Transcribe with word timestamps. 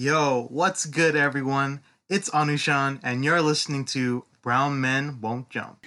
Yo, 0.00 0.46
what's 0.50 0.86
good, 0.86 1.16
everyone? 1.16 1.80
It's 2.08 2.30
Anushan, 2.30 3.00
and 3.02 3.24
you're 3.24 3.42
listening 3.42 3.84
to 3.86 4.24
Brown 4.42 4.80
Men 4.80 5.20
Won't 5.20 5.50
Jump. 5.50 5.84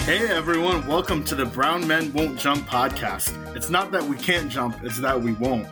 Hey 0.00 0.26
everyone, 0.26 0.84
welcome 0.88 1.22
to 1.22 1.36
the 1.36 1.44
Brown 1.46 1.86
Men 1.86 2.12
Won't 2.12 2.40
Jump 2.40 2.66
podcast. 2.66 3.54
It's 3.54 3.70
not 3.70 3.92
that 3.92 4.02
we 4.02 4.16
can't 4.16 4.50
jump, 4.50 4.82
it's 4.82 4.98
that 4.98 5.22
we 5.22 5.34
won't. 5.34 5.68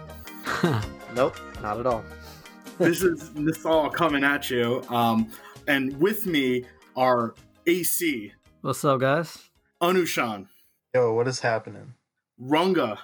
nope, 1.16 1.36
not 1.60 1.80
at 1.80 1.86
all. 1.88 2.04
this 2.78 3.02
is 3.02 3.30
this 3.30 3.66
all 3.66 3.90
coming 3.90 4.22
at 4.22 4.48
you. 4.48 4.84
Um, 4.88 5.32
and 5.66 5.98
with 5.98 6.26
me 6.26 6.64
are 6.94 7.34
AC. 7.66 8.32
What's 8.60 8.84
up, 8.84 9.00
guys? 9.00 9.50
Anushan. 9.82 10.46
Yo, 10.94 11.12
what 11.12 11.26
is 11.26 11.40
happening? 11.40 11.94
Runga. 12.40 12.98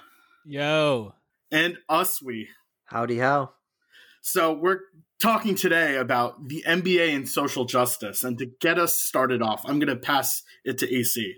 Yo. 0.45 1.13
And 1.51 1.77
Uswe. 1.89 2.47
Howdy 2.85 3.19
how. 3.19 3.51
So 4.21 4.53
we're 4.53 4.79
talking 5.21 5.55
today 5.55 5.95
about 5.95 6.47
the 6.47 6.63
NBA 6.67 7.15
and 7.15 7.29
social 7.29 7.65
justice. 7.65 8.23
And 8.23 8.37
to 8.39 8.47
get 8.59 8.79
us 8.79 8.97
started 8.97 9.41
off, 9.41 9.61
I'm 9.65 9.79
going 9.79 9.95
to 9.95 9.95
pass 9.95 10.41
it 10.65 10.77
to 10.79 10.93
AC. 10.93 11.35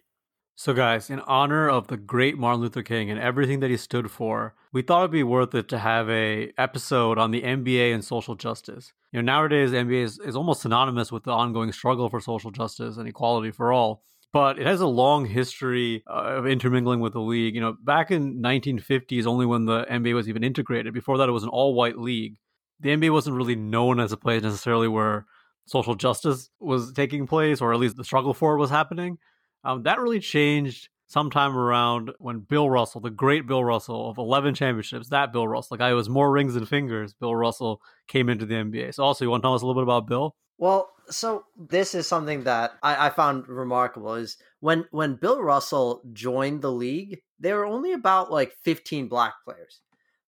So, 0.55 0.73
guys, 0.73 1.09
in 1.09 1.21
honor 1.21 1.69
of 1.69 1.88
the 1.88 1.95
great 1.95 2.38
Martin 2.38 2.61
Luther 2.61 2.83
King 2.83 3.09
and 3.09 3.19
everything 3.19 3.61
that 3.61 3.69
he 3.69 3.77
stood 3.77 4.11
for, 4.11 4.55
we 4.73 4.81
thought 4.81 5.03
it'd 5.03 5.11
be 5.11 5.23
worth 5.23 5.55
it 5.55 5.69
to 5.69 5.79
have 5.79 6.09
a 6.09 6.52
episode 6.57 7.17
on 7.17 7.31
the 7.31 7.43
NBA 7.43 7.93
and 7.93 8.03
social 8.03 8.35
justice. 8.35 8.91
You 9.13 9.21
know, 9.21 9.33
nowadays, 9.33 9.71
the 9.71 9.77
NBA 9.77 10.03
is, 10.03 10.19
is 10.19 10.35
almost 10.35 10.61
synonymous 10.61 11.13
with 11.13 11.23
the 11.23 11.31
ongoing 11.31 11.71
struggle 11.71 12.09
for 12.09 12.19
social 12.19 12.52
justice 12.52 12.97
and 12.97 13.07
equality 13.07 13.52
for 13.52 13.71
all 13.71 14.03
but 14.31 14.59
it 14.59 14.67
has 14.67 14.81
a 14.81 14.88
long 14.88 15.25
history 15.25 16.03
uh, 16.07 16.38
of 16.38 16.47
intermingling 16.47 16.99
with 16.99 17.13
the 17.13 17.21
league. 17.21 17.55
You 17.55 17.61
know, 17.61 17.75
back 17.83 18.11
in 18.11 18.41
1950s, 18.41 19.25
only 19.25 19.45
when 19.45 19.65
the 19.65 19.85
NBA 19.85 20.13
was 20.13 20.29
even 20.29 20.43
integrated. 20.43 20.93
Before 20.93 21.17
that, 21.17 21.29
it 21.29 21.33
was 21.33 21.43
an 21.43 21.49
all-white 21.49 21.97
league. 21.97 22.38
The 22.80 22.89
NBA 22.89 23.11
wasn't 23.11 23.35
really 23.35 23.55
known 23.55 24.00
as 24.00 24.11
a 24.11 24.17
place 24.17 24.44
necessarily 24.44 24.88
where 24.88 25.25
social 25.66 25.95
justice 25.95 26.50
was 26.59 26.94
taking 26.94 27.27
place, 27.27 27.61
or 27.61 27.73
at 27.73 27.80
least 27.80 27.97
the 27.97 28.03
struggle 28.03 28.33
for 28.33 28.55
it 28.55 28.59
was 28.59 28.69
happening. 28.69 29.17
Um, 29.63 29.83
that 29.83 30.00
really 30.00 30.19
changed 30.19 30.89
sometime 31.07 31.57
around 31.57 32.11
when 32.19 32.39
Bill 32.39 32.69
Russell, 32.69 33.02
the 33.02 33.09
great 33.09 33.47
Bill 33.47 33.63
Russell 33.63 34.09
of 34.09 34.17
11 34.17 34.53
championships, 34.53 35.09
that 35.09 35.33
Bill 35.33 35.47
Russell, 35.47 35.75
the 35.75 35.83
guy 35.83 35.89
who 35.89 35.97
has 35.97 36.07
more 36.07 36.31
rings 36.31 36.53
than 36.53 36.66
fingers, 36.66 37.13
Bill 37.13 37.35
Russell 37.35 37.81
came 38.07 38.30
into 38.30 38.45
the 38.45 38.55
NBA. 38.55 38.94
So, 38.94 39.03
also, 39.03 39.25
you 39.25 39.31
want 39.31 39.41
to 39.44 39.47
tell 39.47 39.55
us 39.55 39.61
a 39.61 39.66
little 39.66 39.81
bit 39.81 39.85
about 39.85 40.07
Bill? 40.07 40.35
Well, 40.59 40.91
so 41.09 41.45
this 41.57 41.95
is 41.95 42.05
something 42.05 42.43
that 42.43 42.73
I, 42.83 43.07
I, 43.07 43.09
found 43.09 43.47
remarkable 43.47 44.13
is 44.15 44.38
when 44.59 44.85
when 44.91 45.16
Bill 45.16 45.41
Russell 45.41 46.03
joined 46.11 46.61
the 46.61 46.71
league, 46.71 47.21
there 47.39 47.55
were 47.55 47.66
only 47.66 47.93
about 47.93 48.29
like 48.29 48.53
15 48.63 49.07
black 49.07 49.35
players. 49.45 49.79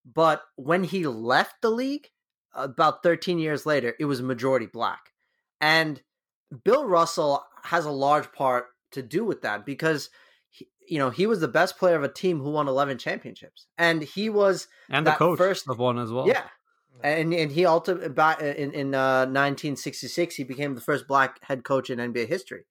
But 0.04 0.42
when 0.56 0.84
he 0.84 1.06
left 1.06 1.60
the 1.60 1.70
league, 1.70 2.08
about 2.54 3.02
13 3.02 3.38
years 3.38 3.66
later, 3.66 3.94
it 4.00 4.06
was 4.06 4.22
majority 4.22 4.66
black. 4.66 5.12
And 5.60 6.02
Bill 6.64 6.86
Russell 6.86 7.44
has 7.64 7.84
a 7.84 7.90
large 7.90 8.32
part 8.32 8.66
to 8.92 9.02
do 9.02 9.24
with 9.24 9.42
that 9.42 9.64
because 9.66 10.08
he, 10.48 10.66
you 10.88 10.98
know, 10.98 11.10
he 11.10 11.26
was 11.26 11.40
the 11.40 11.46
best 11.46 11.78
player 11.78 11.94
of 11.94 12.02
a 12.02 12.08
team 12.08 12.40
who 12.40 12.50
won 12.50 12.68
11 12.68 12.98
championships. 12.98 13.66
And 13.76 14.02
he 14.02 14.30
was 14.30 14.66
and 14.88 15.06
the 15.06 15.12
coach 15.12 15.38
first 15.38 15.68
of 15.68 15.78
one 15.78 15.98
as 15.98 16.10
well. 16.10 16.26
Yeah 16.26 16.44
and 17.02 17.34
and 17.34 17.52
he 17.52 17.66
ultimately 17.66 18.08
in 18.56 18.72
in 18.72 18.94
uh, 18.94 19.26
1966 19.26 20.36
he 20.36 20.44
became 20.44 20.74
the 20.74 20.80
first 20.80 21.06
black 21.06 21.38
head 21.42 21.64
coach 21.64 21.90
in 21.90 21.98
NBA 21.98 22.28
history, 22.28 22.64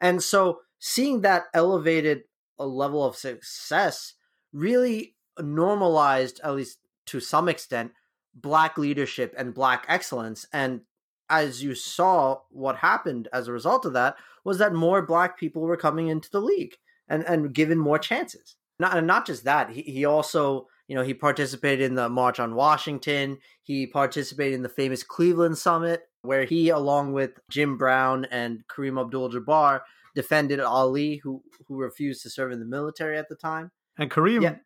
and 0.00 0.22
so 0.22 0.60
seeing 0.78 1.22
that 1.22 1.44
elevated 1.54 2.24
a 2.58 2.66
level 2.66 3.04
of 3.04 3.16
success 3.16 4.14
really 4.52 5.16
normalized 5.40 6.40
at 6.44 6.54
least 6.54 6.78
to 7.06 7.20
some 7.20 7.48
extent 7.48 7.92
black 8.34 8.78
leadership 8.78 9.34
and 9.36 9.54
black 9.54 9.84
excellence. 9.88 10.46
And 10.52 10.82
as 11.28 11.62
you 11.62 11.74
saw 11.74 12.40
what 12.50 12.76
happened 12.76 13.28
as 13.32 13.48
a 13.48 13.52
result 13.52 13.84
of 13.84 13.92
that 13.94 14.16
was 14.44 14.58
that 14.58 14.74
more 14.74 15.02
black 15.02 15.38
people 15.38 15.62
were 15.62 15.76
coming 15.76 16.08
into 16.08 16.30
the 16.30 16.40
league 16.40 16.76
and 17.08 17.24
and 17.24 17.54
given 17.54 17.78
more 17.78 17.98
chances. 17.98 18.56
Not 18.78 18.96
and 18.96 19.06
not 19.06 19.26
just 19.26 19.44
that 19.44 19.70
he, 19.70 19.82
he 19.82 20.04
also 20.04 20.68
you 20.88 20.94
know, 20.94 21.02
he 21.02 21.14
participated 21.14 21.86
in 21.86 21.94
the 21.94 22.08
March 22.08 22.38
on 22.38 22.54
Washington. 22.54 23.38
He 23.62 23.86
participated 23.86 24.54
in 24.54 24.62
the 24.62 24.68
famous 24.68 25.02
Cleveland 25.02 25.58
Summit, 25.58 26.02
where 26.22 26.44
he, 26.44 26.68
along 26.68 27.12
with 27.12 27.32
Jim 27.50 27.76
Brown 27.78 28.26
and 28.26 28.64
Kareem 28.68 29.00
Abdul 29.00 29.30
Jabbar, 29.30 29.80
defended 30.14 30.60
Ali, 30.60 31.16
who, 31.22 31.42
who 31.66 31.76
refused 31.76 32.22
to 32.22 32.30
serve 32.30 32.52
in 32.52 32.60
the 32.60 32.66
military 32.66 33.18
at 33.18 33.28
the 33.28 33.34
time. 33.34 33.70
And 33.96 34.10
Kareem, 34.10 34.42
yeah. 34.42 34.56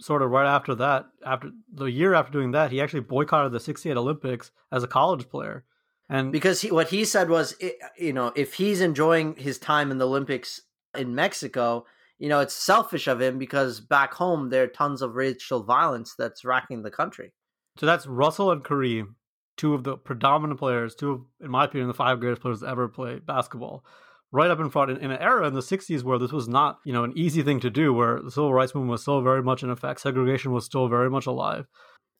sort 0.00 0.22
of 0.22 0.30
right 0.30 0.46
after 0.46 0.74
that, 0.76 1.06
after 1.24 1.50
the 1.72 1.86
year 1.86 2.14
after 2.14 2.32
doing 2.32 2.52
that, 2.52 2.70
he 2.70 2.80
actually 2.80 3.00
boycotted 3.00 3.52
the 3.52 3.60
68 3.60 3.96
Olympics 3.96 4.50
as 4.72 4.82
a 4.82 4.88
college 4.88 5.28
player. 5.28 5.64
And 6.08 6.32
because 6.32 6.62
he, 6.62 6.70
what 6.70 6.88
he 6.88 7.04
said 7.04 7.28
was, 7.28 7.54
you 7.98 8.14
know, 8.14 8.32
if 8.34 8.54
he's 8.54 8.80
enjoying 8.80 9.36
his 9.36 9.58
time 9.58 9.90
in 9.90 9.98
the 9.98 10.06
Olympics 10.06 10.62
in 10.96 11.14
Mexico, 11.14 11.84
you 12.18 12.28
know, 12.28 12.40
it's 12.40 12.54
selfish 12.54 13.06
of 13.06 13.20
him 13.20 13.38
because 13.38 13.80
back 13.80 14.14
home 14.14 14.50
there 14.50 14.64
are 14.64 14.68
tons 14.68 15.02
of 15.02 15.14
racial 15.14 15.62
violence 15.62 16.14
that's 16.18 16.44
racking 16.44 16.82
the 16.82 16.90
country. 16.90 17.32
So 17.78 17.86
that's 17.86 18.06
Russell 18.06 18.50
and 18.50 18.64
Kareem, 18.64 19.14
two 19.56 19.74
of 19.74 19.84
the 19.84 19.96
predominant 19.96 20.58
players, 20.58 20.94
two 20.94 21.10
of, 21.12 21.20
in 21.40 21.50
my 21.50 21.64
opinion, 21.64 21.88
the 21.88 21.94
five 21.94 22.18
greatest 22.18 22.42
players 22.42 22.60
to 22.60 22.68
ever 22.68 22.88
play 22.88 23.20
basketball. 23.20 23.84
Right 24.30 24.50
up 24.50 24.60
in 24.60 24.68
front 24.68 24.90
in, 24.90 24.98
in 24.98 25.10
an 25.10 25.22
era 25.22 25.46
in 25.46 25.54
the 25.54 25.60
60s 25.60 26.02
where 26.02 26.18
this 26.18 26.32
was 26.32 26.48
not, 26.48 26.80
you 26.84 26.92
know, 26.92 27.04
an 27.04 27.16
easy 27.16 27.42
thing 27.42 27.60
to 27.60 27.70
do, 27.70 27.94
where 27.94 28.20
the 28.20 28.30
civil 28.30 28.52
rights 28.52 28.74
movement 28.74 28.90
was 28.90 29.02
still 29.02 29.22
very 29.22 29.42
much 29.42 29.62
in 29.62 29.70
effect, 29.70 30.00
segregation 30.00 30.52
was 30.52 30.66
still 30.66 30.86
very 30.88 31.08
much 31.08 31.24
alive. 31.24 31.66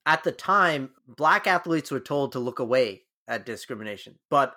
At 0.07 0.25
the 0.25 0.33
time, 0.33 0.91
black 1.07 1.47
athletes 1.47 1.91
were 1.91 2.01
told 2.01 2.33
to 2.33 2.39
look 2.39 2.61
away 2.61 3.03
at 3.27 3.45
discrimination. 3.45 4.15
But 4.31 4.55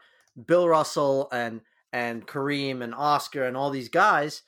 Bill 0.48 0.70
Russell 0.70 1.28
and 1.34 1.60
and 1.92 2.26
Kareem 2.26 2.82
and 2.82 2.96
Oscar 2.96 3.44
and 3.44 3.58
all 3.58 3.70
these 3.70 3.90
guys 3.90 4.44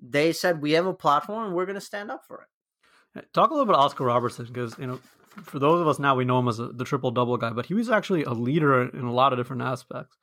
they 0.00 0.32
said 0.32 0.62
we 0.62 0.72
have 0.72 0.86
a 0.86 0.94
platform 0.94 1.46
and 1.46 1.54
we're 1.54 1.66
going 1.66 1.74
to 1.74 1.80
stand 1.80 2.10
up 2.10 2.24
for 2.26 2.42
it. 2.42 3.32
Talk 3.32 3.50
a 3.50 3.54
little 3.54 3.66
bit 3.66 3.74
about 3.74 3.84
Oscar 3.84 4.04
Robertson 4.04 4.46
because 4.46 4.76
you 4.78 4.86
know, 4.86 5.00
for 5.42 5.58
those 5.58 5.80
of 5.80 5.88
us 5.88 5.98
now, 5.98 6.14
we 6.14 6.24
know 6.24 6.38
him 6.38 6.48
as 6.48 6.58
a, 6.58 6.68
the 6.68 6.84
triple 6.84 7.10
double 7.10 7.36
guy, 7.36 7.50
but 7.50 7.66
he 7.66 7.74
was 7.74 7.90
actually 7.90 8.24
a 8.24 8.32
leader 8.32 8.88
in 8.88 9.04
a 9.04 9.12
lot 9.12 9.32
of 9.32 9.38
different 9.38 9.62
aspects. 9.62 10.16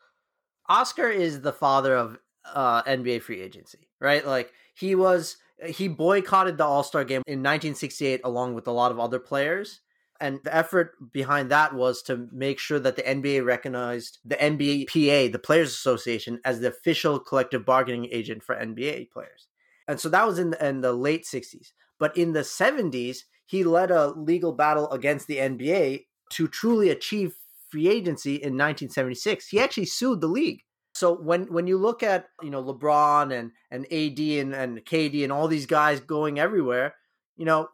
Oscar 0.68 1.09
is 1.09 1.41
the 1.41 1.53
father 1.53 1.96
of 1.96 2.18
uh, 2.53 2.84
NBA 2.84 3.22
free 3.22 3.41
agency, 3.41 3.90
right? 4.00 4.25
Like 4.25 4.52
he 4.75 4.96
was, 4.96 5.38
he 5.66 5.88
boycotted 5.88 6.58
the 6.58 6.66
All 6.66 6.84
Star 6.84 7.03
game 7.03 7.24
in 7.28 7.40
1968 7.40 8.22
along 8.24 8.56
with 8.56 8.68
a 8.68 8.72
lot 8.72 8.91
of 8.91 9.00
other 9.00 9.19
players. 9.19 9.81
And 10.22 10.40
the 10.44 10.56
effort 10.56 10.94
behind 11.12 11.52
that 11.52 11.74
was 11.75 12.02
to 12.03 12.30
make 12.31 12.58
sure 12.58 12.80
that 12.80 12.96
the 12.96 13.02
NBA 13.02 13.46
recognized 13.46 14.19
the 14.24 14.35
NBPA, 14.35 15.31
the 15.31 15.40
Players 15.40 15.74
Association, 15.74 16.40
as 16.46 16.62
the 16.62 16.69
official 16.69 17.19
collective 17.19 17.66
bargaining 17.66 18.08
agent 18.12 18.41
for 18.41 18.56
NBA 18.56 19.12
players. 19.12 19.47
And 19.88 20.00
so 20.00 20.09
that 20.09 20.25
was 20.25 20.40
in 20.40 20.51
the, 20.51 20.68
in 20.68 20.81
the 20.81 20.94
late 20.94 21.25
60s. 21.25 21.72
But 22.00 22.16
in 22.18 22.34
the 22.34 22.41
70s, 22.41 23.19
he 23.46 23.63
led 23.63 23.91
a 23.91 24.09
legal 24.09 24.51
battle 24.51 24.90
against 24.91 25.28
the 25.28 25.38
NBA 25.38 26.06
to 26.31 26.47
truly 26.47 26.90
achieve 26.90 27.35
free 27.69 27.88
agency 27.88 28.35
in 28.35 28.53
1976. 28.53 29.47
He 29.47 29.59
actually 29.59 29.85
sued 29.85 30.22
the 30.22 30.28
league. 30.28 30.62
So 30.94 31.13
when 31.13 31.51
when 31.51 31.68
you 31.68 31.78
look 31.78 32.03
at 32.03 32.28
you 32.41 32.50
know 32.50 32.63
LeBron 32.63 33.38
and 33.38 33.51
and 33.69 33.85
AD 33.91 34.18
and, 34.18 34.56
and 34.56 34.85
KD 34.85 35.23
and 35.23 35.31
all 35.31 35.50
these 35.50 35.66
guys 35.66 36.00
going 36.00 36.40
everywhere, 36.40 36.96
you 37.35 37.44
know 37.44 37.67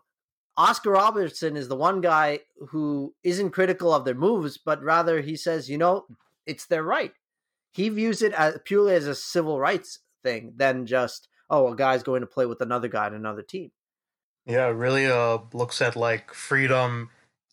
Oscar 0.57 0.91
Robertson 0.91 1.55
is 1.55 1.67
the 1.67 1.75
one 1.75 2.01
guy 2.01 2.39
who 2.69 3.15
isn't 3.23 3.51
critical 3.51 3.93
of 3.93 4.05
their 4.05 4.15
moves, 4.15 4.57
but 4.57 4.83
rather 4.83 5.21
he 5.21 5.35
says, 5.35 5.69
you 5.69 5.77
know, 5.77 6.05
it's 6.45 6.65
their 6.65 6.83
right. 6.83 7.13
He 7.71 7.89
views 7.89 8.21
it 8.21 8.33
as 8.33 8.59
purely 8.65 8.93
as 8.93 9.07
a 9.07 9.15
civil 9.15 9.59
rights 9.59 9.99
thing 10.23 10.53
than 10.57 10.85
just 10.85 11.29
oh, 11.51 11.71
a 11.71 11.75
guy's 11.75 12.01
going 12.01 12.21
to 12.21 12.27
play 12.27 12.47
with 12.47 12.61
another 12.61 12.87
guy 12.87 13.05
in 13.07 13.13
another 13.13 13.43
team. 13.43 13.71
Yeah, 14.45 14.67
really 14.67 15.05
uh 15.05 15.37
looks 15.53 15.81
at 15.81 15.95
like 15.95 16.33
freedom 16.33 17.09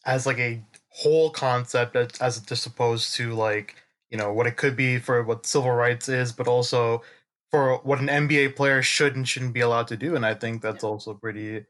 as 0.07 0.25
like 0.25 0.39
a 0.39 0.63
whole 0.89 1.31
concept 1.31 1.97
as, 1.97 2.09
as 2.21 2.41
just 2.41 2.67
opposed 2.67 3.15
to 3.17 3.35
like, 3.35 3.75
you 4.11 4.17
know, 4.17 4.33
what 4.33 4.47
it 4.47 4.57
could 4.57 4.75
be 4.75 4.99
for 4.99 5.23
what 5.23 5.45
civil 5.45 5.73
rights 5.73 6.09
is, 6.09 6.33
but 6.33 6.49
also 6.49 7.03
for 7.51 7.77
what 7.79 7.99
an 7.99 8.07
NBA 8.07 8.57
player 8.57 8.81
should 8.83 9.17
and 9.17 9.29
shouldn't 9.29 9.53
be 9.53 9.61
allowed 9.61 9.89
to 9.89 9.97
do. 9.97 10.17
And 10.17 10.25
I 10.25 10.35
think 10.35 10.63
that's 10.63 10.83
yeah. 10.83 10.89
also 10.89 11.13
pretty 11.15 11.67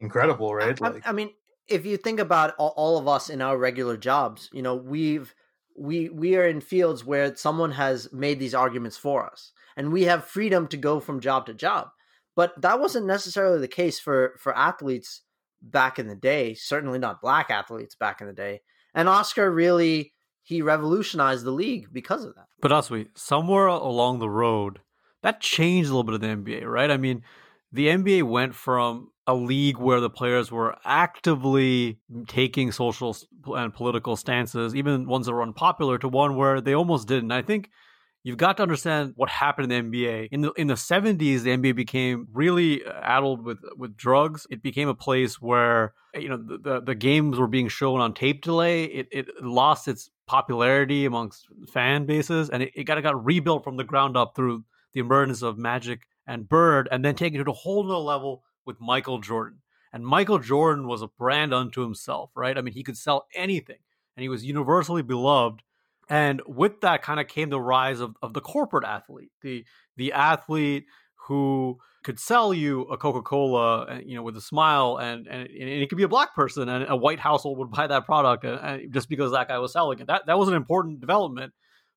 incredible, 0.00 0.54
right? 0.54 0.80
I, 0.80 0.88
like, 0.88 1.06
I 1.06 1.12
mean, 1.12 1.30
if 1.68 1.84
you 1.84 1.96
think 1.96 2.20
about 2.20 2.54
all, 2.56 2.72
all 2.76 2.98
of 2.98 3.08
us 3.08 3.28
in 3.28 3.42
our 3.42 3.58
regular 3.58 3.96
jobs, 3.96 4.48
you 4.52 4.62
know, 4.62 4.74
we've 4.74 5.34
we 5.76 6.08
we 6.08 6.36
are 6.36 6.46
in 6.46 6.60
fields 6.60 7.04
where 7.04 7.34
someone 7.36 7.72
has 7.72 8.12
made 8.12 8.38
these 8.38 8.54
arguments 8.54 8.96
for 8.96 9.26
us 9.26 9.52
and 9.76 9.92
we 9.92 10.04
have 10.04 10.24
freedom 10.24 10.66
to 10.68 10.76
go 10.76 11.00
from 11.00 11.20
job 11.20 11.46
to 11.46 11.54
job. 11.54 11.88
But 12.34 12.60
that 12.62 12.80
wasn't 12.80 13.06
necessarily 13.06 13.60
the 13.60 13.68
case 13.68 14.00
for 14.00 14.34
for 14.38 14.56
athletes 14.56 15.22
back 15.60 15.98
in 15.98 16.08
the 16.08 16.16
day, 16.16 16.54
certainly 16.54 16.98
not 16.98 17.20
black 17.20 17.50
athletes 17.50 17.94
back 17.94 18.20
in 18.20 18.26
the 18.26 18.32
day. 18.32 18.60
And 18.94 19.08
Oscar 19.08 19.50
really 19.50 20.12
he 20.42 20.60
revolutionized 20.60 21.44
the 21.44 21.52
league 21.52 21.88
because 21.92 22.24
of 22.24 22.34
that. 22.34 22.46
But 22.60 22.72
Oswe, 22.72 23.08
somewhere 23.14 23.68
along 23.68 24.18
the 24.18 24.28
road, 24.28 24.80
that 25.22 25.40
changed 25.40 25.88
a 25.88 25.92
little 25.92 26.04
bit 26.04 26.14
of 26.14 26.20
the 26.20 26.26
NBA, 26.26 26.64
right? 26.64 26.90
I 26.90 26.96
mean, 26.96 27.22
the 27.70 27.86
NBA 27.86 28.24
went 28.24 28.54
from 28.54 29.11
a 29.26 29.34
league 29.34 29.78
where 29.78 30.00
the 30.00 30.10
players 30.10 30.50
were 30.50 30.76
actively 30.84 31.98
taking 32.26 32.72
social 32.72 33.16
and 33.46 33.72
political 33.72 34.16
stances, 34.16 34.74
even 34.74 35.06
ones 35.06 35.26
that 35.26 35.32
were 35.32 35.42
unpopular, 35.42 35.98
to 35.98 36.08
one 36.08 36.36
where 36.36 36.60
they 36.60 36.74
almost 36.74 37.06
didn't. 37.06 37.30
I 37.30 37.42
think 37.42 37.70
you've 38.24 38.36
got 38.36 38.56
to 38.56 38.62
understand 38.62 39.12
what 39.16 39.28
happened 39.28 39.72
in 39.72 39.90
the 39.90 40.04
NBA. 40.04 40.28
In 40.32 40.40
the 40.40 40.52
in 40.52 40.66
the 40.66 40.74
70s, 40.74 41.42
the 41.42 41.56
NBA 41.56 41.76
became 41.76 42.28
really 42.32 42.84
uh, 42.84 42.92
addled 43.00 43.44
with 43.44 43.58
with 43.76 43.96
drugs. 43.96 44.46
It 44.50 44.62
became 44.62 44.88
a 44.88 44.94
place 44.94 45.40
where 45.40 45.94
you 46.14 46.28
know 46.28 46.36
the 46.36 46.58
the, 46.58 46.80
the 46.80 46.94
games 46.94 47.38
were 47.38 47.48
being 47.48 47.68
shown 47.68 48.00
on 48.00 48.14
tape 48.14 48.42
delay. 48.42 48.84
It 48.84 49.08
it 49.12 49.26
lost 49.40 49.86
its 49.86 50.10
popularity 50.26 51.04
amongst 51.04 51.46
fan 51.72 52.06
bases, 52.06 52.50
and 52.50 52.64
it, 52.64 52.72
it 52.74 52.84
got 52.84 52.98
it 52.98 53.02
got 53.02 53.24
rebuilt 53.24 53.62
from 53.62 53.76
the 53.76 53.84
ground 53.84 54.16
up 54.16 54.34
through 54.34 54.64
the 54.94 55.00
emergence 55.00 55.42
of 55.42 55.58
Magic 55.58 56.02
and 56.26 56.48
Bird, 56.48 56.88
and 56.90 57.04
then 57.04 57.14
taken 57.14 57.44
to 57.44 57.50
a 57.50 57.54
whole 57.54 57.84
nother 57.84 57.98
level 57.98 58.42
with 58.64 58.80
Michael 58.80 59.18
Jordan. 59.18 59.58
And 59.92 60.06
Michael 60.06 60.38
Jordan 60.38 60.86
was 60.86 61.02
a 61.02 61.08
brand 61.08 61.52
unto 61.52 61.82
himself, 61.82 62.30
right? 62.34 62.56
I 62.56 62.62
mean, 62.62 62.74
he 62.74 62.82
could 62.82 62.96
sell 62.96 63.26
anything, 63.34 63.78
and 64.16 64.22
he 64.22 64.28
was 64.28 64.44
universally 64.44 65.02
beloved. 65.02 65.60
And 66.08 66.40
with 66.46 66.80
that 66.80 67.02
kind 67.02 67.20
of 67.20 67.28
came 67.28 67.50
the 67.50 67.60
rise 67.60 68.00
of, 68.00 68.16
of 68.22 68.32
the 68.32 68.40
corporate 68.40 68.84
athlete, 68.84 69.30
the 69.42 69.64
the 69.96 70.12
athlete 70.12 70.86
who 71.26 71.78
could 72.02 72.18
sell 72.18 72.52
you 72.52 72.82
a 72.82 72.96
Coca-Cola, 72.96 73.82
uh, 73.82 74.00
you 74.04 74.16
know, 74.16 74.22
with 74.22 74.36
a 74.36 74.40
smile, 74.40 74.98
and, 75.00 75.28
and, 75.28 75.42
and 75.48 75.68
it 75.68 75.88
could 75.88 75.98
be 75.98 76.02
a 76.02 76.08
black 76.08 76.34
person, 76.34 76.68
and 76.68 76.86
a 76.88 76.96
white 76.96 77.20
household 77.20 77.58
would 77.58 77.70
buy 77.76 77.86
that 77.86 78.06
product 78.06 78.44
uh, 78.44 78.78
just 78.90 79.08
because 79.08 79.32
that 79.32 79.48
guy 79.48 79.58
was 79.58 79.72
selling 79.72 80.00
it. 80.00 80.06
That 80.06 80.26
that 80.26 80.38
was 80.38 80.48
an 80.48 80.54
important 80.54 81.00
development, 81.00 81.52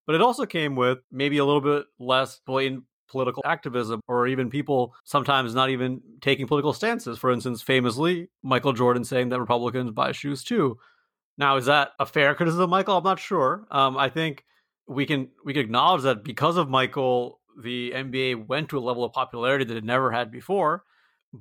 but 0.06 0.15
it 0.15 0.21
also 0.21 0.45
came 0.45 0.75
with 0.75 1.00
maybe 1.11 1.38
a 1.38 1.45
little 1.45 1.61
bit 1.61 1.85
less 2.00 2.39
blatant 2.45 2.83
political 3.10 3.44
activism 3.46 4.02
or 4.07 4.28
even 4.28 4.50
people 4.50 4.94
sometimes 5.04 5.54
not 5.54 5.69
even 5.69 6.02
taking 6.22 6.48
political 6.48 6.74
stances. 6.74 7.18
For 7.18 7.31
instance, 7.31 7.62
famously, 7.62 8.30
Michael 8.44 8.74
Jordan 8.74 9.04
saying 9.04 9.30
that 9.30 9.40
Republicans 9.40 9.92
buy 9.92 10.12
shoes 10.12 10.44
too. 10.44 10.78
Now, 11.38 11.57
is 11.57 11.66
that 11.66 11.92
a 12.00 12.06
fair 12.06 12.34
criticism, 12.36 12.69
Michael? 12.69 12.98
I'm 12.98 13.04
not 13.04 13.19
sure. 13.19 13.66
Um, 13.72 13.98
I 13.98 14.10
think 14.10 14.46
we 14.88 15.06
can 15.06 15.30
we 15.44 15.54
can 15.54 15.63
acknowledge 15.63 16.04
that 16.04 16.24
because 16.24 16.57
of 16.57 16.69
Michael, 16.69 17.40
the 17.62 17.92
NBA 17.92 18.48
went 18.48 18.69
to 18.69 18.78
a 18.78 18.80
level 18.80 19.04
of 19.04 19.13
popularity 19.13 19.66
that 19.66 19.78
it 19.78 19.84
never 19.84 20.12
had 20.12 20.31
before. 20.31 20.84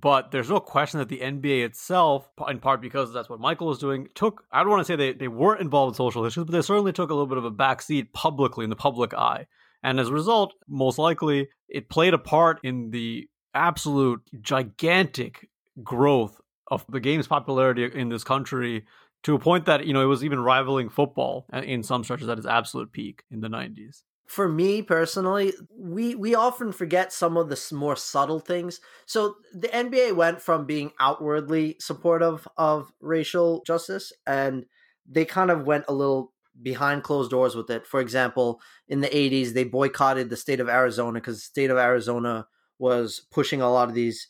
But 0.00 0.32
there's 0.32 0.50
no 0.50 0.58
question 0.58 0.98
that 0.98 1.08
the 1.08 1.20
NBA 1.20 1.64
itself, 1.64 2.28
in 2.48 2.58
part 2.58 2.82
because 2.82 3.12
that's 3.12 3.28
what 3.28 3.38
Michael 3.38 3.68
was 3.68 3.78
doing, 3.78 4.08
took, 4.16 4.44
I 4.50 4.60
don't 4.60 4.70
want 4.70 4.80
to 4.80 4.84
say 4.84 4.96
they, 4.96 5.12
they 5.12 5.28
weren't 5.28 5.60
involved 5.60 5.92
in 5.92 5.94
social 5.96 6.24
issues, 6.24 6.44
but 6.44 6.52
they 6.52 6.62
certainly 6.62 6.92
took 6.92 7.10
a 7.10 7.14
little 7.14 7.28
bit 7.28 7.38
of 7.38 7.44
a 7.44 7.50
backseat 7.52 8.12
publicly 8.12 8.64
in 8.64 8.70
the 8.70 8.76
public 8.76 9.14
eye. 9.14 9.46
And 9.84 10.00
as 10.00 10.08
a 10.08 10.12
result, 10.12 10.54
most 10.66 10.98
likely, 10.98 11.48
it 11.68 11.90
played 11.90 12.14
a 12.14 12.18
part 12.18 12.58
in 12.64 12.90
the 12.90 13.28
absolute 13.54 14.22
gigantic 14.40 15.48
growth 15.82 16.40
of 16.68 16.84
the 16.88 17.00
game's 17.00 17.28
popularity 17.28 17.84
in 17.84 18.08
this 18.08 18.24
country 18.24 18.86
to 19.24 19.34
a 19.34 19.38
point 19.38 19.66
that, 19.66 19.86
you 19.86 19.92
know, 19.92 20.02
it 20.02 20.06
was 20.06 20.24
even 20.24 20.40
rivaling 20.40 20.88
football 20.88 21.46
in 21.52 21.82
some 21.82 22.02
stretches 22.02 22.28
at 22.28 22.38
its 22.38 22.46
absolute 22.46 22.92
peak 22.92 23.24
in 23.30 23.40
the 23.40 23.48
90s. 23.48 24.02
For 24.26 24.48
me 24.48 24.80
personally, 24.80 25.52
we 25.76 26.14
we 26.14 26.34
often 26.34 26.72
forget 26.72 27.12
some 27.12 27.36
of 27.36 27.50
the 27.50 27.74
more 27.74 27.94
subtle 27.94 28.40
things. 28.40 28.80
So 29.04 29.36
the 29.52 29.68
NBA 29.68 30.16
went 30.16 30.40
from 30.40 30.64
being 30.64 30.92
outwardly 30.98 31.76
supportive 31.78 32.48
of 32.56 32.90
racial 33.00 33.62
justice 33.66 34.14
and 34.26 34.64
they 35.06 35.26
kind 35.26 35.50
of 35.50 35.66
went 35.66 35.84
a 35.88 35.92
little 35.92 36.32
behind 36.62 37.02
closed 37.02 37.30
doors 37.30 37.54
with 37.54 37.70
it. 37.70 37.86
For 37.86 38.00
example, 38.00 38.60
in 38.88 39.00
the 39.00 39.08
80s, 39.08 39.52
they 39.52 39.64
boycotted 39.64 40.30
the 40.30 40.36
state 40.36 40.60
of 40.60 40.68
Arizona 40.68 41.20
because 41.20 41.36
the 41.36 41.42
state 41.42 41.70
of 41.70 41.78
Arizona 41.78 42.46
was 42.78 43.20
pushing 43.30 43.60
a 43.60 43.70
lot 43.70 43.88
of 43.88 43.94
these 43.94 44.28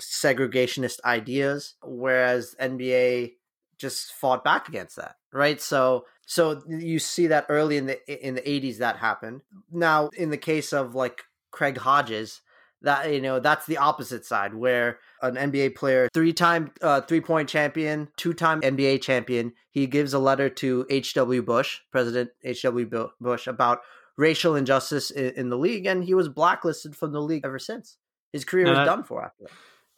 segregationist 0.00 1.00
ideas, 1.04 1.74
whereas 1.82 2.54
NBA 2.60 3.32
just 3.78 4.12
fought 4.12 4.44
back 4.44 4.68
against 4.68 4.96
that, 4.96 5.16
right? 5.32 5.60
So 5.60 6.06
so 6.26 6.62
you 6.68 6.98
see 6.98 7.26
that 7.26 7.46
early 7.48 7.76
in 7.76 7.86
the 7.86 8.26
in 8.26 8.34
the 8.34 8.40
80s 8.42 8.78
that 8.78 8.96
happened. 8.96 9.42
Now, 9.70 10.08
in 10.16 10.30
the 10.30 10.38
case 10.38 10.72
of 10.72 10.94
like 10.94 11.24
Craig 11.50 11.78
Hodges, 11.78 12.40
that 12.82 13.12
you 13.12 13.20
know 13.20 13.40
that's 13.40 13.66
the 13.66 13.78
opposite 13.78 14.24
side 14.24 14.54
where 14.54 14.98
an 15.22 15.34
NBA 15.34 15.74
player, 15.76 16.08
three-time 16.12 16.72
uh, 16.82 17.00
three-point 17.00 17.48
champion, 17.48 18.08
two-time 18.16 18.60
NBA 18.60 19.02
champion, 19.02 19.52
he 19.70 19.86
gives 19.86 20.12
a 20.14 20.18
letter 20.18 20.48
to 20.48 20.86
H.W. 20.90 21.42
Bush, 21.42 21.80
President 21.90 22.30
H.W. 22.44 23.10
Bush, 23.20 23.46
about 23.46 23.80
racial 24.16 24.56
injustice 24.56 25.10
in, 25.10 25.32
in, 25.36 25.48
the 25.48 25.56
league, 25.56 25.86
and 25.86 26.04
he 26.04 26.14
was 26.14 26.28
blacklisted 26.28 26.96
from 26.96 27.12
the 27.12 27.20
league 27.20 27.44
ever 27.44 27.58
since. 27.58 27.96
His 28.32 28.44
career 28.44 28.66
was 28.66 28.86
done 28.86 29.04
for 29.04 29.24
after 29.24 29.44
that. 29.44 29.52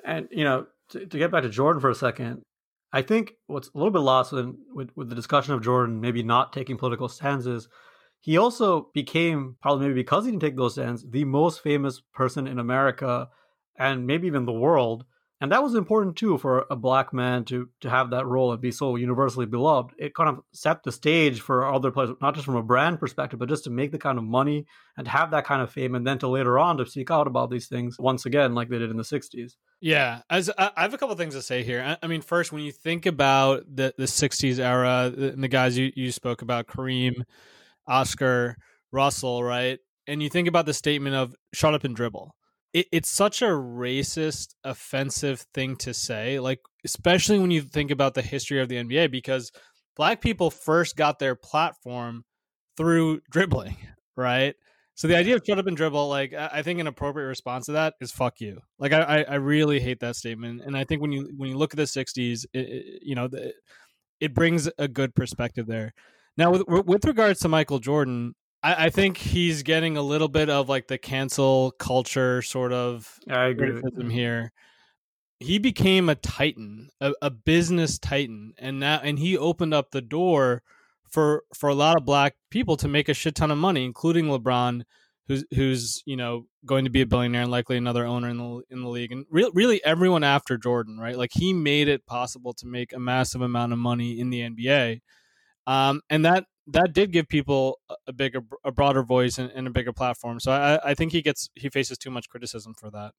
And 0.05 0.29
you 0.31 0.45
know, 0.45 0.67
to, 0.91 1.07
to, 1.07 1.19
get 1.19 1.31
back 1.31 1.43
to 1.43 1.49
Jordan 1.49 1.81
for 1.81 1.91
a 1.91 1.95
second, 1.95 2.43
I 2.93 3.03
think 3.03 3.35
what's 3.47 3.69
a 3.75 3.79
little 3.79 3.91
bit 3.91 4.01
lost 4.01 4.33
with, 4.33 4.55
with, 4.73 4.91
with 4.97 5.09
the 5.09 5.15
discussion 5.15 5.55
of 5.55 5.63
Jordan 5.63 6.01
maybe 6.01 6.23
not 6.23 6.53
taking 6.53 6.77
political 6.77 7.09
stances 7.09 7.69
he 8.25 8.39
also 8.39 8.89
became, 8.95 9.57
probably 9.61 9.87
maybe 9.87 10.01
because 10.01 10.25
he 10.25 10.31
didn't 10.31 10.41
take 10.41 10.57
those 10.57 10.73
stands, 10.73 11.05
the 11.07 11.27
most 11.27 11.61
famous 11.61 12.01
person 12.15 12.47
in 12.47 12.59
America 12.59 13.29
and 13.79 14.07
maybe 14.07 14.27
even 14.27 14.47
the 14.47 14.53
world. 14.53 15.05
And 15.43 15.53
that 15.53 15.63
was 15.63 15.75
important 15.75 16.17
too 16.17 16.39
for 16.39 16.65
a 16.71 16.77
black 16.77 17.13
man 17.13 17.45
to 17.47 17.69
to 17.83 17.91
have 17.91 18.09
that 18.11 18.25
role 18.25 18.51
and 18.51 18.63
be 18.63 18.71
so 18.71 18.97
universally 18.97 19.45
beloved. 19.45 19.95
It 19.99 20.15
kind 20.15 20.31
of 20.31 20.43
set 20.55 20.85
the 20.85 20.91
stage 20.91 21.43
for 21.43 21.71
other 21.71 21.91
players, 21.91 22.17
not 22.23 22.33
just 22.33 22.47
from 22.47 22.57
a 22.57 22.63
brand 22.63 22.99
perspective, 22.99 23.39
but 23.39 23.51
just 23.51 23.65
to 23.65 23.71
make 23.71 23.93
the 23.93 23.99
kind 23.99 24.17
of 24.17 24.25
money 24.25 24.65
and 24.97 25.07
have 25.07 25.33
that 25.33 25.45
kind 25.45 25.61
of 25.61 25.71
fame, 25.71 25.95
and 25.95 26.07
then 26.07 26.19
to 26.21 26.29
later 26.29 26.59
on 26.59 26.79
to 26.79 26.87
speak 26.87 27.11
out 27.11 27.27
about 27.27 27.51
these 27.51 27.67
things 27.67 27.99
once 27.99 28.25
again, 28.25 28.55
like 28.55 28.71
they 28.71 28.79
did 28.79 28.91
in 28.91 28.97
the 28.97 29.03
'60s. 29.03 29.57
Yeah, 29.83 30.23
as 30.31 30.51
I 30.57 30.71
have 30.79 30.95
a 30.95 30.99
couple 30.99 31.15
things 31.17 31.35
to 31.35 31.43
say 31.43 31.63
here. 31.63 31.99
I, 32.03 32.07
mean, 32.07 32.23
first, 32.23 32.51
when 32.51 32.63
you 32.63 32.73
think 32.73 33.05
about 33.05 33.65
the 33.69 33.93
the 33.99 34.05
'60s 34.05 34.59
era 34.59 35.13
and 35.15 35.45
the 35.45 35.49
guys 35.49 35.77
you 35.77 35.93
you 35.95 36.11
spoke 36.11 36.41
about, 36.41 36.69
Kareem. 36.69 37.25
Oscar 37.87 38.57
Russell, 38.93 39.43
right? 39.43 39.79
And 40.07 40.23
you 40.23 40.29
think 40.29 40.49
about 40.49 40.67
the 40.67 40.75
statement 40.75 41.15
of 41.17 41.35
shut 41.53 41.75
up 41.75 41.85
and 41.85 41.97
dribble. 41.97 42.35
It, 42.73 42.87
it's 42.93 43.11
such 43.11 43.43
a 43.43 43.47
racist, 43.47 44.55
offensive 44.65 45.47
thing 45.55 45.77
to 45.77 45.95
say, 45.95 46.41
like, 46.41 46.61
especially 46.85 47.39
when 47.39 47.51
you 47.51 47.63
think 47.63 47.91
about 47.91 48.15
the 48.15 48.23
history 48.23 48.61
of 48.61 48.69
the 48.69 48.77
NBA, 48.77 49.11
because 49.11 49.51
black 49.97 50.21
people 50.21 50.51
first 50.51 50.97
got 50.97 51.19
their 51.19 51.35
platform 51.35 52.25
through 52.77 53.21
dribbling, 53.31 53.77
right? 54.17 54.55
So 54.97 55.09
the 55.09 55.17
idea 55.17 55.35
of 55.35 55.43
shut 55.45 55.59
up 55.59 55.67
and 55.67 55.77
dribble, 55.77 56.09
like 56.09 56.35
I 56.35 56.63
think 56.63 56.79
an 56.79 56.87
appropriate 56.87 57.27
response 57.27 57.67
to 57.67 57.73
that 57.73 57.95
is 58.01 58.13
fuck 58.13 58.41
you. 58.41 58.61
Like 58.79 58.93
I, 58.93 59.25
I 59.29 59.35
really 59.37 59.81
hate 59.81 59.99
that 60.01 60.15
statement, 60.15 60.63
and 60.65 60.77
I 60.77 60.85
think 60.85 61.03
when 61.03 61.11
you 61.11 61.33
when 61.37 61.51
you 61.51 61.57
look 61.57 61.73
at 61.73 61.77
the 61.77 61.83
'60s, 61.83 62.45
it, 62.53 62.59
it, 62.59 63.03
you 63.03 63.17
know, 63.17 63.29
it 64.21 64.35
brings 64.35 64.71
a 64.79 64.87
good 64.87 65.13
perspective 65.17 65.67
there. 65.67 65.95
Now, 66.37 66.51
with 66.51 66.65
with 66.67 67.05
regards 67.05 67.41
to 67.41 67.49
Michael 67.49 67.79
Jordan, 67.79 68.35
I, 68.63 68.87
I, 68.87 68.91
think 68.91 69.19
he's 69.19 69.63
getting 69.63 69.97
a 69.97 70.03
little 70.03 70.29
bit 70.29 70.49
of 70.51 70.69
like 70.69 70.89
the 70.89 70.99
cancel 70.99 71.73
culture 71.79 72.43
sort 72.43 72.73
of 72.73 73.19
I 73.31 73.47
agree 73.47 73.73
with 73.73 73.99
him 73.99 74.11
here. 74.11 74.53
He 75.39 75.59
became 75.59 76.09
a 76.09 76.15
titan, 76.15 76.89
a, 77.01 77.13
a 77.21 77.31
business 77.31 77.99
titan, 77.99 78.55
and 78.59 78.81
now 78.81 79.01
and 79.03 79.19
he 79.19 79.37
opened 79.37 79.75
up 79.75 79.91
the 79.91 80.01
door 80.01 80.63
for 81.09 81.45
for 81.55 81.69
a 81.69 81.75
lot 81.75 81.97
of 81.97 82.05
black 82.05 82.35
people 82.51 82.77
to 82.79 82.89
make 82.89 83.09
a 83.09 83.15
shit 83.15 83.37
ton 83.37 83.53
of 83.53 83.59
money, 83.59 83.85
including 83.85 84.27
LeBron, 84.27 84.83
who's 85.29 85.45
who's 85.55 86.03
you 86.05 86.17
know 86.17 86.47
going 86.67 86.85
to 86.85 86.91
be 86.91 87.03
a 87.03 87.07
billionaire 87.07 87.43
and 87.43 87.51
likely 87.51 87.77
another 87.77 88.05
owner 88.05 88.29
in 88.29 88.39
the 88.39 88.63
in 88.71 88.83
the 88.83 88.89
league, 88.89 89.13
and 89.13 89.27
re- 89.31 89.51
really 89.55 89.85
everyone 89.85 90.25
after 90.25 90.57
Jordan, 90.57 90.99
right? 90.99 91.17
Like 91.17 91.31
he 91.33 91.53
made 91.53 91.87
it 91.87 92.07
possible 92.07 92.55
to 92.55 92.67
make 92.67 92.93
a 92.93 92.99
massive 92.99 93.43
amount 93.43 93.73
of 93.73 93.79
money 93.79 94.19
in 94.19 94.31
the 94.31 94.41
NBA 94.41 95.01
um, 95.67 96.01
and 96.11 96.25
that 96.25 96.45
that 96.67 96.93
did 96.93 97.13
give 97.13 97.29
people 97.29 97.79
a 98.07 98.13
bigger, 98.13 98.41
a 98.65 98.73
broader 98.73 99.03
voice 99.03 99.39
and, 99.39 99.51
and 99.51 99.67
a 99.67 99.71
bigger 99.71 99.93
platform. 99.93 100.41
So 100.41 100.53
I, 100.53 100.91
I 100.91 100.95
think 100.95 101.13
he 101.13 101.23
gets 101.23 101.51
he 101.55 101.69
faces 101.69 101.99
too 101.99 102.11
much 102.11 102.29
criticism 102.29 102.75
for 102.75 102.91
that. 102.91 103.13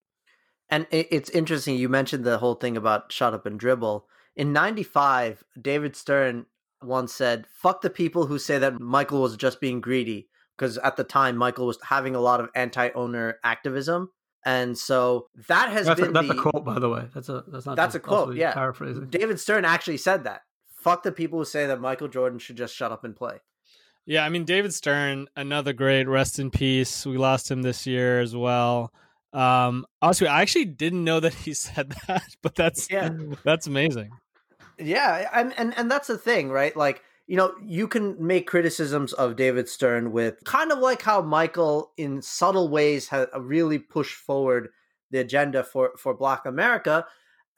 And 0.69 0.87
it's 0.89 1.29
interesting 1.29 1.75
you 1.75 1.89
mentioned 1.89 2.23
the 2.23 2.39
whole 2.39 2.55
thing 2.55 2.75
about 2.75 3.11
shut 3.11 3.33
up 3.33 3.45
and 3.45 3.59
dribble. 3.59 4.07
In 4.35 4.51
'95, 4.51 5.43
David 5.61 5.95
Stern 5.95 6.47
once 6.81 7.13
said, 7.13 7.45
"Fuck 7.61 7.81
the 7.81 7.89
people 7.89 8.25
who 8.25 8.39
say 8.39 8.57
that 8.57 8.79
Michael 8.79 9.21
was 9.21 9.37
just 9.37 9.61
being 9.61 9.79
greedy." 9.79 10.27
Because 10.57 10.77
at 10.79 10.95
the 10.95 11.03
time, 11.03 11.35
Michael 11.35 11.67
was 11.67 11.77
having 11.83 12.15
a 12.15 12.21
lot 12.21 12.39
of 12.39 12.49
anti-owner 12.55 13.39
activism, 13.43 14.09
and 14.45 14.77
so 14.77 15.27
that 15.49 15.69
has 15.69 15.85
that's 15.85 15.99
been 15.99 16.11
a, 16.11 16.13
that's 16.13 16.27
the, 16.29 16.33
a 16.33 16.41
quote, 16.41 16.63
by 16.63 16.79
the 16.79 16.89
way. 16.89 17.09
That's 17.13 17.27
a 17.27 17.43
that's 17.47 17.65
not 17.65 17.75
that's 17.75 17.93
a 17.93 17.99
quote. 17.99 18.35
Yeah, 18.35 18.53
paraphrasing. 18.53 19.07
David 19.07 19.39
Stern 19.39 19.65
actually 19.65 19.97
said 19.97 20.23
that 20.23 20.41
fuck 20.85 21.01
the 21.01 21.11
people 21.11 21.39
who 21.39 21.45
say 21.45 21.65
that 21.65 21.81
Michael 21.81 22.07
Jordan 22.07 22.37
should 22.37 22.57
just 22.57 22.75
shut 22.75 22.91
up 22.91 23.03
and 23.03 23.15
play. 23.15 23.39
Yeah, 24.05 24.23
I 24.23 24.29
mean 24.29 24.45
David 24.45 24.71
Stern, 24.71 25.27
another 25.35 25.73
great. 25.73 26.07
Rest 26.07 26.37
in 26.37 26.51
peace. 26.51 27.07
We 27.07 27.17
lost 27.17 27.49
him 27.49 27.63
this 27.63 27.87
year 27.87 28.19
as 28.21 28.35
well. 28.35 28.93
Um, 29.33 29.87
also, 29.99 30.27
I 30.27 30.43
actually 30.43 30.65
didn't 30.65 31.03
know 31.03 31.19
that 31.19 31.33
he 31.33 31.53
said 31.65 31.95
that, 32.07 32.35
but 32.43 32.53
that's 32.53 32.87
yeah, 32.91 33.09
that's 33.43 33.65
amazing. 33.65 34.11
Yeah, 34.77 35.27
and 35.33 35.55
and 35.57 35.75
and 35.75 35.89
that's 35.89 36.07
the 36.07 36.19
thing, 36.19 36.51
right? 36.51 36.77
Like 36.77 37.01
you 37.25 37.35
know, 37.35 37.55
you 37.65 37.87
can 37.87 38.15
make 38.23 38.45
criticisms 38.45 39.11
of 39.13 39.35
David 39.35 39.67
Stern 39.67 40.11
with 40.11 40.43
kind 40.43 40.71
of 40.71 40.77
like 40.77 41.01
how 41.01 41.23
Michael, 41.23 41.93
in 41.97 42.21
subtle 42.21 42.69
ways, 42.69 43.07
has 43.07 43.25
really 43.35 43.79
pushed 43.79 44.17
forward 44.17 44.69
the 45.09 45.17
agenda 45.17 45.63
for 45.63 45.93
for 45.97 46.13
Black 46.13 46.45
America, 46.45 47.07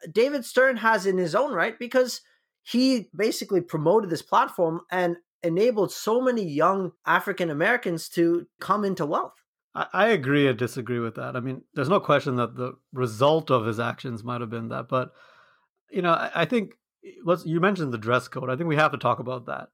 David 0.10 0.46
Stern 0.46 0.78
has 0.78 1.06
in 1.06 1.18
his 1.18 1.36
own 1.36 1.52
right 1.52 1.78
because 1.78 2.22
he 2.70 3.08
basically 3.16 3.62
promoted 3.62 4.10
this 4.10 4.22
platform 4.22 4.82
and 4.92 5.18
enabled 5.42 5.92
so 5.92 6.20
many 6.20 6.44
young 6.44 6.92
African 7.06 7.50
Americans 7.50 8.10
to 8.10 8.46
come 8.60 8.84
into 8.84 9.06
wealth. 9.06 9.34
I, 9.94 10.08
agree 10.08 10.48
and 10.48 10.58
disagree 10.58 10.98
with 10.98 11.16
that. 11.16 11.36
I 11.36 11.40
mean, 11.40 11.62
there's 11.76 11.88
no 11.88 12.00
question 12.00 12.38
that 12.38 12.56
the 12.56 12.74
result 12.92 13.52
of 13.52 13.68
his 13.68 13.80
actions 13.80 14.24
might 14.24 14.42
have 14.42 14.50
been 14.50 14.70
that, 14.70 14.88
but 14.90 15.12
you 15.92 16.02
know, 16.02 16.14
I, 16.14 16.32
I 16.34 16.46
think 16.46 16.72
let's 17.24 17.46
you 17.46 17.60
mentioned 17.60 17.94
the 17.94 18.00
dress 18.00 18.28
code. 18.28 18.50
I 18.50 18.56
think 18.56 18.68
we 18.68 18.76
have 18.76 18.92
to 18.92 18.98
talk 18.98 19.20
about 19.20 19.46
that. 19.46 19.68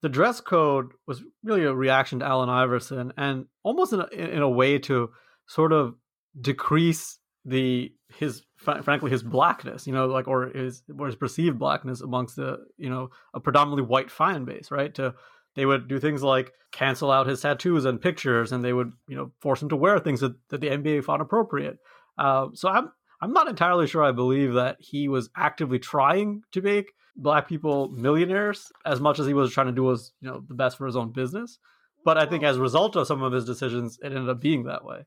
The 0.00 0.08
dress 0.08 0.40
code 0.40 0.92
was 1.08 1.24
really 1.42 1.64
a 1.64 1.74
reaction 1.74 2.20
to 2.20 2.24
Allen 2.24 2.48
Iverson, 2.48 3.12
and 3.16 3.46
almost 3.64 3.92
in 3.92 4.00
a, 4.00 4.06
in 4.06 4.42
a 4.42 4.48
way 4.48 4.78
to 4.78 5.10
sort 5.48 5.72
of 5.72 5.96
decrease 6.40 7.18
the 7.44 7.92
his 8.08 8.42
frankly 8.56 9.10
his 9.10 9.22
blackness, 9.22 9.86
you 9.86 9.92
know, 9.92 10.06
like 10.06 10.28
or 10.28 10.46
his 10.46 10.82
or 10.98 11.06
his 11.06 11.16
perceived 11.16 11.58
blackness 11.58 12.00
amongst 12.00 12.36
the 12.36 12.58
you 12.76 12.88
know 12.88 13.10
a 13.34 13.40
predominantly 13.40 13.82
white 13.82 14.10
fan 14.10 14.44
base, 14.44 14.70
right? 14.70 14.94
To 14.94 15.14
they 15.54 15.66
would 15.66 15.88
do 15.88 15.98
things 15.98 16.22
like 16.22 16.52
cancel 16.70 17.10
out 17.10 17.26
his 17.26 17.40
tattoos 17.40 17.84
and 17.84 18.00
pictures, 18.00 18.52
and 18.52 18.64
they 18.64 18.72
would 18.72 18.92
you 19.08 19.16
know 19.16 19.32
force 19.40 19.62
him 19.62 19.68
to 19.70 19.76
wear 19.76 19.98
things 19.98 20.20
that, 20.20 20.34
that 20.50 20.60
the 20.60 20.68
NBA 20.68 21.04
found 21.04 21.20
appropriate. 21.20 21.78
Uh, 22.16 22.48
so 22.54 22.68
I'm 22.68 22.90
I'm 23.20 23.32
not 23.32 23.48
entirely 23.48 23.86
sure 23.86 24.02
I 24.02 24.12
believe 24.12 24.54
that 24.54 24.76
he 24.78 25.08
was 25.08 25.30
actively 25.36 25.78
trying 25.78 26.42
to 26.52 26.62
make 26.62 26.92
black 27.16 27.48
people 27.48 27.88
millionaires 27.90 28.72
as 28.86 29.00
much 29.00 29.18
as 29.18 29.26
he 29.26 29.34
was 29.34 29.52
trying 29.52 29.66
to 29.66 29.72
do 29.72 29.82
was 29.82 30.12
you 30.20 30.28
know 30.28 30.42
the 30.46 30.54
best 30.54 30.78
for 30.78 30.86
his 30.86 30.96
own 30.96 31.12
business. 31.12 31.58
But 32.04 32.18
I 32.18 32.26
think 32.26 32.42
as 32.42 32.56
a 32.56 32.60
result 32.60 32.96
of 32.96 33.06
some 33.06 33.22
of 33.22 33.32
his 33.32 33.44
decisions, 33.44 33.98
it 34.02 34.06
ended 34.06 34.28
up 34.28 34.40
being 34.40 34.64
that 34.64 34.84
way. 34.84 35.06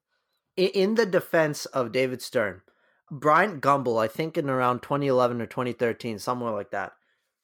In 0.58 0.96
the 0.96 1.06
defense 1.06 1.66
of 1.66 1.92
David 1.92 2.22
Stern, 2.22 2.62
Bryant 3.12 3.62
Gumbel, 3.62 4.02
I 4.02 4.08
think 4.08 4.38
in 4.38 4.50
around 4.50 4.82
2011 4.82 5.42
or 5.42 5.46
2013, 5.46 6.18
somewhere 6.18 6.52
like 6.52 6.72
that, 6.72 6.94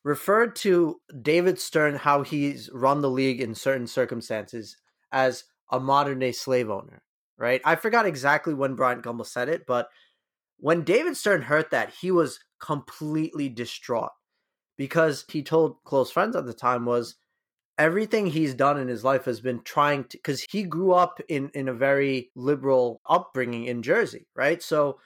referred 0.03 0.55
to 0.57 1.01
David 1.21 1.59
Stern 1.59 1.95
how 1.95 2.23
he's 2.23 2.69
run 2.73 3.01
the 3.01 3.09
league 3.09 3.41
in 3.41 3.53
certain 3.53 3.87
circumstances 3.87 4.77
as 5.11 5.43
a 5.69 5.79
modern 5.79 6.19
day 6.19 6.31
slave 6.31 6.69
owner, 6.69 7.03
right? 7.37 7.61
I 7.65 7.75
forgot 7.75 8.05
exactly 8.05 8.53
when 8.53 8.75
Bryant 8.75 9.03
Gumbel 9.03 9.25
said 9.25 9.49
it, 9.49 9.65
but 9.67 9.89
when 10.57 10.83
David 10.83 11.17
Stern 11.17 11.43
heard 11.43 11.67
that, 11.71 11.93
he 12.01 12.11
was 12.11 12.39
completely 12.59 13.49
distraught 13.49 14.11
because 14.77 15.25
he 15.29 15.43
told 15.43 15.83
close 15.83 16.11
friends 16.11 16.35
at 16.35 16.45
the 16.45 16.53
time 16.53 16.85
was 16.85 17.15
everything 17.77 18.27
he's 18.27 18.53
done 18.53 18.79
in 18.79 18.87
his 18.87 19.03
life 19.03 19.25
has 19.25 19.41
been 19.41 19.61
trying 19.63 20.03
to 20.05 20.17
because 20.17 20.41
he 20.51 20.63
grew 20.63 20.93
up 20.93 21.19
in 21.29 21.49
in 21.53 21.67
a 21.69 21.73
very 21.73 22.31
liberal 22.35 23.01
upbringing 23.07 23.65
in 23.65 23.81
Jersey, 23.81 24.27
right? 24.35 24.61
So 24.61 24.99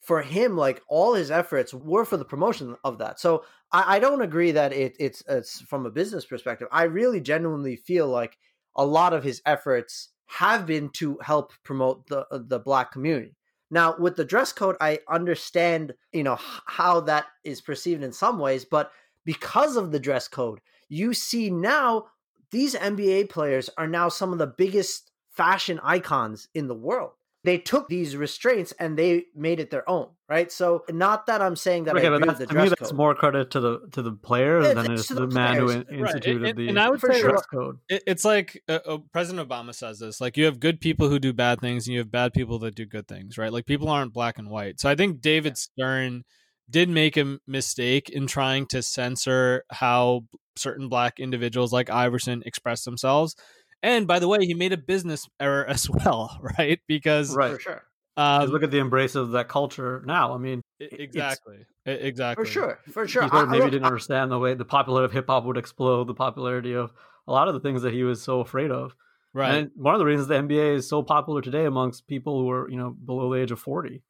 for 0.00 0.22
him, 0.22 0.56
like 0.56 0.80
all 0.88 1.14
his 1.14 1.30
efforts 1.30 1.74
were 1.74 2.04
for 2.04 2.16
the 2.16 2.24
promotion 2.24 2.76
of 2.84 2.98
that. 2.98 3.20
So 3.20 3.44
I, 3.72 3.96
I 3.96 3.98
don't 3.98 4.22
agree 4.22 4.52
that 4.52 4.72
it, 4.72 4.96
it's 4.98 5.22
it's 5.28 5.60
from 5.62 5.86
a 5.86 5.90
business 5.90 6.24
perspective. 6.24 6.68
I 6.72 6.84
really 6.84 7.20
genuinely 7.20 7.76
feel 7.76 8.08
like 8.08 8.38
a 8.76 8.84
lot 8.84 9.12
of 9.12 9.24
his 9.24 9.42
efforts 9.44 10.08
have 10.26 10.66
been 10.66 10.88
to 10.90 11.18
help 11.22 11.52
promote 11.64 12.06
the 12.06 12.26
uh, 12.30 12.40
the 12.46 12.58
black 12.58 12.92
community. 12.92 13.36
Now, 13.72 13.94
with 13.98 14.16
the 14.16 14.24
dress 14.24 14.52
code, 14.52 14.76
I 14.80 15.00
understand 15.08 15.94
you 16.12 16.22
know 16.22 16.38
how 16.66 17.00
that 17.00 17.26
is 17.44 17.60
perceived 17.60 18.02
in 18.02 18.12
some 18.12 18.38
ways, 18.38 18.64
but 18.64 18.92
because 19.24 19.76
of 19.76 19.92
the 19.92 20.00
dress 20.00 20.28
code, 20.28 20.60
you 20.90 21.14
see 21.14 21.48
now 21.50 22.06
these 22.50 22.74
NBA 22.74 23.30
players 23.30 23.70
are 23.78 23.86
now 23.86 24.10
some 24.10 24.32
of 24.32 24.38
the 24.38 24.46
biggest 24.46 25.10
fashion 25.30 25.80
icons 25.82 26.48
in 26.54 26.66
the 26.66 26.74
world 26.74 27.12
they 27.42 27.56
took 27.56 27.88
these 27.88 28.16
restraints 28.16 28.72
and 28.72 28.98
they 28.98 29.24
made 29.34 29.60
it 29.60 29.70
their 29.70 29.88
own, 29.88 30.08
right? 30.28 30.52
So 30.52 30.84
not 30.90 31.26
that 31.26 31.40
I'm 31.40 31.56
saying 31.56 31.84
that 31.84 31.96
okay, 31.96 32.06
I 32.06 32.14
agree 32.16 32.28
with 32.28 32.38
the 32.38 32.46
to 32.46 32.52
dress 32.52 32.64
me 32.64 32.68
that's 32.78 32.90
code. 32.90 32.98
more 32.98 33.14
credit 33.14 33.50
to 33.52 33.60
the 33.60 33.80
to 33.92 34.02
the 34.02 34.12
players 34.12 34.66
Yeah, 34.66 34.74
than 34.74 34.90
it's 34.92 35.00
it's 35.02 35.08
the, 35.08 35.26
the 35.26 35.34
man 35.34 35.56
who 35.56 35.66
players. 35.66 35.84
Right, 35.88 35.98
instituted 36.00 36.48
and- 36.50 36.58
the 36.58 36.68
and 36.68 36.78
I 36.78 36.90
would 36.90 37.00
For 37.00 37.12
say 37.12 37.20
sure. 37.20 37.30
dress 37.30 37.46
code. 37.46 37.78
It's 37.88 38.24
like 38.26 38.62
uh, 38.68 38.80
uh, 38.86 38.98
President 39.12 39.48
Obama 39.48 39.74
says 39.74 40.00
this: 40.00 40.20
like 40.20 40.36
you 40.36 40.44
have 40.44 40.60
good 40.60 40.80
people 40.82 41.08
who 41.08 41.18
do 41.18 41.32
bad 41.32 41.60
things, 41.60 41.86
and 41.86 41.94
you 41.94 42.00
have 42.00 42.10
bad 42.10 42.34
people 42.34 42.58
that 42.58 42.74
do 42.74 42.84
good 42.84 43.08
things, 43.08 43.38
right? 43.38 43.52
Like 43.52 43.64
people 43.64 43.88
aren't 43.88 44.12
black 44.12 44.36
and 44.38 44.50
white. 44.50 44.78
So 44.78 44.90
I 44.90 44.94
think 44.94 45.22
David 45.22 45.56
Stern 45.56 46.24
did 46.68 46.90
make 46.90 47.16
a 47.16 47.38
mistake 47.46 48.10
in 48.10 48.26
trying 48.26 48.66
to 48.66 48.82
censor 48.82 49.64
how 49.70 50.24
certain 50.60 50.88
black 50.88 51.18
individuals 51.18 51.72
like 51.72 51.90
Iverson 51.90 52.42
express 52.46 52.84
themselves. 52.84 53.34
And 53.82 54.06
by 54.06 54.18
the 54.18 54.28
way, 54.28 54.44
he 54.44 54.54
made 54.54 54.72
a 54.72 54.76
business 54.76 55.26
error 55.40 55.64
as 55.68 55.88
well, 55.88 56.38
right? 56.58 56.80
Because 56.86 57.34
Right. 57.34 57.54
for 57.54 57.60
sure. 57.60 57.82
Um, 58.16 58.50
look 58.50 58.62
at 58.62 58.70
the 58.70 58.78
embrace 58.78 59.14
of 59.14 59.30
that 59.30 59.48
culture 59.48 60.02
now. 60.04 60.34
I 60.34 60.38
mean, 60.38 60.60
exactly, 60.78 61.64
exactly, 61.86 62.44
For 62.44 62.50
sure. 62.50 62.78
For 62.92 63.08
sure. 63.08 63.22
people 63.22 63.38
I- 63.38 63.42
I 63.42 63.46
maybe 63.46 63.62
look, 63.62 63.70
didn't 63.70 63.86
understand 63.86 64.30
the 64.30 64.38
way 64.38 64.52
the 64.54 64.64
popularity 64.64 65.06
of 65.06 65.12
hip 65.12 65.26
hop 65.28 65.44
would 65.44 65.56
explode, 65.56 66.06
the 66.06 66.14
popularity 66.14 66.74
of 66.74 66.92
a 67.26 67.32
lot 67.32 67.48
of 67.48 67.54
the 67.54 67.60
things 67.60 67.80
that 67.82 67.94
he 67.94 68.02
was 68.02 68.20
so 68.20 68.40
afraid 68.40 68.70
of. 68.70 68.94
right? 69.32 69.54
And 69.54 69.70
one 69.76 69.94
of 69.94 70.00
the 70.00 70.04
reasons 70.04 70.28
the 70.28 70.34
NBA 70.34 70.74
is 70.74 70.88
so 70.88 71.02
popular 71.02 71.40
today 71.40 71.64
amongst 71.64 72.06
people 72.08 72.40
who 72.42 72.50
are, 72.50 72.68
you 72.68 72.76
know, 72.76 72.90
below 72.90 73.32
the 73.32 73.40
age 73.40 73.52
of 73.52 73.60
40. 73.60 74.02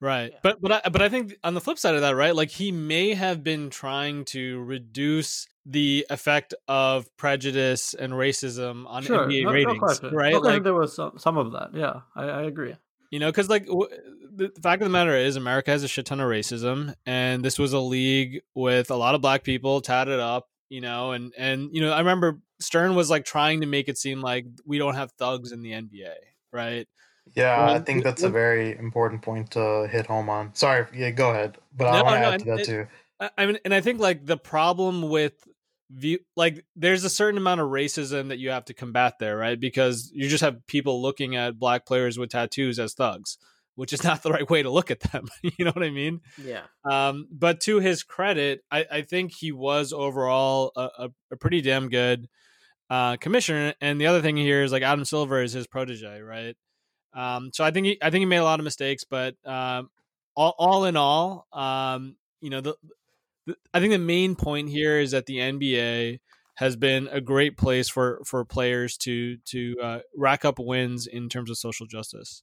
Right. 0.00 0.30
Yeah. 0.32 0.38
But 0.42 0.60
but 0.60 0.72
I, 0.86 0.88
but 0.90 1.02
I 1.02 1.08
think 1.08 1.34
on 1.42 1.54
the 1.54 1.60
flip 1.60 1.78
side 1.78 1.94
of 1.96 2.02
that, 2.02 2.14
right? 2.14 2.34
Like 2.34 2.50
he 2.50 2.70
may 2.72 3.14
have 3.14 3.42
been 3.42 3.68
trying 3.70 4.24
to 4.26 4.62
reduce 4.62 5.46
the 5.66 6.06
effect 6.08 6.54
of 6.68 7.14
prejudice 7.16 7.94
and 7.94 8.12
racism 8.12 8.86
on 8.86 9.02
Sure, 9.02 9.26
NBA 9.26 9.42
no, 9.42 9.48
no 9.50 9.54
ratings, 9.54 9.78
question. 9.78 10.14
right? 10.14 10.32
No 10.32 10.38
like 10.38 10.62
there 10.62 10.74
was 10.74 10.94
some, 10.94 11.18
some 11.18 11.36
of 11.36 11.52
that. 11.52 11.70
Yeah, 11.74 12.00
I, 12.14 12.24
I 12.24 12.42
agree. 12.44 12.74
you 13.10 13.18
know, 13.18 13.28
because 13.28 13.48
like 13.48 13.66
w- 13.66 13.88
the 14.34 14.52
the 14.54 14.60
fact 14.60 14.80
of 14.82 14.86
the 14.86 14.92
matter 14.92 15.16
is, 15.16 15.34
America 15.36 15.72
has 15.72 15.82
a 15.82 15.88
shit 15.88 16.06
ton 16.06 16.20
of 16.20 16.28
racism, 16.28 16.94
and 17.04 17.44
this 17.44 17.58
was 17.58 17.72
a 17.72 17.80
league 17.80 18.40
with 18.54 18.90
a 18.92 18.96
lot 18.96 19.14
of 19.16 19.20
black 19.20 19.42
people 19.42 19.80
tatted 19.80 20.20
up, 20.20 20.46
you 20.68 20.80
know, 20.80 21.10
and 21.10 21.34
and 21.36 21.70
you 21.72 21.80
know, 21.80 21.92
I 21.92 21.98
remember 21.98 22.38
Stern 22.60 22.94
was 22.94 23.10
like 23.10 23.24
trying 23.24 23.62
to 23.62 23.66
make 23.66 23.88
it 23.88 23.98
seem 23.98 24.20
like 24.22 24.46
we 24.64 24.78
don't 24.78 24.94
have 24.94 25.10
thugs 25.18 25.50
in 25.52 25.62
the 25.62 25.72
NBA, 25.72 26.14
right? 26.52 26.86
Yeah, 27.34 27.72
I 27.72 27.78
think 27.80 28.04
that's 28.04 28.22
a 28.22 28.30
very 28.30 28.76
important 28.76 29.22
point 29.22 29.50
to 29.52 29.86
hit 29.90 30.06
home 30.06 30.28
on. 30.28 30.54
Sorry, 30.54 30.86
yeah, 30.94 31.10
go 31.10 31.30
ahead. 31.30 31.58
But 31.76 31.88
I 31.88 31.98
No, 31.98 32.04
want 32.04 32.16
to 32.16 32.20
no, 32.20 32.28
add 32.30 32.38
to 32.40 32.50
and 32.50 32.58
that 32.58 32.60
it- 32.60 32.66
too. 32.66 32.86
I 33.20 33.30
I 33.36 33.46
mean, 33.46 33.58
and 33.64 33.74
I 33.74 33.80
think 33.80 34.00
like 34.00 34.24
the 34.26 34.36
problem 34.36 35.02
with 35.08 35.34
view, 35.90 36.18
like 36.36 36.64
there's 36.76 37.04
a 37.04 37.10
certain 37.10 37.38
amount 37.38 37.60
of 37.60 37.68
racism 37.68 38.28
that 38.28 38.38
you 38.38 38.50
have 38.50 38.64
to 38.66 38.74
combat 38.74 39.14
there, 39.18 39.36
right? 39.36 39.58
Because 39.58 40.10
you 40.14 40.28
just 40.28 40.42
have 40.44 40.64
people 40.66 41.02
looking 41.02 41.34
at 41.34 41.58
black 41.58 41.84
players 41.86 42.18
with 42.18 42.30
tattoos 42.30 42.78
as 42.78 42.94
thugs, 42.94 43.38
which 43.74 43.92
is 43.92 44.04
not 44.04 44.22
the 44.22 44.30
right 44.30 44.48
way 44.48 44.62
to 44.62 44.70
look 44.70 44.90
at 44.90 45.00
them. 45.00 45.26
you 45.42 45.64
know 45.64 45.72
what 45.72 45.82
I 45.84 45.90
mean? 45.90 46.20
yeah. 46.44 46.62
Um, 46.84 47.26
but 47.32 47.60
to 47.62 47.80
his 47.80 48.02
credit, 48.04 48.62
I, 48.70 48.86
I 48.90 49.02
think 49.02 49.32
he 49.32 49.50
was 49.50 49.92
overall 49.92 50.72
a, 50.76 50.88
a, 50.98 51.08
a 51.32 51.36
pretty 51.36 51.60
damn 51.60 51.88
good 51.88 52.28
uh, 52.88 53.16
commissioner. 53.16 53.74
And 53.80 54.00
the 54.00 54.06
other 54.06 54.22
thing 54.22 54.36
here 54.36 54.62
is 54.62 54.70
like 54.72 54.82
Adam 54.84 55.04
Silver 55.04 55.42
is 55.42 55.52
his 55.52 55.66
protege, 55.66 56.20
right? 56.20 56.56
Um, 57.14 57.50
so 57.52 57.64
I 57.64 57.70
think 57.70 57.86
he, 57.86 57.98
I 58.02 58.10
think 58.10 58.20
he 58.20 58.26
made 58.26 58.38
a 58.38 58.44
lot 58.44 58.60
of 58.60 58.64
mistakes, 58.64 59.04
but 59.04 59.34
um, 59.44 59.90
all, 60.36 60.54
all 60.58 60.84
in 60.84 60.96
all, 60.96 61.46
um, 61.52 62.16
you 62.40 62.50
know, 62.50 62.60
the, 62.60 62.74
the 63.46 63.56
I 63.72 63.80
think 63.80 63.92
the 63.92 63.98
main 63.98 64.36
point 64.36 64.68
here 64.68 64.98
is 64.98 65.10
that 65.12 65.26
the 65.26 65.38
NBA 65.38 66.20
has 66.58 66.76
been 66.76 67.08
a 67.12 67.20
great 67.20 67.56
place 67.56 67.88
for 67.88 68.20
for 68.24 68.44
players 68.44 68.96
to 68.98 69.36
to 69.46 69.76
uh, 69.82 69.98
rack 70.16 70.44
up 70.44 70.58
wins 70.58 71.06
in 71.06 71.28
terms 71.28 71.50
of 71.50 71.56
social 71.56 71.86
justice. 71.86 72.42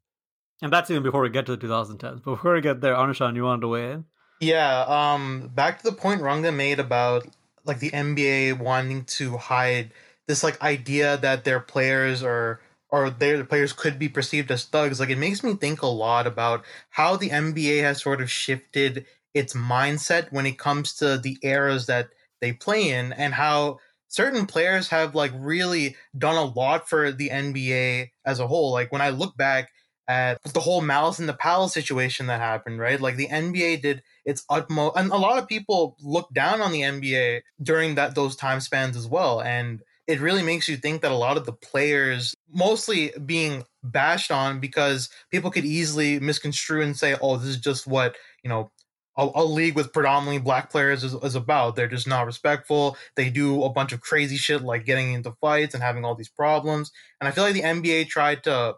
And 0.61 0.71
that's 0.71 0.89
even 0.89 1.03
before 1.03 1.21
we 1.21 1.29
get 1.29 1.45
to 1.47 1.55
the 1.55 1.67
2010s. 1.67 2.23
But 2.23 2.31
before 2.35 2.53
we 2.53 2.61
get 2.61 2.79
there, 2.79 2.95
Anushan, 2.95 3.35
you 3.35 3.43
wanted 3.43 3.61
to 3.61 3.67
weigh 3.67 3.91
in? 3.91 4.05
Yeah, 4.39 4.85
um 4.87 5.51
back 5.53 5.81
to 5.81 5.83
the 5.83 5.95
point 5.95 6.21
Ranga 6.21 6.51
made 6.51 6.79
about 6.79 7.27
like 7.65 7.79
the 7.79 7.91
NBA 7.91 8.59
wanting 8.59 9.05
to 9.05 9.37
hide 9.37 9.91
this 10.27 10.43
like 10.43 10.61
idea 10.61 11.17
that 11.17 11.43
their 11.43 11.59
players 11.59 12.23
are 12.23 12.61
or 12.95 13.09
their 13.09 13.43
players 13.43 13.73
could 13.73 13.99
be 13.99 14.07
perceived 14.07 14.49
as 14.49 14.63
thugs. 14.63 15.01
Like 15.01 15.09
it 15.09 15.17
makes 15.17 15.43
me 15.43 15.53
think 15.55 15.81
a 15.81 15.87
lot 15.87 16.25
about 16.25 16.63
how 16.91 17.17
the 17.17 17.29
NBA 17.29 17.81
has 17.81 18.01
sort 18.01 18.21
of 18.21 18.31
shifted 18.31 19.05
its 19.33 19.53
mindset 19.53 20.31
when 20.31 20.45
it 20.45 20.57
comes 20.57 20.93
to 20.95 21.17
the 21.17 21.37
eras 21.41 21.87
that 21.87 22.07
they 22.39 22.53
play 22.53 22.89
in 22.89 23.11
and 23.11 23.33
how 23.33 23.79
certain 24.07 24.45
players 24.45 24.87
have 24.87 25.13
like 25.13 25.33
really 25.35 25.97
done 26.17 26.37
a 26.37 26.45
lot 26.45 26.87
for 26.87 27.11
the 27.11 27.29
NBA 27.29 28.11
as 28.25 28.39
a 28.39 28.47
whole. 28.47 28.71
Like 28.71 28.93
when 28.93 29.01
I 29.01 29.09
look 29.09 29.35
back 29.35 29.71
at 30.07 30.41
the 30.53 30.61
whole 30.61 30.79
Malice 30.79 31.19
in 31.19 31.25
the 31.25 31.33
Palace 31.33 31.73
situation 31.73 32.27
that 32.27 32.39
happened, 32.39 32.79
right? 32.79 33.01
Like 33.01 33.17
the 33.17 33.27
NBA 33.27 33.81
did 33.81 34.03
its 34.23 34.45
utmost, 34.49 34.95
and 34.95 35.11
a 35.11 35.17
lot 35.17 35.37
of 35.37 35.49
people 35.49 35.97
looked 35.99 36.33
down 36.33 36.61
on 36.61 36.71
the 36.71 36.81
NBA 36.81 37.41
during 37.61 37.95
that 37.95 38.15
those 38.15 38.37
time 38.37 38.61
spans 38.61 38.95
as 38.95 39.05
well. 39.07 39.41
And 39.41 39.81
it 40.07 40.21
really 40.21 40.43
makes 40.43 40.67
you 40.67 40.77
think 40.77 41.01
that 41.01 41.11
a 41.11 41.15
lot 41.15 41.37
of 41.37 41.45
the 41.45 41.53
players, 41.53 42.35
mostly 42.51 43.11
being 43.25 43.63
bashed 43.83 44.31
on 44.31 44.59
because 44.59 45.09
people 45.31 45.51
could 45.51 45.65
easily 45.65 46.19
misconstrue 46.19 46.81
and 46.81 46.97
say, 46.97 47.15
"Oh, 47.21 47.37
this 47.37 47.49
is 47.49 47.57
just 47.57 47.87
what 47.87 48.15
you 48.43 48.49
know." 48.49 48.71
A, 49.17 49.29
a 49.33 49.45
league 49.45 49.77
with 49.77 49.93
predominantly 49.93 50.41
black 50.41 50.69
players 50.69 51.01
is, 51.01 51.13
is 51.13 51.35
about. 51.35 51.77
They're 51.77 51.87
just 51.87 52.05
not 52.05 52.25
respectful. 52.25 52.97
They 53.15 53.29
do 53.29 53.63
a 53.63 53.69
bunch 53.69 53.93
of 53.93 54.01
crazy 54.01 54.35
shit 54.35 54.61
like 54.61 54.83
getting 54.83 55.13
into 55.13 55.31
fights 55.39 55.73
and 55.73 55.81
having 55.81 56.03
all 56.03 56.15
these 56.15 56.27
problems. 56.27 56.91
And 57.21 57.27
I 57.29 57.31
feel 57.31 57.45
like 57.45 57.53
the 57.53 57.61
NBA 57.61 58.09
tried 58.09 58.43
to 58.43 58.75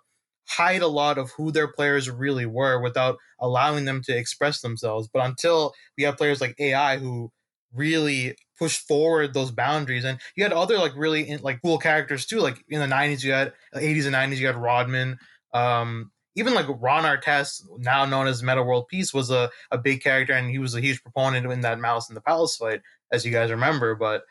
hide 0.48 0.84
a 0.84 0.88
lot 0.88 1.18
of 1.18 1.32
who 1.32 1.52
their 1.52 1.68
players 1.68 2.10
really 2.10 2.46
were 2.46 2.80
without 2.80 3.18
allowing 3.40 3.86
them 3.86 4.04
to 4.04 4.16
express 4.16 4.62
themselves. 4.62 5.10
But 5.12 5.26
until 5.26 5.74
we 5.98 6.04
have 6.04 6.18
players 6.18 6.40
like 6.40 6.56
AI 6.60 6.98
who 6.98 7.32
really 7.78 8.36
pushed 8.58 8.88
forward 8.88 9.34
those 9.34 9.52
boundaries, 9.52 10.04
and 10.04 10.20
you 10.36 10.44
had 10.44 10.54
other 10.54 10.78
like 10.78 10.94
really 10.96 11.38
like 11.38 11.62
cool 11.62 11.78
characters 11.78 12.26
too. 12.26 12.40
Like 12.40 12.64
in 12.70 12.80
the 12.80 12.88
'90s, 12.88 13.24
you 13.24 13.32
had 13.32 13.54
'80s 13.76 14.06
and 14.06 14.16
'90s, 14.16 14.38
you 14.38 14.48
had 14.48 14.56
Rodman. 14.56 15.18
Um, 15.54 16.12
even 16.36 16.54
like 16.54 16.68
Ron 16.70 17.04
Artest, 17.04 17.64
now 17.80 18.06
known 18.06 18.28
as 18.28 18.44
Metta 18.44 18.62
World 18.62 18.88
Peace, 18.90 19.12
was 19.12 19.32
a, 19.32 19.50
a 19.72 19.78
big 19.78 20.02
character, 20.04 20.34
and 20.34 20.52
he 20.52 20.60
was 20.60 20.76
a 20.76 20.82
huge 20.82 21.02
proponent 21.02 21.52
in 21.52 21.62
that 21.62 21.80
Malice 21.80 22.10
in 22.10 22.16
the 22.16 22.22
Palace 22.22 22.56
fight, 22.56 22.82
as 23.12 23.26
you 23.26 23.32
guys 23.32 23.50
remember. 23.50 23.96
But 23.96 24.22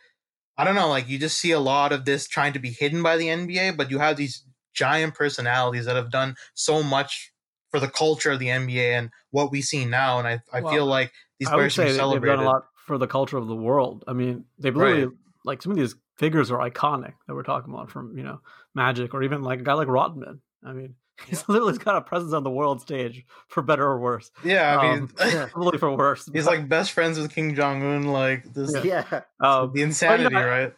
I 0.56 0.64
don't 0.64 0.76
know, 0.76 0.88
like 0.88 1.08
you 1.08 1.18
just 1.18 1.38
see 1.38 1.50
a 1.50 1.60
lot 1.60 1.92
of 1.92 2.04
this 2.04 2.28
trying 2.28 2.52
to 2.52 2.60
be 2.60 2.70
hidden 2.70 3.02
by 3.02 3.16
the 3.16 3.26
NBA, 3.26 3.76
but 3.76 3.90
you 3.90 3.98
have 3.98 4.16
these 4.16 4.44
giant 4.72 5.14
personalities 5.14 5.86
that 5.86 5.96
have 5.96 6.10
done 6.10 6.36
so 6.54 6.82
much 6.82 7.32
for 7.70 7.80
the 7.80 7.88
culture 7.88 8.30
of 8.30 8.38
the 8.38 8.48
NBA 8.48 8.92
and 8.92 9.10
what 9.30 9.50
we 9.50 9.60
see 9.60 9.84
now. 9.84 10.18
And 10.20 10.28
I, 10.28 10.40
I 10.52 10.60
feel 10.60 10.86
like 10.86 11.12
these 11.40 11.48
players 11.48 11.72
should 11.72 11.86
be 11.86 11.92
celebrated. 11.92 12.38
They've 12.38 12.44
done 12.44 12.46
a 12.46 12.50
lot 12.50 12.66
for 12.86 12.98
the 12.98 13.06
culture 13.06 13.36
of 13.36 13.48
the 13.48 13.56
world. 13.56 14.04
I 14.06 14.12
mean, 14.12 14.44
they've 14.58 14.74
really 14.74 15.06
right. 15.06 15.14
like 15.44 15.62
some 15.62 15.72
of 15.72 15.78
these 15.78 15.96
figures 16.16 16.50
are 16.50 16.58
iconic 16.58 17.14
that 17.26 17.34
we're 17.34 17.42
talking 17.42 17.74
about 17.74 17.90
from 17.90 18.16
you 18.16 18.24
know 18.24 18.40
Magic 18.74 19.12
or 19.12 19.22
even 19.22 19.42
like 19.42 19.60
a 19.60 19.64
guy 19.64 19.74
like 19.74 19.88
Rodman. 19.88 20.40
I 20.64 20.72
mean, 20.72 20.94
he's 21.26 21.40
yeah. 21.40 21.44
literally 21.48 21.76
got 21.78 21.96
a 21.96 22.00
presence 22.00 22.32
on 22.32 22.44
the 22.44 22.50
world 22.50 22.80
stage 22.80 23.24
for 23.48 23.62
better 23.62 23.84
or 23.84 23.98
worse. 23.98 24.30
Yeah, 24.44 24.78
I 24.78 24.94
mean, 24.94 25.10
um, 25.18 25.48
probably 25.52 25.78
for 25.78 25.94
worse. 25.94 26.30
He's 26.32 26.46
like 26.46 26.68
best 26.68 26.92
friends 26.92 27.18
with 27.18 27.34
Kim 27.34 27.54
Jong 27.54 27.82
Un. 27.82 28.04
Like 28.04 28.54
this, 28.54 28.72
yeah, 28.84 29.22
um, 29.40 29.72
the 29.74 29.82
insanity, 29.82 30.34
you 30.34 30.40
know, 30.40 30.46
right? 30.46 30.72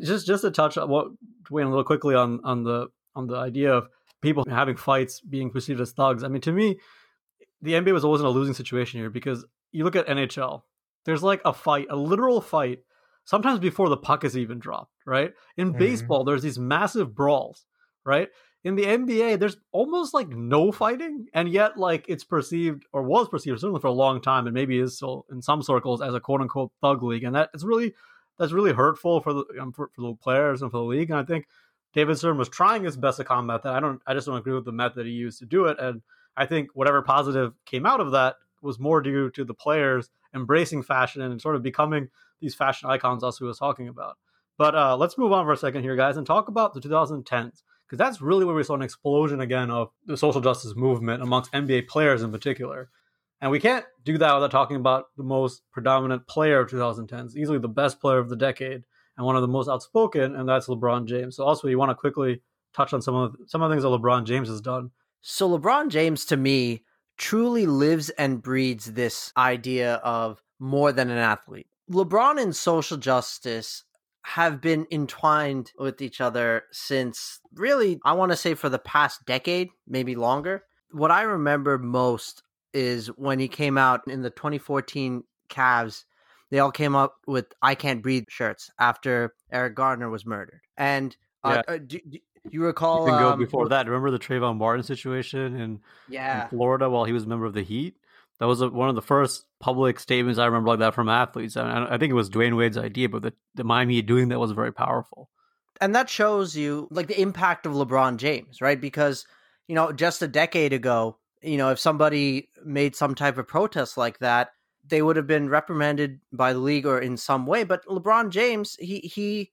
Just 0.00 0.26
just 0.26 0.42
to 0.42 0.50
touch 0.50 0.76
on 0.76 0.88
what 0.90 1.08
Dwayne 1.44 1.64
a 1.64 1.68
little 1.68 1.84
quickly 1.84 2.14
on 2.14 2.40
on 2.44 2.62
the 2.62 2.88
on 3.16 3.26
the 3.26 3.36
idea 3.36 3.72
of 3.72 3.88
people 4.20 4.44
having 4.48 4.76
fights 4.76 5.20
being 5.20 5.50
perceived 5.50 5.80
as 5.80 5.92
thugs. 5.92 6.22
I 6.24 6.28
mean, 6.28 6.42
to 6.42 6.52
me, 6.52 6.78
the 7.62 7.72
NBA 7.72 7.94
was 7.94 8.04
always 8.04 8.20
in 8.20 8.26
a 8.26 8.30
losing 8.30 8.54
situation 8.54 9.00
here 9.00 9.10
because 9.10 9.46
you 9.72 9.84
look 9.84 9.96
at 9.96 10.06
NHL, 10.06 10.62
there's 11.04 11.22
like 11.22 11.40
a 11.44 11.52
fight, 11.52 11.86
a 11.90 11.96
literal 11.96 12.40
fight, 12.40 12.80
sometimes 13.24 13.60
before 13.60 13.88
the 13.88 13.96
puck 13.96 14.24
is 14.24 14.36
even 14.36 14.58
dropped, 14.58 14.92
right? 15.06 15.32
In 15.56 15.70
mm-hmm. 15.70 15.78
baseball, 15.78 16.24
there's 16.24 16.42
these 16.42 16.58
massive 16.58 17.14
brawls, 17.14 17.64
right? 18.04 18.28
In 18.64 18.76
the 18.76 18.84
NBA, 18.84 19.38
there's 19.38 19.58
almost 19.72 20.14
like 20.14 20.28
no 20.28 20.72
fighting, 20.72 21.26
and 21.34 21.48
yet 21.48 21.76
like 21.76 22.06
it's 22.08 22.24
perceived 22.24 22.86
or 22.92 23.02
was 23.02 23.28
perceived 23.28 23.60
certainly 23.60 23.80
for 23.80 23.88
a 23.88 23.92
long 23.92 24.22
time, 24.22 24.46
and 24.46 24.54
maybe 24.54 24.78
is 24.78 24.96
still 24.96 25.26
in 25.30 25.42
some 25.42 25.62
circles 25.62 26.00
as 26.00 26.14
a 26.14 26.20
quote 26.20 26.40
unquote 26.40 26.72
thug 26.80 27.02
league, 27.02 27.24
and 27.24 27.34
that 27.34 27.50
is 27.52 27.64
really 27.64 27.94
that's 28.38 28.52
really 28.52 28.72
hurtful 28.72 29.20
for 29.20 29.34
the 29.34 29.44
um, 29.60 29.72
for, 29.72 29.90
for 29.94 30.00
the 30.02 30.14
players 30.14 30.62
and 30.62 30.70
for 30.70 30.78
the 30.78 30.84
league. 30.84 31.10
And 31.10 31.18
I 31.18 31.24
think 31.24 31.46
David 31.92 32.16
Stern 32.16 32.38
was 32.38 32.48
trying 32.48 32.84
his 32.84 32.96
best 32.96 33.18
to 33.18 33.24
combat 33.24 33.62
that. 33.62 33.74
I 33.74 33.80
don't. 33.80 34.00
I 34.06 34.14
just 34.14 34.26
don't 34.26 34.38
agree 34.38 34.54
with 34.54 34.64
the 34.64 34.72
method 34.72 35.06
he 35.06 35.12
used 35.12 35.38
to 35.40 35.46
do 35.46 35.66
it. 35.66 35.78
And 35.78 36.02
I 36.36 36.46
think 36.46 36.70
whatever 36.74 37.02
positive 37.02 37.52
came 37.66 37.84
out 37.84 38.00
of 38.00 38.12
that 38.12 38.36
was 38.62 38.78
more 38.78 39.00
due 39.00 39.30
to 39.30 39.44
the 39.44 39.54
players 39.54 40.08
embracing 40.34 40.82
fashion 40.82 41.22
and 41.22 41.40
sort 41.40 41.56
of 41.56 41.62
becoming 41.62 42.08
these 42.40 42.54
fashion 42.54 42.88
icons 42.88 43.24
us 43.24 43.38
who 43.38 43.46
was 43.46 43.58
talking 43.58 43.88
about. 43.88 44.16
But 44.56 44.74
uh, 44.74 44.96
let's 44.96 45.18
move 45.18 45.32
on 45.32 45.44
for 45.44 45.52
a 45.52 45.56
second 45.56 45.82
here, 45.82 45.96
guys, 45.96 46.16
and 46.16 46.26
talk 46.26 46.48
about 46.48 46.74
the 46.74 46.80
2010s 46.80 47.62
because 47.86 47.98
that's 47.98 48.20
really 48.20 48.44
where 48.44 48.54
we 48.54 48.62
saw 48.62 48.74
an 48.74 48.82
explosion 48.82 49.40
again 49.40 49.70
of 49.70 49.90
the 50.06 50.16
social 50.16 50.40
justice 50.40 50.74
movement 50.76 51.22
amongst 51.22 51.52
NBA 51.52 51.88
players 51.88 52.22
in 52.22 52.32
particular. 52.32 52.90
And 53.40 53.50
we 53.50 53.60
can't 53.60 53.84
do 54.04 54.16
that 54.18 54.34
without 54.34 54.50
talking 54.50 54.76
about 54.76 55.06
the 55.16 55.24
most 55.24 55.62
predominant 55.72 56.26
player 56.26 56.60
of 56.60 56.70
2010s, 56.70 57.36
easily 57.36 57.58
the 57.58 57.68
best 57.68 58.00
player 58.00 58.18
of 58.18 58.28
the 58.28 58.36
decade, 58.36 58.84
and 59.16 59.26
one 59.26 59.36
of 59.36 59.42
the 59.42 59.48
most 59.48 59.68
outspoken, 59.68 60.34
and 60.34 60.48
that's 60.48 60.66
LeBron 60.66 61.06
James. 61.06 61.36
So 61.36 61.44
also, 61.44 61.68
you 61.68 61.78
want 61.78 61.90
to 61.90 61.94
quickly 61.94 62.42
touch 62.74 62.92
on 62.92 63.02
some 63.02 63.14
of 63.14 63.36
some 63.46 63.62
of 63.62 63.68
the 63.68 63.74
things 63.74 63.82
that 63.82 63.90
LeBron 63.90 64.24
James 64.24 64.48
has 64.48 64.60
done. 64.60 64.90
So 65.20 65.48
LeBron 65.58 65.88
James, 65.88 66.24
to 66.26 66.36
me, 66.36 66.84
truly 67.16 67.66
lives 67.66 68.10
and 68.10 68.42
breeds 68.42 68.92
this 68.92 69.32
idea 69.36 69.94
of 69.96 70.42
more 70.58 70.92
than 70.92 71.10
an 71.10 71.18
athlete. 71.18 71.66
LeBron 71.90 72.40
and 72.40 72.54
social 72.54 72.96
justice 72.96 73.84
have 74.22 74.60
been 74.60 74.86
entwined 74.90 75.70
with 75.78 76.00
each 76.00 76.20
other 76.20 76.62
since 76.72 77.40
really, 77.54 78.00
I 78.04 78.14
want 78.14 78.32
to 78.32 78.36
say 78.36 78.54
for 78.54 78.68
the 78.68 78.78
past 78.78 79.26
decade, 79.26 79.68
maybe 79.86 80.14
longer. 80.14 80.64
What 80.92 81.10
I 81.10 81.22
remember 81.22 81.76
most 81.76 82.42
is 82.72 83.08
when 83.08 83.38
he 83.38 83.48
came 83.48 83.76
out 83.76 84.00
in 84.08 84.22
the 84.22 84.30
2014 84.30 85.24
Cavs 85.50 86.04
they 86.54 86.60
all 86.60 86.70
came 86.70 86.94
up 86.94 87.16
with 87.26 87.46
"I 87.62 87.74
Can't 87.74 88.00
Breathe" 88.00 88.26
shirts 88.28 88.70
after 88.78 89.34
Eric 89.50 89.74
Garner 89.74 90.08
was 90.08 90.24
murdered. 90.24 90.60
And 90.76 91.16
uh, 91.42 91.62
yeah. 91.66 91.74
uh, 91.74 91.78
do, 91.78 91.98
you 92.50 92.62
recall? 92.62 93.06
You 93.06 93.12
can 93.12 93.22
go 93.22 93.30
um, 93.30 93.38
before 93.38 93.68
that. 93.68 93.86
Remember 93.86 94.10
the 94.10 94.18
Trayvon 94.18 94.56
Martin 94.56 94.82
situation 94.82 95.56
in, 95.56 95.80
yeah. 96.08 96.44
in 96.44 96.48
Florida 96.50 96.88
while 96.90 97.04
he 97.04 97.12
was 97.12 97.24
a 97.24 97.26
member 97.26 97.46
of 97.46 97.54
the 97.54 97.62
Heat? 97.62 97.96
That 98.40 98.46
was 98.46 98.60
a, 98.60 98.68
one 98.68 98.88
of 98.88 98.94
the 98.94 99.02
first 99.02 99.46
public 99.60 100.00
statements 100.00 100.38
I 100.38 100.46
remember 100.46 100.70
like 100.70 100.80
that 100.80 100.94
from 100.94 101.08
athletes. 101.08 101.56
And 101.56 101.68
I, 101.68 101.94
I 101.94 101.98
think 101.98 102.10
it 102.10 102.14
was 102.14 102.28
Dwyane 102.28 102.56
Wade's 102.56 102.76
idea, 102.76 103.08
but 103.08 103.22
the, 103.22 103.32
the 103.54 103.64
Miami 103.64 104.02
doing 104.02 104.28
that 104.28 104.40
was 104.40 104.52
very 104.52 104.72
powerful. 104.72 105.30
And 105.80 105.94
that 105.94 106.10
shows 106.10 106.56
you 106.56 106.88
like 106.90 107.06
the 107.06 107.20
impact 107.20 107.66
of 107.66 107.72
LeBron 107.72 108.16
James, 108.16 108.60
right? 108.60 108.80
Because 108.80 109.26
you 109.68 109.74
know, 109.74 109.92
just 109.92 110.22
a 110.22 110.28
decade 110.28 110.72
ago, 110.72 111.18
you 111.42 111.56
know, 111.56 111.70
if 111.70 111.78
somebody 111.78 112.50
made 112.64 112.96
some 112.96 113.14
type 113.14 113.38
of 113.38 113.48
protest 113.48 113.96
like 113.96 114.18
that, 114.18 114.50
they 114.86 115.02
would 115.02 115.16
have 115.16 115.26
been 115.26 115.48
reprimanded 115.48 116.20
by 116.32 116.52
the 116.52 116.58
league 116.58 116.86
or 116.86 116.98
in 116.98 117.16
some 117.16 117.46
way. 117.46 117.64
But 117.64 117.84
LeBron 117.86 118.30
James, 118.30 118.76
he 118.78 119.00
he 119.00 119.52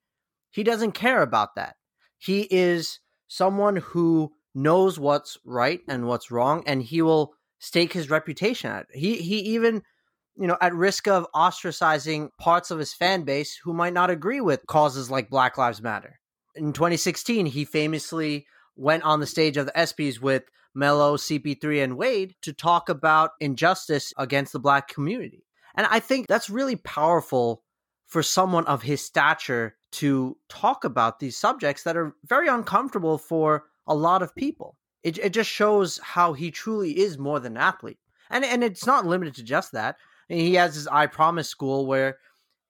he 0.51 0.63
doesn't 0.63 0.91
care 0.91 1.21
about 1.21 1.55
that. 1.55 1.75
He 2.21 2.41
is 2.51 2.99
someone 3.27 3.77
who 3.77 4.31
knows 4.53 4.99
what's 4.99 5.39
right 5.43 5.81
and 5.87 6.05
what's 6.05 6.29
wrong, 6.29 6.63
and 6.67 6.83
he 6.83 7.01
will 7.01 7.33
stake 7.57 7.93
his 7.93 8.11
reputation 8.11 8.69
at 8.69 8.85
it. 8.89 8.95
He 8.95 9.15
he 9.15 9.39
even 9.55 9.81
you 10.37 10.45
know 10.45 10.55
at 10.61 10.75
risk 10.75 11.07
of 11.07 11.25
ostracizing 11.33 12.29
parts 12.37 12.69
of 12.69 12.77
his 12.77 12.93
fan 12.93 13.23
base 13.23 13.57
who 13.63 13.73
might 13.73 13.93
not 13.93 14.11
agree 14.11 14.39
with 14.39 14.67
causes 14.67 15.09
like 15.09 15.31
Black 15.31 15.57
Lives 15.57 15.81
Matter. 15.81 16.19
In 16.53 16.73
2016, 16.73 17.47
he 17.47 17.65
famously 17.65 18.45
went 18.75 19.01
on 19.01 19.19
the 19.19 19.25
stage 19.25 19.57
of 19.57 19.65
the 19.65 19.71
ESPYS 19.71 20.21
with 20.21 20.43
Melo, 20.75 21.17
CP3, 21.17 21.83
and 21.83 21.97
Wade 21.97 22.35
to 22.43 22.53
talk 22.53 22.87
about 22.87 23.31
injustice 23.39 24.13
against 24.15 24.53
the 24.53 24.59
black 24.59 24.87
community. 24.87 25.47
And 25.73 25.87
I 25.89 25.99
think 25.99 26.27
that's 26.27 26.51
really 26.51 26.75
powerful 26.75 27.63
for 28.05 28.21
someone 28.21 28.65
of 28.65 28.83
his 28.83 29.03
stature 29.03 29.75
to 29.91 30.37
talk 30.49 30.83
about 30.83 31.19
these 31.19 31.37
subjects 31.37 31.83
that 31.83 31.97
are 31.97 32.15
very 32.25 32.47
uncomfortable 32.47 33.17
for 33.17 33.65
a 33.87 33.95
lot 33.95 34.21
of 34.21 34.35
people. 34.35 34.77
It, 35.03 35.17
it 35.17 35.33
just 35.33 35.49
shows 35.49 35.99
how 36.03 36.33
he 36.33 36.51
truly 36.51 36.99
is 36.99 37.17
more 37.17 37.39
than 37.39 37.57
an 37.57 37.63
athlete. 37.63 37.97
And, 38.29 38.45
and 38.45 38.63
it's 38.63 38.85
not 38.85 39.05
limited 39.05 39.35
to 39.35 39.43
just 39.43 39.73
that. 39.73 39.97
he 40.29 40.53
has 40.55 40.75
his 40.75 40.87
I 40.87 41.07
Promise 41.07 41.49
school 41.49 41.85
where, 41.85 42.17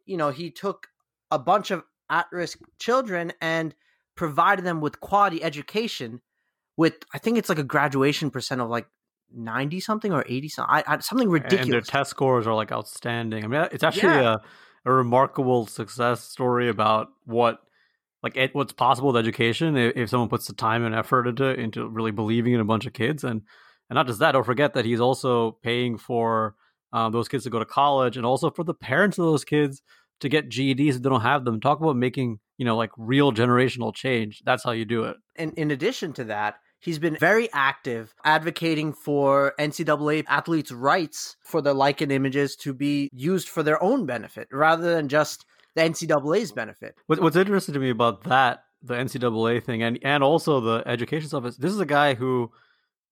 you 0.05 0.17
know, 0.17 0.31
he 0.31 0.49
took 0.49 0.88
a 1.29 1.38
bunch 1.38 1.71
of 1.71 1.84
at 2.10 2.27
risk 2.31 2.60
children 2.77 3.31
and 3.41 3.73
provided 4.15 4.65
them 4.65 4.81
with 4.81 4.99
quality 4.99 5.41
education 5.43 6.21
with 6.77 6.93
I 7.13 7.17
think 7.17 7.38
it's 7.38 7.49
like 7.49 7.57
a 7.57 7.63
graduation 7.63 8.29
percent 8.29 8.62
of 8.62 8.69
like 8.69 8.88
90 9.34 9.79
something 9.79 10.12
or 10.12 10.25
80 10.27 10.49
something 10.49 10.75
I, 10.75 10.84
I, 10.86 10.99
something 10.99 11.29
ridiculous 11.29 11.63
and 11.63 11.73
their 11.73 11.81
test 11.81 12.10
scores 12.10 12.45
are 12.45 12.53
like 12.53 12.71
outstanding 12.73 13.45
i 13.45 13.47
mean 13.47 13.65
it's 13.71 13.84
actually 13.84 14.10
yeah. 14.10 14.34
a, 14.34 14.39
a 14.86 14.91
remarkable 14.91 15.67
success 15.67 16.24
story 16.24 16.70
about 16.70 17.10
what 17.26 17.60
like 18.24 18.38
it, 18.38 18.54
what's 18.54 18.74
possible 18.74 19.12
with 19.12 19.17
education 19.17 19.76
if, 19.78 19.96
if, 19.96 20.10
someone 20.10 20.30
puts 20.30 20.48
the 20.48 20.54
time 20.54 20.86
and 20.86 20.94
effort 20.94 21.28
into 21.28 21.48
into 21.60 21.88
really 21.88 22.12
believing 22.12 22.54
in 22.54 22.60
a 22.60 22.65
bunch 22.65 22.86
of 22.86 22.94
kids 22.94 23.24
and 23.24 23.41
and 23.89 23.96
not 23.96 24.08
just 24.08 24.20
that 24.20 24.32
don't 24.32 24.46
forget 24.46 24.74
that 24.74 24.86
he's 24.86 25.02
also 25.02 25.52
paying 25.63 25.98
for 25.98 26.56
um, 26.94 27.12
those 27.12 27.28
kids 27.28 27.44
to 27.44 27.50
go 27.50 27.60
to 27.60 27.65
college 27.65 28.17
and 28.17 28.26
also 28.26 28.50
for 28.50 28.63
the 28.63 28.74
parents 28.74 29.17
of 29.17 29.26
those 29.26 29.44
kids 29.44 29.82
to 30.22 30.30
get 30.30 30.50
GEDs 30.50 30.96
if 30.96 31.02
they 31.02 31.10
don't 31.10 31.22
have 31.22 31.46
them. 31.46 31.60
Talk 31.60 31.82
about 31.82 31.96
making, 31.96 32.39
you 32.58 32.65
know, 32.65 32.78
like 32.78 32.91
real 32.98 33.32
generational 33.32 33.94
change. 33.94 34.41
That's 34.46 34.63
how 34.63 34.72
you 34.72 34.86
do 34.86 35.04
it. 35.04 35.17
And 35.36 35.54
in 35.56 35.72
addition 35.72 36.13
to 36.13 36.24
that, 36.26 36.56
he's 36.82 37.00
been 37.00 37.15
very 37.15 37.50
active 37.54 38.13
advocating 38.26 38.91
for 38.91 39.54
NCAA 39.58 40.26
athletes' 40.28 40.72
rights 40.72 41.38
for 41.44 41.62
the 41.62 41.74
lichen 41.74 42.12
images 42.12 42.56
to 42.58 42.74
be 42.74 43.10
used 43.13 43.48
for 43.48 43.63
their 43.63 43.82
own 43.82 44.06
benefit 44.06 44.48
rather 44.52 44.94
than 44.94 45.08
just 45.08 45.46
the 45.76 45.82
NCAA's 45.82 46.52
benefit. 46.52 46.96
What's 47.08 47.36
interesting 47.36 47.74
to 47.74 47.80
me 47.80 47.89
about 47.89 48.24
that, 48.26 48.63
the 48.84 48.96
NCAA 48.96 49.63
thing, 49.63 49.84
and 49.84 49.98
and 50.04 50.24
also 50.24 50.60
the 50.60 50.84
education 50.86 51.30
stuff 51.30 51.46
is 51.46 51.58
this 51.58 51.72
is 51.72 51.80
a 51.80 51.86
guy 51.86 52.15
who 52.15 52.52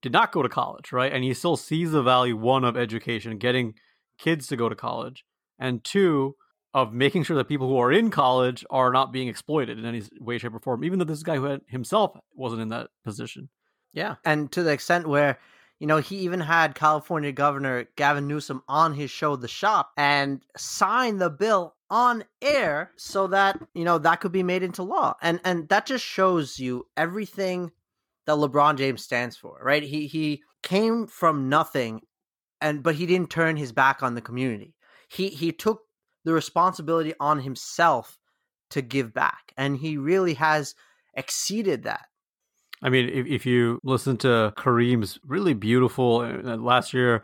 did 0.01 0.11
not 0.11 0.31
go 0.31 0.41
to 0.41 0.49
college, 0.49 0.91
right? 0.91 1.11
And 1.11 1.23
he 1.23 1.33
still 1.33 1.57
sees 1.57 1.91
the 1.91 2.01
value 2.01 2.35
one 2.35 2.63
of 2.63 2.75
education, 2.75 3.37
getting 3.37 3.75
kids 4.17 4.47
to 4.47 4.55
go 4.55 4.67
to 4.67 4.75
college, 4.75 5.23
and 5.57 5.83
two 5.83 6.35
of 6.73 6.93
making 6.93 7.23
sure 7.23 7.35
that 7.35 7.47
people 7.47 7.67
who 7.67 7.77
are 7.77 7.91
in 7.91 8.11
college 8.11 8.63
are 8.69 8.91
not 8.91 9.11
being 9.11 9.27
exploited 9.27 9.79
in 9.79 9.85
any 9.85 10.03
way, 10.19 10.37
shape, 10.37 10.53
or 10.53 10.59
form, 10.59 10.83
even 10.83 10.99
though 10.99 11.05
this 11.05 11.23
guy 11.23 11.35
who 11.35 11.45
had, 11.45 11.61
himself 11.67 12.15
wasn't 12.35 12.61
in 12.61 12.69
that 12.69 12.89
position. 13.03 13.49
Yeah. 13.93 14.15
And 14.25 14.51
to 14.51 14.63
the 14.63 14.71
extent 14.71 15.07
where, 15.07 15.39
you 15.79 15.87
know, 15.87 15.97
he 15.97 16.17
even 16.17 16.39
had 16.39 16.75
California 16.75 17.31
Governor 17.31 17.87
Gavin 17.95 18.27
Newsom 18.27 18.63
on 18.67 18.93
his 18.93 19.09
show, 19.09 19.35
The 19.35 19.47
Shop, 19.47 19.91
and 19.97 20.41
signed 20.57 21.21
the 21.21 21.29
bill 21.29 21.75
on 21.89 22.23
air 22.41 22.91
so 22.97 23.27
that, 23.27 23.59
you 23.73 23.83
know, 23.83 23.97
that 23.97 24.21
could 24.21 24.31
be 24.31 24.43
made 24.43 24.63
into 24.63 24.83
law. 24.83 25.15
And 25.21 25.39
and 25.43 25.67
that 25.69 25.85
just 25.85 26.05
shows 26.05 26.59
you 26.59 26.87
everything 26.95 27.71
that 28.25 28.33
LeBron 28.37 28.77
James 28.77 29.03
stands 29.03 29.35
for, 29.35 29.59
right? 29.63 29.81
He 29.81 30.07
he 30.07 30.43
came 30.61 31.07
from 31.07 31.49
nothing 31.49 32.01
and 32.61 32.83
but 32.83 32.95
he 32.95 33.05
didn't 33.05 33.29
turn 33.29 33.57
his 33.57 33.71
back 33.71 34.03
on 34.03 34.15
the 34.15 34.21
community. 34.21 34.75
He 35.07 35.29
he 35.29 35.51
took 35.51 35.81
the 36.25 36.33
responsibility 36.33 37.13
on 37.19 37.39
himself 37.39 38.19
to 38.71 38.81
give 38.81 39.13
back 39.13 39.53
and 39.57 39.77
he 39.77 39.97
really 39.97 40.35
has 40.35 40.75
exceeded 41.15 41.83
that. 41.83 42.05
I 42.81 42.89
mean, 42.89 43.09
if, 43.09 43.27
if 43.27 43.45
you 43.45 43.79
listen 43.83 44.17
to 44.17 44.53
Kareem's 44.57 45.19
really 45.25 45.53
beautiful 45.53 46.21
uh, 46.21 46.55
last 46.57 46.93
year, 46.93 47.23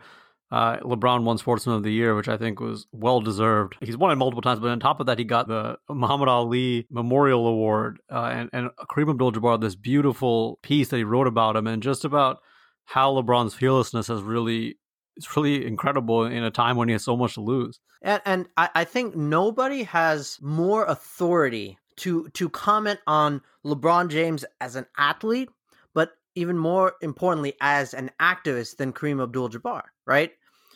uh, 0.50 0.76
LeBron 0.78 1.24
won 1.24 1.38
Sportsman 1.38 1.76
of 1.76 1.82
the 1.82 1.92
Year, 1.92 2.14
which 2.14 2.28
I 2.28 2.36
think 2.36 2.60
was 2.60 2.86
well 2.92 3.20
deserved. 3.20 3.76
He's 3.80 3.96
won 3.96 4.12
it 4.12 4.16
multiple 4.16 4.42
times, 4.42 4.60
but 4.60 4.70
on 4.70 4.78
top 4.78 5.00
of 5.00 5.06
that, 5.06 5.18
he 5.18 5.24
got 5.24 5.48
the 5.48 5.76
Muhammad 5.88 6.28
Ali 6.28 6.86
Memorial 6.90 7.46
Award. 7.46 7.98
Uh, 8.10 8.30
and, 8.32 8.50
and 8.52 8.70
Kareem 8.90 9.10
Abdul 9.10 9.32
Jabbar, 9.32 9.60
this 9.60 9.74
beautiful 9.74 10.58
piece 10.62 10.88
that 10.88 10.98
he 10.98 11.04
wrote 11.04 11.26
about 11.26 11.56
him 11.56 11.66
and 11.66 11.82
just 11.82 12.04
about 12.04 12.38
how 12.84 13.12
LeBron's 13.12 13.54
fearlessness 13.54 14.08
has 14.08 14.22
really. 14.22 14.78
It's 15.16 15.34
really 15.34 15.66
incredible 15.66 16.26
in 16.26 16.44
a 16.44 16.50
time 16.50 16.76
when 16.76 16.88
he 16.88 16.92
has 16.92 17.02
so 17.02 17.16
much 17.16 17.34
to 17.34 17.40
lose. 17.40 17.80
And, 18.02 18.20
and 18.26 18.48
I, 18.58 18.68
I 18.74 18.84
think 18.84 19.16
nobody 19.16 19.84
has 19.84 20.36
more 20.42 20.84
authority 20.84 21.78
to 21.98 22.28
to 22.30 22.48
comment 22.48 23.00
on 23.06 23.42
LeBron 23.64 24.08
James 24.08 24.44
as 24.60 24.76
an 24.76 24.86
athlete, 24.96 25.48
but 25.94 26.12
even 26.34 26.58
more 26.58 26.94
importantly 27.00 27.54
as 27.60 27.94
an 27.94 28.10
activist 28.20 28.76
than 28.76 28.92
Kareem 28.92 29.22
Abdul-Jabbar, 29.22 29.82
right? 30.06 30.32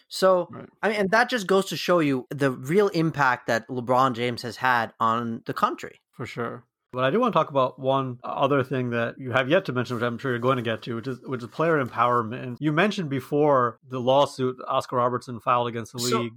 So, 0.09 0.49
right. 0.51 0.69
I 0.83 0.89
mean, 0.89 1.01
and 1.01 1.11
that 1.11 1.31
just 1.31 1.47
goes 1.47 1.67
to 1.67 1.77
show 1.77 2.01
you 2.01 2.27
the 2.31 2.51
real 2.51 2.89
impact 2.89 3.47
that 3.47 3.69
LeBron 3.69 4.15
James 4.15 4.43
has 4.43 4.57
had 4.57 4.93
on 4.99 5.43
the 5.47 5.55
country. 5.55 6.01
For 6.11 6.27
sure. 6.27 6.65
But 6.93 7.05
I 7.05 7.11
do 7.11 7.21
want 7.21 7.33
to 7.33 7.39
talk 7.39 7.51
about 7.51 7.79
one 7.79 8.19
other 8.25 8.65
thing 8.65 8.91
that 8.91 9.15
you 9.19 9.31
have 9.31 9.49
yet 9.49 9.67
to 9.67 9.73
mention, 9.73 9.95
which 9.95 10.03
I'm 10.03 10.19
sure 10.19 10.33
you're 10.33 10.41
going 10.41 10.57
to 10.57 10.63
get 10.63 10.83
to, 10.83 10.97
which 10.97 11.07
is 11.07 11.21
which 11.23 11.43
is 11.43 11.49
player 11.49 11.83
empowerment. 11.83 12.57
You 12.59 12.73
mentioned 12.73 13.09
before 13.09 13.79
the 13.89 14.01
lawsuit 14.01 14.57
Oscar 14.67 14.97
Robertson 14.97 15.39
filed 15.39 15.69
against 15.69 15.93
the 15.93 16.01
so, 16.01 16.23
league 16.23 16.33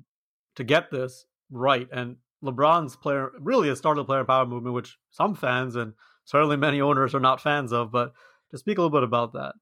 to 0.56 0.63
get 0.63 0.91
this 0.91 1.26
right. 1.50 1.88
And 1.91 2.17
LeBron's 2.43 2.95
player 2.95 3.32
really 3.39 3.69
has 3.69 3.77
started 3.77 4.01
the 4.01 4.06
player 4.06 4.23
power 4.23 4.45
movement, 4.45 4.75
which 4.75 4.97
some 5.12 5.34
fans 5.34 5.75
and 5.75 5.93
certainly 6.25 6.58
many 6.58 6.82
owners 6.82 7.15
are 7.15 7.19
not 7.19 7.41
fans 7.41 7.71
of. 7.71 7.91
But 7.91 8.13
to 8.51 8.58
speak 8.58 8.77
a 8.77 8.82
little 8.82 8.95
bit 8.95 9.03
about 9.03 9.34
that. 9.34 9.53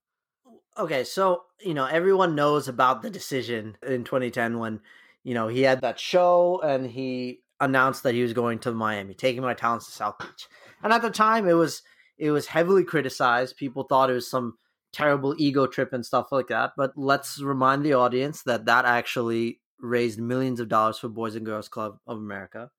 Okay, 0.78 1.04
so 1.04 1.44
you 1.60 1.74
know 1.74 1.86
everyone 1.86 2.36
knows 2.36 2.68
about 2.68 3.02
the 3.02 3.10
decision 3.10 3.78
in 3.86 4.04
2010 4.04 4.60
when 4.60 4.80
you 5.24 5.34
know 5.34 5.48
he 5.48 5.62
had 5.62 5.82
that 5.82 6.00
show 6.00 6.60
and 6.64 6.90
he 6.90 7.42
announced 7.60 8.04
that 8.04 8.16
he 8.16 8.24
was 8.24 8.34
going 8.34 8.60
to 8.60 8.72
Miami, 8.72 9.14
taking 9.14 9.44
my 9.44 9.54
talents 9.54 9.86
to 9.86 9.92
South 9.92 10.18
Beach. 10.20 10.48
And 10.84 10.92
at 10.92 11.02
the 11.02 11.12
time, 11.12 11.48
it 11.48 11.54
was 11.54 11.84
it 12.18 12.32
was 12.32 12.48
heavily 12.48 12.84
criticized. 12.84 13.58
People 13.58 13.84
thought 13.84 14.10
it 14.10 14.14
was 14.14 14.30
some 14.30 14.58
terrible 14.92 15.36
ego 15.38 15.68
trip 15.68 15.94
and 15.94 16.06
stuff 16.06 16.32
like 16.32 16.48
that. 16.48 16.72
But 16.76 16.92
let's 16.98 17.42
remind 17.42 17.84
the 17.84 17.94
audience 17.94 18.44
that 18.44 18.66
that 18.66 18.86
actually 18.86 19.61
raised 19.82 20.20
millions 20.20 20.60
of 20.60 20.70
dollars 20.70 20.98
for 21.00 21.10
Boys 21.10 21.36
and 21.36 21.46
Girls 21.46 21.68
Club 21.68 21.98
of 22.08 22.18
America. 22.18 22.70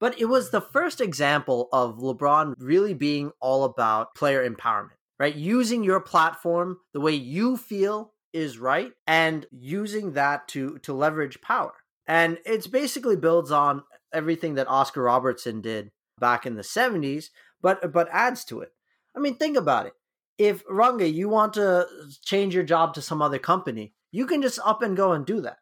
But 0.00 0.18
it 0.18 0.26
was 0.26 0.50
the 0.50 0.60
mm-hmm. 0.60 0.72
first 0.72 1.00
example 1.00 1.68
of 1.72 1.98
LeBron 1.98 2.54
really 2.58 2.94
being 2.94 3.32
all 3.40 3.64
about 3.64 4.14
player 4.14 4.48
empowerment, 4.48 4.96
right? 5.18 5.34
Using 5.34 5.84
your 5.84 6.00
platform 6.00 6.78
the 6.92 7.00
way 7.00 7.12
you 7.12 7.56
feel 7.56 8.12
is 8.32 8.58
right 8.58 8.92
and 9.06 9.46
using 9.50 10.12
that 10.12 10.48
to 10.48 10.78
to 10.78 10.92
leverage 10.92 11.40
power. 11.40 11.72
And 12.06 12.38
it's 12.44 12.66
basically 12.66 13.16
builds 13.16 13.50
on 13.50 13.82
everything 14.12 14.54
that 14.54 14.68
Oscar 14.68 15.02
Robertson 15.02 15.60
did 15.60 15.90
back 16.18 16.46
in 16.46 16.54
the 16.54 16.62
70s, 16.62 17.26
but 17.60 17.92
but 17.92 18.08
adds 18.10 18.44
to 18.46 18.60
it. 18.60 18.72
I 19.16 19.20
mean, 19.20 19.36
think 19.36 19.56
about 19.56 19.86
it. 19.86 19.92
If 20.38 20.64
Runga, 20.66 21.12
you 21.12 21.28
want 21.28 21.54
to 21.54 21.86
change 22.22 22.54
your 22.54 22.64
job 22.64 22.94
to 22.94 23.02
some 23.02 23.20
other 23.20 23.38
company, 23.38 23.92
you 24.10 24.26
can 24.26 24.40
just 24.40 24.58
up 24.64 24.82
and 24.82 24.96
go 24.96 25.12
and 25.12 25.26
do 25.26 25.40
that. 25.42 25.58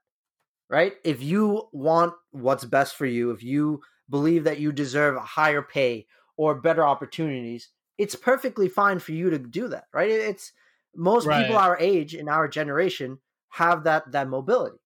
Right? 0.70 0.94
If 1.04 1.22
you 1.22 1.68
want 1.72 2.12
what's 2.30 2.64
best 2.64 2.96
for 2.96 3.06
you, 3.06 3.30
if 3.30 3.42
you 3.42 3.80
believe 4.10 4.44
that 4.44 4.60
you 4.60 4.72
deserve 4.72 5.16
a 5.16 5.20
higher 5.20 5.62
pay 5.62 6.06
or 6.36 6.54
better 6.60 6.84
opportunities, 6.84 7.70
it's 7.96 8.14
perfectly 8.14 8.68
fine 8.68 8.98
for 8.98 9.12
you 9.12 9.30
to 9.30 9.38
do 9.38 9.68
that, 9.68 9.84
right? 9.92 10.10
It's 10.10 10.52
most 10.94 11.26
right. 11.26 11.42
people 11.42 11.58
our 11.58 11.78
age 11.78 12.14
in 12.14 12.28
our 12.28 12.48
generation 12.48 13.18
have 13.50 13.84
that 13.84 14.10
that 14.12 14.28
mobility. 14.28 14.78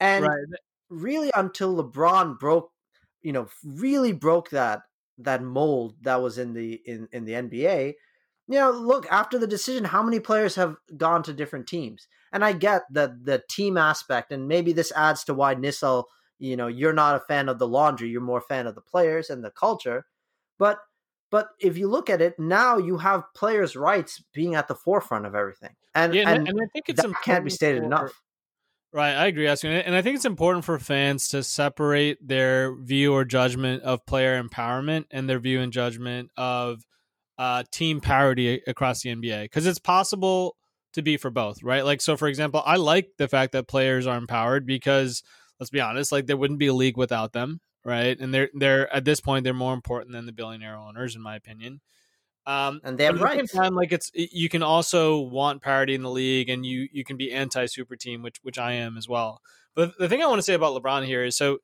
And 0.00 0.26
right. 0.26 0.38
really 0.90 1.30
until 1.34 1.82
LeBron 1.82 2.38
broke, 2.38 2.70
you 3.22 3.32
know, 3.32 3.48
really 3.64 4.12
broke 4.12 4.50
that 4.50 4.82
that 5.18 5.42
mold 5.42 5.94
that 6.02 6.20
was 6.20 6.38
in 6.38 6.52
the 6.52 6.80
in 6.84 7.08
in 7.12 7.24
the 7.24 7.32
NBA, 7.32 7.94
you 8.48 8.58
know, 8.58 8.70
look, 8.70 9.06
after 9.10 9.38
the 9.38 9.46
decision, 9.46 9.84
how 9.84 10.02
many 10.02 10.20
players 10.20 10.54
have 10.54 10.76
gone 10.96 11.22
to 11.24 11.32
different 11.32 11.66
teams? 11.66 12.06
And 12.32 12.44
I 12.44 12.52
get 12.52 12.82
that 12.92 13.24
the 13.24 13.42
team 13.48 13.76
aspect, 13.76 14.30
and 14.32 14.46
maybe 14.46 14.72
this 14.72 14.92
adds 14.94 15.24
to 15.24 15.34
why 15.34 15.54
Nissel 15.54 16.04
you 16.38 16.56
know 16.56 16.66
you're 16.66 16.92
not 16.92 17.16
a 17.16 17.20
fan 17.20 17.48
of 17.48 17.58
the 17.58 17.66
laundry 17.66 18.08
you're 18.08 18.20
more 18.20 18.38
a 18.38 18.42
fan 18.42 18.66
of 18.66 18.74
the 18.74 18.80
players 18.80 19.30
and 19.30 19.44
the 19.44 19.50
culture. 19.50 20.06
But 20.58 20.78
but 21.30 21.48
if 21.60 21.76
you 21.76 21.88
look 21.88 22.10
at 22.10 22.20
it 22.20 22.38
now 22.38 22.78
you 22.78 22.98
have 22.98 23.24
players 23.34 23.76
rights 23.76 24.22
being 24.32 24.54
at 24.54 24.68
the 24.68 24.74
forefront 24.74 25.26
of 25.26 25.34
everything. 25.34 25.74
And 25.94 26.14
yeah, 26.14 26.28
and, 26.28 26.48
and, 26.48 26.58
i 26.60 26.66
think 26.72 26.88
it's 26.88 27.02
that 27.02 27.12
can't 27.22 27.44
be 27.44 27.50
stated 27.50 27.80
for, 27.80 27.86
enough. 27.86 28.22
Right 28.92 29.14
i 29.14 29.26
agree 29.26 29.46
asking 29.46 29.72
and 29.72 29.94
i 29.94 30.02
think 30.02 30.16
it's 30.16 30.24
important 30.24 30.64
for 30.64 30.78
fans 30.78 31.28
to 31.28 31.42
separate 31.42 32.26
their 32.26 32.74
view 32.76 33.12
or 33.12 33.24
judgment 33.24 33.82
of 33.82 34.06
player 34.06 34.42
empowerment 34.42 35.06
and 35.10 35.28
their 35.28 35.38
view 35.38 35.60
and 35.60 35.72
judgment 35.72 36.30
of 36.36 36.84
uh, 37.38 37.62
team 37.70 38.00
parity 38.00 38.62
across 38.66 39.02
the 39.02 39.10
nba 39.10 39.44
because 39.44 39.66
it's 39.66 39.78
possible 39.78 40.56
to 40.92 41.02
be 41.02 41.16
for 41.16 41.30
both 41.30 41.62
right 41.62 41.84
like 41.84 42.00
so 42.00 42.16
for 42.16 42.28
example 42.28 42.62
i 42.64 42.76
like 42.76 43.10
the 43.18 43.28
fact 43.28 43.52
that 43.52 43.68
players 43.68 44.06
are 44.06 44.16
empowered 44.16 44.66
because 44.66 45.22
let's 45.58 45.70
be 45.70 45.80
honest, 45.80 46.12
like 46.12 46.26
there 46.26 46.36
wouldn't 46.36 46.58
be 46.58 46.66
a 46.66 46.74
league 46.74 46.96
without 46.96 47.32
them, 47.32 47.60
right? 47.84 48.18
And 48.18 48.32
they're 48.32 48.50
they're 48.54 48.94
at 48.94 49.04
this 49.04 49.20
point 49.20 49.44
they're 49.44 49.54
more 49.54 49.74
important 49.74 50.12
than 50.12 50.26
the 50.26 50.32
billionaire 50.32 50.76
owners, 50.76 51.16
in 51.16 51.22
my 51.22 51.36
opinion. 51.36 51.80
Um, 52.46 52.80
and 52.84 52.96
they 52.96 53.04
have 53.04 53.20
rights. 53.20 53.50
The 53.50 53.58
time, 53.58 53.74
like 53.74 53.92
it's 53.92 54.10
you 54.14 54.48
can 54.48 54.62
also 54.62 55.18
want 55.18 55.62
parity 55.62 55.94
in 55.94 56.02
the 56.02 56.10
league, 56.10 56.48
and 56.48 56.64
you 56.64 56.88
you 56.92 57.04
can 57.04 57.16
be 57.16 57.32
anti 57.32 57.66
super 57.66 57.96
team, 57.96 58.22
which 58.22 58.36
which 58.42 58.58
I 58.58 58.72
am 58.72 58.96
as 58.96 59.08
well. 59.08 59.40
But 59.74 59.98
the 59.98 60.08
thing 60.08 60.22
I 60.22 60.26
want 60.26 60.38
to 60.38 60.42
say 60.42 60.54
about 60.54 60.80
LeBron 60.80 61.04
here 61.04 61.24
is 61.24 61.36
so 61.36 61.58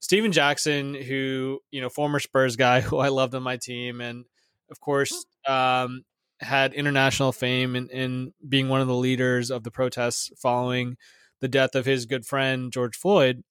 Stephen 0.00 0.32
Jackson, 0.32 0.94
who 0.94 1.60
you 1.70 1.80
know 1.80 1.88
former 1.88 2.18
Spurs 2.18 2.56
guy 2.56 2.80
who 2.82 2.98
I 2.98 3.08
loved 3.08 3.34
on 3.34 3.42
my 3.42 3.56
team, 3.56 4.00
and 4.00 4.24
of 4.72 4.80
course 4.80 5.24
um, 5.46 6.02
had 6.40 6.74
international 6.74 7.30
fame 7.30 7.76
in, 7.76 7.88
in 7.90 8.32
being 8.48 8.68
one 8.68 8.80
of 8.80 8.88
the 8.88 8.94
leaders 8.96 9.52
of 9.52 9.62
the 9.62 9.70
protests 9.70 10.30
following 10.36 10.96
the 11.40 11.48
death 11.48 11.74
of 11.74 11.86
his 11.86 12.06
good 12.06 12.26
friend 12.26 12.72
George 12.72 12.96
Floyd, 12.96 13.44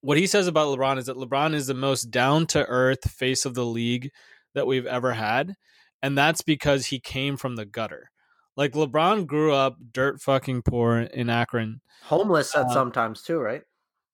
what 0.00 0.18
he 0.18 0.26
says 0.26 0.46
about 0.46 0.68
LeBron 0.68 0.98
is 0.98 1.06
that 1.06 1.16
LeBron 1.16 1.54
is 1.54 1.66
the 1.66 1.74
most 1.74 2.10
down 2.10 2.46
to 2.48 2.64
earth 2.66 3.10
face 3.10 3.46
of 3.46 3.54
the 3.54 3.64
league 3.64 4.10
that 4.54 4.66
we've 4.66 4.86
ever 4.86 5.12
had. 5.14 5.54
And 6.02 6.16
that's 6.16 6.42
because 6.42 6.86
he 6.86 7.00
came 7.00 7.38
from 7.38 7.56
the 7.56 7.64
gutter. 7.64 8.10
Like 8.56 8.72
LeBron 8.72 9.26
grew 9.26 9.54
up 9.54 9.78
dirt 9.92 10.20
fucking 10.20 10.62
poor 10.62 10.98
in 10.98 11.30
Akron. 11.30 11.80
Homeless 12.02 12.54
at 12.54 12.66
uh, 12.66 12.74
sometimes 12.74 13.22
too, 13.22 13.38
right? 13.38 13.62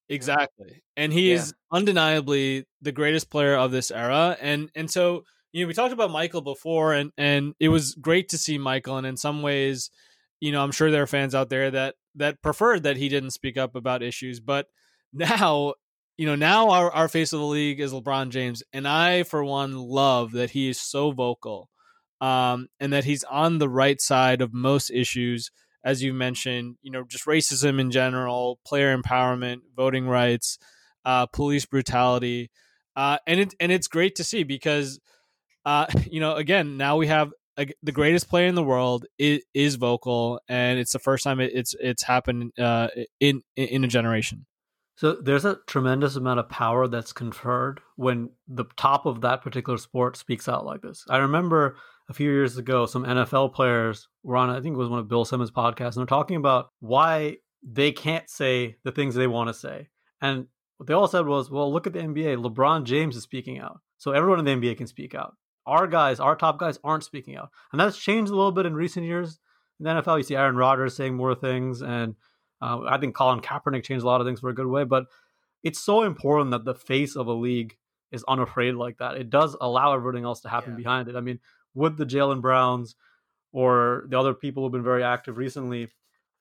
Exactly. 0.08 0.82
And 0.96 1.12
he 1.12 1.30
yeah. 1.30 1.36
is 1.36 1.54
undeniably 1.72 2.66
the 2.80 2.92
greatest 2.92 3.28
player 3.28 3.56
of 3.56 3.72
this 3.72 3.90
era. 3.90 4.36
And 4.40 4.70
and 4.76 4.88
so, 4.88 5.24
you 5.52 5.64
know, 5.64 5.68
we 5.68 5.74
talked 5.74 5.92
about 5.92 6.10
Michael 6.10 6.42
before 6.42 6.92
and 6.94 7.12
and 7.16 7.54
it 7.58 7.68
was 7.68 7.94
great 7.94 8.28
to 8.30 8.38
see 8.38 8.58
Michael 8.58 8.96
and 8.96 9.06
in 9.06 9.16
some 9.16 9.42
ways, 9.42 9.90
you 10.40 10.52
know, 10.52 10.62
I'm 10.62 10.72
sure 10.72 10.90
there 10.90 11.02
are 11.02 11.08
fans 11.08 11.34
out 11.34 11.48
there 11.48 11.70
that 11.70 11.94
that 12.16 12.42
preferred 12.42 12.82
that 12.84 12.96
he 12.96 13.08
didn't 13.08 13.30
speak 13.30 13.56
up 13.56 13.74
about 13.74 14.02
issues. 14.02 14.40
But 14.40 14.66
now, 15.12 15.74
you 16.16 16.26
know, 16.26 16.36
now 16.36 16.70
our, 16.70 16.90
our 16.90 17.08
face 17.08 17.32
of 17.32 17.40
the 17.40 17.46
league 17.46 17.80
is 17.80 17.92
LeBron 17.92 18.30
James. 18.30 18.62
And 18.72 18.86
I, 18.86 19.22
for 19.22 19.44
one, 19.44 19.76
love 19.76 20.32
that 20.32 20.50
he 20.50 20.68
is 20.68 20.80
so 20.80 21.12
vocal 21.12 21.70
um, 22.20 22.68
and 22.78 22.92
that 22.92 23.04
he's 23.04 23.24
on 23.24 23.58
the 23.58 23.68
right 23.68 24.00
side 24.00 24.42
of 24.42 24.52
most 24.52 24.90
issues, 24.90 25.50
as 25.84 26.02
you 26.02 26.12
mentioned, 26.12 26.76
you 26.82 26.90
know, 26.90 27.04
just 27.04 27.24
racism 27.24 27.80
in 27.80 27.90
general, 27.90 28.60
player 28.66 28.96
empowerment, 28.96 29.60
voting 29.74 30.06
rights, 30.06 30.58
uh, 31.04 31.26
police 31.26 31.64
brutality. 31.64 32.50
Uh, 32.96 33.16
and 33.26 33.40
it 33.40 33.54
and 33.60 33.72
it's 33.72 33.88
great 33.88 34.16
to 34.16 34.24
see 34.24 34.42
because 34.42 35.00
uh, 35.64 35.86
you 36.10 36.20
know, 36.20 36.34
again, 36.36 36.76
now 36.76 36.96
we 36.96 37.06
have 37.06 37.32
the 37.82 37.92
greatest 37.92 38.28
player 38.28 38.46
in 38.46 38.54
the 38.54 38.62
world 38.62 39.06
is, 39.18 39.42
is 39.54 39.74
vocal, 39.74 40.40
and 40.48 40.78
it's 40.78 40.92
the 40.92 40.98
first 40.98 41.24
time 41.24 41.40
it, 41.40 41.52
it's 41.54 41.74
it's 41.80 42.02
happened 42.02 42.52
uh, 42.58 42.88
in 43.18 43.42
in 43.56 43.84
a 43.84 43.88
generation. 43.88 44.46
So 44.96 45.14
there's 45.14 45.46
a 45.46 45.58
tremendous 45.66 46.16
amount 46.16 46.40
of 46.40 46.48
power 46.50 46.86
that's 46.86 47.12
conferred 47.12 47.80
when 47.96 48.30
the 48.46 48.66
top 48.76 49.06
of 49.06 49.22
that 49.22 49.40
particular 49.40 49.78
sport 49.78 50.16
speaks 50.16 50.46
out 50.46 50.66
like 50.66 50.82
this. 50.82 51.04
I 51.08 51.18
remember 51.18 51.76
a 52.10 52.12
few 52.12 52.30
years 52.30 52.58
ago, 52.58 52.84
some 52.84 53.06
NFL 53.06 53.54
players 53.54 54.08
were 54.22 54.36
on, 54.36 54.50
I 54.50 54.60
think 54.60 54.74
it 54.74 54.78
was 54.78 54.90
one 54.90 54.98
of 54.98 55.08
Bill 55.08 55.24
Simmons' 55.24 55.50
podcasts, 55.50 55.96
and 55.96 55.98
they're 55.98 56.06
talking 56.06 56.36
about 56.36 56.68
why 56.80 57.38
they 57.62 57.92
can't 57.92 58.28
say 58.28 58.76
the 58.84 58.92
things 58.92 59.14
they 59.14 59.26
want 59.26 59.48
to 59.48 59.54
say. 59.54 59.88
And 60.20 60.48
what 60.76 60.86
they 60.86 60.92
all 60.92 61.08
said 61.08 61.24
was, 61.24 61.50
well, 61.50 61.72
look 61.72 61.86
at 61.86 61.94
the 61.94 62.00
NBA. 62.00 62.36
LeBron 62.44 62.84
James 62.84 63.16
is 63.16 63.22
speaking 63.22 63.58
out. 63.58 63.80
So 63.96 64.12
everyone 64.12 64.38
in 64.38 64.60
the 64.60 64.68
NBA 64.68 64.76
can 64.76 64.86
speak 64.86 65.14
out 65.14 65.34
our 65.66 65.86
guys, 65.86 66.20
our 66.20 66.36
top 66.36 66.58
guys, 66.58 66.78
aren't 66.82 67.04
speaking 67.04 67.36
out, 67.36 67.50
and 67.72 67.80
that's 67.80 67.98
changed 67.98 68.30
a 68.32 68.36
little 68.36 68.52
bit 68.52 68.66
in 68.66 68.74
recent 68.74 69.06
years. 69.06 69.38
In 69.78 69.84
the 69.84 69.90
NFL, 70.02 70.18
you 70.18 70.22
see 70.24 70.36
Aaron 70.36 70.56
Rodgers 70.56 70.94
saying 70.96 71.14
more 71.14 71.34
things, 71.34 71.80
and 71.82 72.14
uh, 72.60 72.80
I 72.88 72.98
think 72.98 73.14
Colin 73.14 73.40
Kaepernick 73.40 73.84
changed 73.84 74.04
a 74.04 74.06
lot 74.06 74.20
of 74.20 74.26
things 74.26 74.40
for 74.40 74.50
a 74.50 74.54
good 74.54 74.66
way. 74.66 74.84
But 74.84 75.04
it's 75.62 75.78
so 75.82 76.02
important 76.02 76.50
that 76.50 76.64
the 76.64 76.74
face 76.74 77.16
of 77.16 77.26
a 77.26 77.32
league 77.32 77.76
is 78.12 78.24
unafraid 78.28 78.74
like 78.74 78.98
that. 78.98 79.16
It 79.16 79.30
does 79.30 79.56
allow 79.60 79.94
everything 79.94 80.24
else 80.24 80.40
to 80.40 80.48
happen 80.48 80.72
Yeah. 80.72 80.76
behind 80.78 81.08
it. 81.08 81.16
I 81.16 81.20
mean, 81.20 81.38
would 81.74 81.96
the 81.96 82.04
Jalen 82.06 82.40
Browns 82.40 82.96
or 83.52 84.04
the 84.08 84.18
other 84.18 84.34
people 84.34 84.62
who've 84.62 84.72
been 84.72 84.82
very 84.82 85.02
active 85.04 85.36
recently 85.36 85.88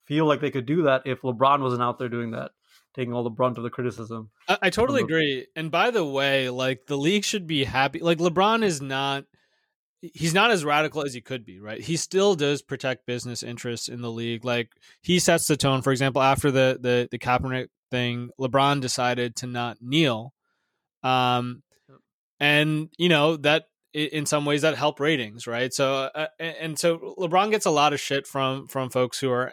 feel 0.05 0.25
like 0.25 0.41
they 0.41 0.51
could 0.51 0.65
do 0.65 0.83
that 0.83 1.03
if 1.05 1.21
LeBron 1.21 1.61
wasn't 1.61 1.81
out 1.83 1.99
there 1.99 2.09
doing 2.09 2.31
that, 2.31 2.51
taking 2.99 3.13
all 3.13 3.23
the 3.23 3.29
brunt 3.29 3.57
of 3.57 3.63
the 3.63 3.69
criticism? 3.69 4.29
I, 4.47 4.57
I 4.63 4.69
totally 4.69 5.01
agree. 5.01 5.47
And 5.55 5.71
by 5.71 5.91
the 5.91 6.05
way, 6.05 6.49
like 6.49 6.85
the 6.87 6.97
league 6.97 7.23
should 7.23 7.47
be 7.47 7.63
happy. 7.63 7.99
Like 7.99 8.17
LeBron 8.17 8.63
is 8.63 8.81
not. 8.81 9.25
He's 10.01 10.33
not 10.33 10.49
as 10.49 10.63
radical 10.63 11.03
as 11.03 11.13
he 11.13 11.19
could 11.19 11.45
be, 11.45 11.59
right? 11.59 11.81
He 11.81 11.97
still 11.97 12.33
does 12.33 12.61
protect 12.61 13.05
business 13.05 13.43
interests 13.43 13.89
in 13.89 14.01
the 14.01 14.11
league. 14.11 14.45
Like 14.45 14.69
he 15.01 15.19
sets 15.19 15.45
the 15.47 15.57
tone. 15.57 15.81
For 15.81 15.91
example, 15.91 16.21
after 16.21 16.51
the 16.51 16.77
the 16.79 17.09
the 17.11 17.19
Kaepernick 17.19 17.67
thing, 17.91 18.29
LeBron 18.39 18.79
decided 18.79 19.35
to 19.37 19.47
not 19.47 19.77
kneel, 19.81 20.33
um, 21.03 21.63
and 22.39 22.89
you 22.97 23.09
know 23.09 23.35
that 23.37 23.65
in 23.93 24.25
some 24.25 24.45
ways 24.45 24.61
that 24.61 24.77
helped 24.77 25.01
ratings, 25.01 25.47
right? 25.47 25.73
So 25.73 26.09
uh, 26.15 26.27
and 26.39 26.55
and 26.59 26.79
so 26.79 27.15
LeBron 27.17 27.51
gets 27.51 27.65
a 27.65 27.71
lot 27.71 27.91
of 27.91 27.99
shit 27.99 28.25
from 28.25 28.67
from 28.67 28.89
folks 28.89 29.19
who 29.19 29.31
are 29.31 29.51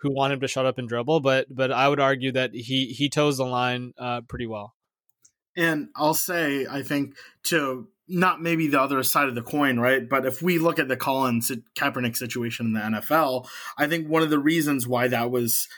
who 0.00 0.12
want 0.12 0.32
him 0.32 0.40
to 0.40 0.48
shut 0.48 0.66
up 0.66 0.78
and 0.78 0.88
dribble, 0.88 1.20
but 1.20 1.46
but 1.54 1.70
I 1.70 1.88
would 1.88 2.00
argue 2.00 2.32
that 2.32 2.54
he 2.54 2.86
he 2.86 3.08
toes 3.08 3.38
the 3.38 3.44
line 3.44 3.92
uh, 3.98 4.22
pretty 4.22 4.46
well. 4.46 4.74
And 5.56 5.88
I'll 5.96 6.14
say, 6.14 6.66
I 6.66 6.82
think 6.82 7.16
to 7.44 7.88
not 8.08 8.42
maybe 8.42 8.66
the 8.66 8.80
other 8.80 9.02
side 9.02 9.28
of 9.28 9.34
the 9.34 9.42
coin, 9.42 9.78
right? 9.78 10.08
But 10.08 10.26
if 10.26 10.42
we 10.42 10.58
look 10.58 10.78
at 10.78 10.88
the 10.88 10.96
Colin 10.96 11.42
Si- 11.42 11.62
Kaepernick 11.76 12.16
situation 12.16 12.66
in 12.66 12.72
the 12.72 12.80
NFL, 12.80 13.46
I 13.78 13.86
think 13.86 14.08
one 14.08 14.22
of 14.22 14.30
the 14.30 14.38
reasons 14.38 14.86
why 14.86 15.08
that 15.08 15.30
was, 15.30 15.68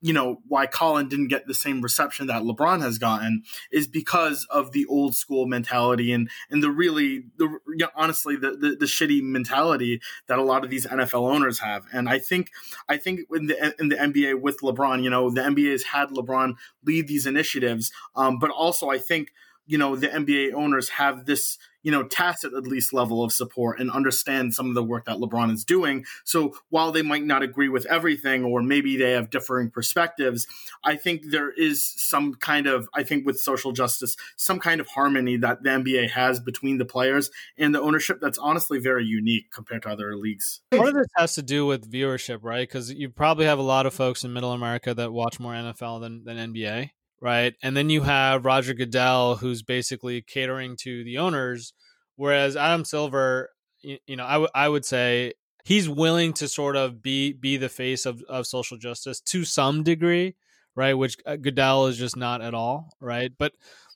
you 0.00 0.12
know, 0.12 0.40
why 0.48 0.66
Colin 0.66 1.08
didn't 1.08 1.28
get 1.28 1.46
the 1.46 1.54
same 1.54 1.80
reception 1.80 2.26
that 2.28 2.42
LeBron 2.42 2.80
has 2.80 2.98
gotten 2.98 3.42
is 3.70 3.86
because 3.86 4.46
of 4.50 4.72
the 4.72 4.86
old 4.86 5.14
school 5.14 5.46
mentality 5.46 6.12
and 6.12 6.30
and 6.50 6.62
the 6.62 6.70
really 6.70 7.24
the 7.36 7.44
you 7.44 7.76
know, 7.78 7.88
honestly 7.94 8.36
the, 8.36 8.52
the 8.52 8.76
the 8.78 8.86
shitty 8.86 9.22
mentality 9.22 10.00
that 10.26 10.38
a 10.38 10.42
lot 10.42 10.64
of 10.64 10.70
these 10.70 10.86
NFL 10.86 11.30
owners 11.32 11.58
have. 11.58 11.84
And 11.92 12.08
I 12.08 12.18
think 12.18 12.50
I 12.88 12.96
think 12.96 13.20
in 13.32 13.46
the 13.46 13.74
in 13.78 13.88
the 13.88 13.96
NBA 13.96 14.40
with 14.40 14.58
LeBron, 14.62 15.02
you 15.02 15.10
know, 15.10 15.30
the 15.30 15.42
NBA 15.42 15.72
has 15.72 15.84
had 15.84 16.10
LeBron 16.10 16.54
lead 16.84 17.08
these 17.08 17.26
initiatives, 17.26 17.92
um, 18.16 18.38
but 18.38 18.50
also 18.50 18.88
I 18.88 18.98
think 18.98 19.32
you 19.66 19.78
know 19.78 19.96
the 19.96 20.08
NBA 20.08 20.52
owners 20.54 20.88
have 20.90 21.26
this 21.26 21.58
you 21.82 21.90
know 21.90 22.02
tacit 22.04 22.52
at 22.54 22.64
least 22.64 22.92
level 22.92 23.22
of 23.22 23.32
support 23.32 23.80
and 23.80 23.90
understand 23.90 24.54
some 24.54 24.68
of 24.68 24.74
the 24.74 24.82
work 24.82 25.04
that 25.06 25.16
LeBron 25.16 25.52
is 25.52 25.64
doing. 25.64 26.04
So 26.24 26.54
while 26.68 26.92
they 26.92 27.02
might 27.02 27.24
not 27.24 27.42
agree 27.42 27.68
with 27.68 27.86
everything 27.86 28.44
or 28.44 28.62
maybe 28.62 28.96
they 28.96 29.12
have 29.12 29.30
differing 29.30 29.70
perspectives, 29.70 30.46
I 30.84 30.96
think 30.96 31.30
there 31.30 31.50
is 31.50 31.86
some 31.96 32.34
kind 32.34 32.66
of 32.66 32.88
I 32.94 33.02
think 33.02 33.26
with 33.26 33.38
social 33.40 33.72
justice 33.72 34.16
some 34.36 34.58
kind 34.58 34.80
of 34.80 34.88
harmony 34.88 35.36
that 35.38 35.62
the 35.62 35.70
NBA 35.70 36.10
has 36.10 36.40
between 36.40 36.78
the 36.78 36.84
players 36.84 37.30
and 37.58 37.74
the 37.74 37.80
ownership 37.80 38.18
that's 38.20 38.38
honestly 38.38 38.78
very 38.78 39.04
unique 39.04 39.50
compared 39.52 39.82
to 39.82 39.90
other 39.90 40.16
leagues. 40.16 40.60
Part 40.70 40.88
of 40.88 40.94
this 40.94 41.06
has 41.16 41.34
to 41.34 41.42
do 41.42 41.66
with 41.66 41.90
viewership, 41.90 42.40
right? 42.42 42.68
Because 42.68 42.92
you 42.92 43.08
probably 43.08 43.46
have 43.46 43.58
a 43.58 43.62
lot 43.62 43.86
of 43.86 43.94
folks 43.94 44.24
in 44.24 44.32
Middle 44.32 44.52
America 44.52 44.94
that 44.94 45.12
watch 45.12 45.40
more 45.40 45.52
NFL 45.52 46.00
than 46.00 46.24
than 46.24 46.52
NBA, 46.52 46.90
right? 47.20 47.54
And 47.62 47.76
then 47.76 47.90
you 47.90 48.02
have 48.02 48.44
Roger 48.44 48.74
Goodell, 48.74 49.36
who's 49.36 49.62
basically 49.62 50.22
catering 50.22 50.76
to 50.80 51.04
the 51.04 51.18
owners, 51.18 51.72
whereas 52.16 52.56
Adam 52.56 52.84
Silver, 52.84 53.50
you, 53.82 53.98
you 54.06 54.16
know, 54.16 54.24
I 54.24 54.38
would 54.38 54.50
I 54.54 54.68
would 54.68 54.84
say 54.84 55.34
he's 55.64 55.88
willing 55.88 56.32
to 56.34 56.48
sort 56.48 56.76
of 56.76 57.02
be 57.02 57.32
be 57.32 57.56
the 57.56 57.68
face 57.68 58.06
of 58.06 58.22
of 58.28 58.46
social 58.46 58.78
justice 58.78 59.20
to 59.20 59.44
some 59.44 59.82
degree, 59.82 60.36
right? 60.74 60.94
Which 60.94 61.16
uh, 61.26 61.36
Goodell 61.36 61.86
is 61.86 61.98
just 61.98 62.16
not 62.16 62.40
at 62.42 62.54
all, 62.54 62.92
right? 63.00 63.32
But 63.38 63.52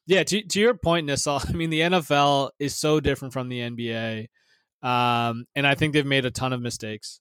yeah, 0.07 0.23
to 0.25 0.43
to 0.43 0.61
your 0.61 0.75
point, 0.75 1.07
Nissal, 1.07 1.41
I 1.49 1.53
mean, 1.53 1.71
the 1.71 1.81
NFL 1.81 2.51
is 2.59 2.77
so 2.77 3.01
different 3.01 3.33
from 3.33 3.49
the 3.49 3.61
NBA. 3.61 4.27
Um, 4.83 5.47
and 5.55 5.67
I 5.67 5.75
think 5.75 5.95
they've 5.95 6.05
made 6.05 6.27
a 6.27 6.31
ton 6.31 6.53
of 6.53 6.61
mistakes. 6.61 7.21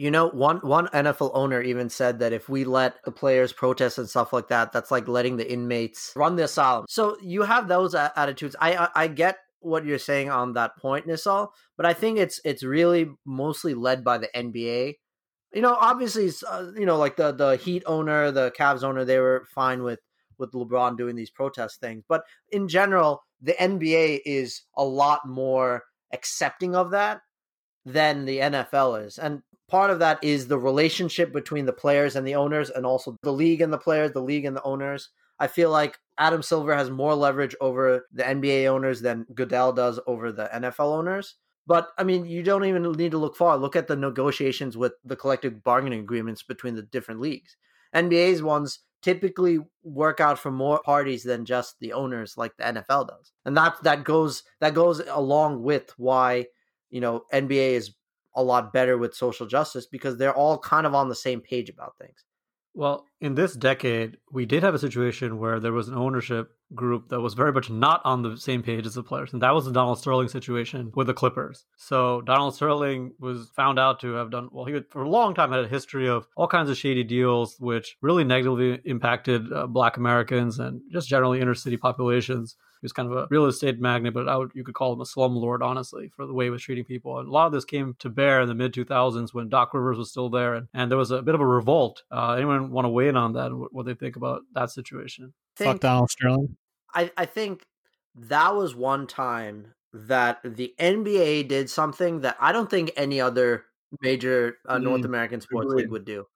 You 0.00 0.10
know, 0.10 0.30
one 0.30 0.60
one 0.60 0.86
NFL 0.86 1.32
owner 1.34 1.60
even 1.60 1.90
said 1.90 2.20
that 2.20 2.32
if 2.32 2.48
we 2.48 2.64
let 2.64 3.04
the 3.04 3.12
players 3.12 3.52
protest 3.52 3.98
and 3.98 4.08
stuff 4.08 4.32
like 4.32 4.48
that, 4.48 4.72
that's 4.72 4.90
like 4.90 5.06
letting 5.08 5.36
the 5.36 5.52
inmates 5.52 6.14
run 6.16 6.36
the 6.36 6.44
asylum. 6.44 6.86
So 6.88 7.18
you 7.20 7.42
have 7.42 7.68
those 7.68 7.94
attitudes. 7.94 8.56
I, 8.58 8.76
I 8.76 8.88
I 8.94 9.08
get 9.08 9.36
what 9.58 9.84
you're 9.84 9.98
saying 9.98 10.30
on 10.30 10.54
that 10.54 10.78
point, 10.78 11.06
Nisal, 11.06 11.52
but 11.76 11.84
I 11.84 11.92
think 11.92 12.16
it's 12.18 12.40
it's 12.46 12.62
really 12.62 13.10
mostly 13.26 13.74
led 13.74 14.02
by 14.02 14.16
the 14.16 14.30
NBA. 14.34 14.94
You 15.52 15.60
know, 15.60 15.76
obviously, 15.78 16.30
uh, 16.48 16.68
you 16.74 16.86
know, 16.86 16.96
like 16.96 17.16
the 17.16 17.32
the 17.32 17.56
Heat 17.56 17.82
owner, 17.84 18.30
the 18.30 18.52
Cavs 18.58 18.82
owner, 18.82 19.04
they 19.04 19.18
were 19.18 19.44
fine 19.54 19.82
with 19.82 20.00
with 20.38 20.52
LeBron 20.52 20.96
doing 20.96 21.14
these 21.14 21.30
protest 21.30 21.78
things, 21.78 22.04
but 22.08 22.22
in 22.48 22.68
general, 22.68 23.20
the 23.42 23.52
NBA 23.52 24.20
is 24.24 24.62
a 24.78 24.82
lot 24.82 25.28
more 25.28 25.82
accepting 26.10 26.74
of 26.74 26.92
that 26.92 27.20
than 27.84 28.24
the 28.24 28.38
NFL 28.38 29.04
is, 29.04 29.18
and 29.18 29.42
part 29.70 29.90
of 29.90 29.98
that 30.00 30.22
is 30.22 30.48
the 30.48 30.58
relationship 30.58 31.32
between 31.32 31.66
the 31.66 31.72
players 31.72 32.16
and 32.16 32.26
the 32.26 32.34
owners 32.34 32.70
and 32.70 32.84
also 32.84 33.16
the 33.22 33.32
league 33.32 33.60
and 33.60 33.72
the 33.72 33.78
players 33.78 34.12
the 34.12 34.22
league 34.22 34.44
and 34.44 34.56
the 34.56 34.62
owners. 34.62 35.10
I 35.38 35.46
feel 35.46 35.70
like 35.70 35.98
adam 36.18 36.42
silver 36.42 36.74
has 36.74 36.90
more 36.90 37.14
leverage 37.14 37.54
over 37.60 38.06
the 38.12 38.22
nba 38.22 38.66
owners 38.66 39.00
than 39.00 39.26
goodell 39.34 39.72
does 39.72 39.98
over 40.06 40.32
the 40.32 40.50
nfl 40.54 40.98
owners. 40.98 41.36
But 41.66 41.88
i 41.98 42.04
mean 42.04 42.26
you 42.26 42.42
don't 42.42 42.64
even 42.64 42.90
need 42.92 43.12
to 43.12 43.18
look 43.18 43.36
far. 43.36 43.56
Look 43.56 43.76
at 43.76 43.88
the 43.88 43.96
negotiations 43.96 44.76
with 44.76 44.92
the 45.04 45.16
collective 45.16 45.62
bargaining 45.62 46.00
agreements 46.00 46.42
between 46.42 46.74
the 46.74 46.82
different 46.82 47.20
leagues. 47.20 47.56
Nba's 47.94 48.42
ones 48.42 48.80
typically 49.02 49.58
work 49.82 50.20
out 50.20 50.38
for 50.38 50.50
more 50.50 50.80
parties 50.84 51.22
than 51.22 51.44
just 51.44 51.76
the 51.80 51.92
owners 51.92 52.36
like 52.36 52.56
the 52.56 52.64
nfl 52.64 53.08
does. 53.08 53.32
And 53.44 53.56
that 53.56 53.82
that 53.82 54.04
goes 54.04 54.42
that 54.60 54.74
goes 54.74 55.00
along 55.08 55.62
with 55.62 55.92
why 55.96 56.46
you 56.90 57.00
know 57.00 57.24
nba 57.32 57.72
is 57.72 57.94
a 58.34 58.42
lot 58.42 58.72
better 58.72 58.96
with 58.96 59.14
social 59.14 59.46
justice 59.46 59.86
because 59.86 60.16
they're 60.16 60.34
all 60.34 60.58
kind 60.58 60.86
of 60.86 60.94
on 60.94 61.08
the 61.08 61.14
same 61.14 61.40
page 61.40 61.68
about 61.68 61.96
things. 61.98 62.24
Well, 62.72 63.04
in 63.20 63.34
this 63.34 63.56
decade, 63.56 64.18
we 64.30 64.46
did 64.46 64.62
have 64.62 64.74
a 64.74 64.78
situation 64.78 65.38
where 65.38 65.58
there 65.58 65.72
was 65.72 65.88
an 65.88 65.96
ownership 65.96 66.52
group 66.72 67.08
that 67.08 67.20
was 67.20 67.34
very 67.34 67.52
much 67.52 67.68
not 67.68 68.00
on 68.04 68.22
the 68.22 68.36
same 68.36 68.62
page 68.62 68.86
as 68.86 68.94
the 68.94 69.02
players, 69.02 69.32
and 69.32 69.42
that 69.42 69.54
was 69.54 69.64
the 69.64 69.72
Donald 69.72 69.98
Sterling 69.98 70.28
situation 70.28 70.92
with 70.94 71.08
the 71.08 71.14
Clippers. 71.14 71.64
So 71.76 72.20
Donald 72.20 72.54
Sterling 72.54 73.14
was 73.18 73.50
found 73.56 73.80
out 73.80 73.98
to 74.00 74.12
have 74.12 74.30
done 74.30 74.50
well. 74.52 74.66
He 74.66 74.74
had, 74.74 74.84
for 74.88 75.02
a 75.02 75.08
long 75.08 75.34
time 75.34 75.50
had 75.50 75.64
a 75.64 75.68
history 75.68 76.08
of 76.08 76.28
all 76.36 76.46
kinds 76.46 76.70
of 76.70 76.78
shady 76.78 77.02
deals, 77.02 77.56
which 77.58 77.96
really 78.02 78.22
negatively 78.22 78.80
impacted 78.84 79.52
uh, 79.52 79.66
Black 79.66 79.96
Americans 79.96 80.60
and 80.60 80.80
just 80.92 81.08
generally 81.08 81.40
inner 81.40 81.54
city 81.54 81.76
populations. 81.76 82.54
He 82.80 82.84
was 82.86 82.92
kind 82.92 83.10
of 83.10 83.16
a 83.16 83.26
real 83.30 83.44
estate 83.44 83.78
magnate, 83.78 84.14
but 84.14 84.28
I 84.28 84.36
would, 84.36 84.52
you 84.54 84.64
could 84.64 84.74
call 84.74 84.94
him 84.94 85.00
a 85.00 85.04
slumlord, 85.04 85.60
honestly, 85.60 86.10
for 86.16 86.26
the 86.26 86.32
way 86.32 86.44
he 86.46 86.50
was 86.50 86.62
treating 86.62 86.84
people. 86.84 87.18
And 87.18 87.28
a 87.28 87.30
lot 87.30 87.46
of 87.46 87.52
this 87.52 87.66
came 87.66 87.94
to 87.98 88.08
bear 88.08 88.40
in 88.40 88.48
the 88.48 88.54
mid 88.54 88.72
2000s 88.72 89.34
when 89.34 89.50
Doc 89.50 89.74
Rivers 89.74 89.98
was 89.98 90.10
still 90.10 90.30
there, 90.30 90.54
and, 90.54 90.68
and 90.72 90.90
there 90.90 90.96
was 90.96 91.10
a 91.10 91.20
bit 91.20 91.34
of 91.34 91.42
a 91.42 91.46
revolt. 91.46 92.02
Uh, 92.10 92.32
anyone 92.32 92.70
want 92.70 92.86
to 92.86 92.88
weigh 92.88 93.08
in 93.08 93.16
on 93.16 93.34
that? 93.34 93.52
What, 93.52 93.74
what 93.74 93.86
they 93.86 93.94
think 93.94 94.16
about 94.16 94.42
that 94.54 94.70
situation? 94.70 95.34
Think, 95.56 95.74
Fuck 95.74 95.80
Donald 95.80 96.10
Sterling. 96.10 96.56
I, 96.94 97.10
I 97.16 97.26
think 97.26 97.66
that 98.14 98.54
was 98.54 98.74
one 98.74 99.06
time 99.06 99.74
that 99.92 100.40
the 100.44 100.74
NBA 100.78 101.48
did 101.48 101.68
something 101.68 102.20
that 102.20 102.36
I 102.40 102.52
don't 102.52 102.70
think 102.70 102.92
any 102.96 103.20
other 103.20 103.64
major 104.00 104.56
uh, 104.66 104.78
North 104.78 105.02
Mm, 105.02 105.06
American 105.06 105.40
sports 105.40 105.72
league 105.72 105.90
would 105.90 106.04
do, 106.04 106.26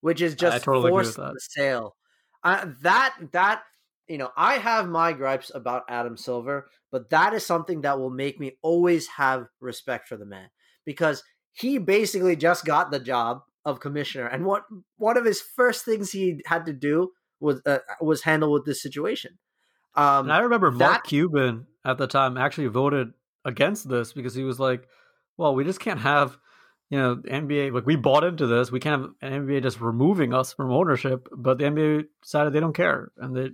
which 0.00 0.20
is 0.20 0.32
I 0.34 0.36
just 0.36 0.64
totally 0.64 0.90
force 0.90 1.14
the 1.14 1.38
sale. 1.38 1.96
Uh, 2.42 2.66
that 2.82 3.14
that 3.32 3.62
you 4.10 4.18
know, 4.18 4.30
I 4.36 4.54
have 4.58 4.88
my 4.88 5.12
gripes 5.12 5.52
about 5.54 5.84
Adam 5.88 6.16
Silver, 6.16 6.68
but 6.90 7.10
that 7.10 7.32
is 7.32 7.46
something 7.46 7.82
that 7.82 8.00
will 8.00 8.10
make 8.10 8.40
me 8.40 8.58
always 8.60 9.06
have 9.06 9.46
respect 9.60 10.08
for 10.08 10.16
the 10.16 10.26
man 10.26 10.48
because 10.84 11.22
he 11.52 11.78
basically 11.78 12.34
just 12.34 12.64
got 12.64 12.90
the 12.90 12.98
job 12.98 13.42
of 13.64 13.78
commissioner, 13.78 14.26
and 14.26 14.44
what 14.44 14.64
one 14.96 15.16
of 15.16 15.24
his 15.24 15.40
first 15.40 15.84
things 15.84 16.10
he 16.10 16.40
had 16.46 16.66
to 16.66 16.72
do 16.72 17.12
was 17.38 17.60
uh, 17.66 17.78
was 18.00 18.22
handle 18.22 18.50
with 18.50 18.64
this 18.64 18.82
situation. 18.82 19.38
Um, 19.94 20.24
And 20.26 20.32
I 20.32 20.40
remember 20.40 20.72
Mark 20.72 21.04
Cuban 21.04 21.66
at 21.84 21.98
the 21.98 22.06
time 22.08 22.36
actually 22.36 22.66
voted 22.66 23.12
against 23.44 23.88
this 23.88 24.12
because 24.12 24.34
he 24.34 24.42
was 24.42 24.58
like, 24.58 24.88
"Well, 25.36 25.54
we 25.54 25.62
just 25.62 25.78
can't 25.80 26.00
have, 26.00 26.36
you 26.88 26.98
know, 26.98 27.14
the 27.16 27.28
NBA 27.28 27.72
like 27.72 27.86
we 27.86 27.94
bought 27.96 28.24
into 28.24 28.48
this. 28.48 28.72
We 28.72 28.80
can't 28.80 29.02
have 29.02 29.10
an 29.22 29.46
NBA 29.46 29.62
just 29.62 29.80
removing 29.80 30.34
us 30.34 30.52
from 30.52 30.72
ownership." 30.72 31.28
But 31.36 31.58
the 31.58 31.64
NBA 31.64 32.04
decided 32.22 32.52
they 32.52 32.60
don't 32.60 32.74
care, 32.74 33.12
and 33.18 33.36
they 33.36 33.50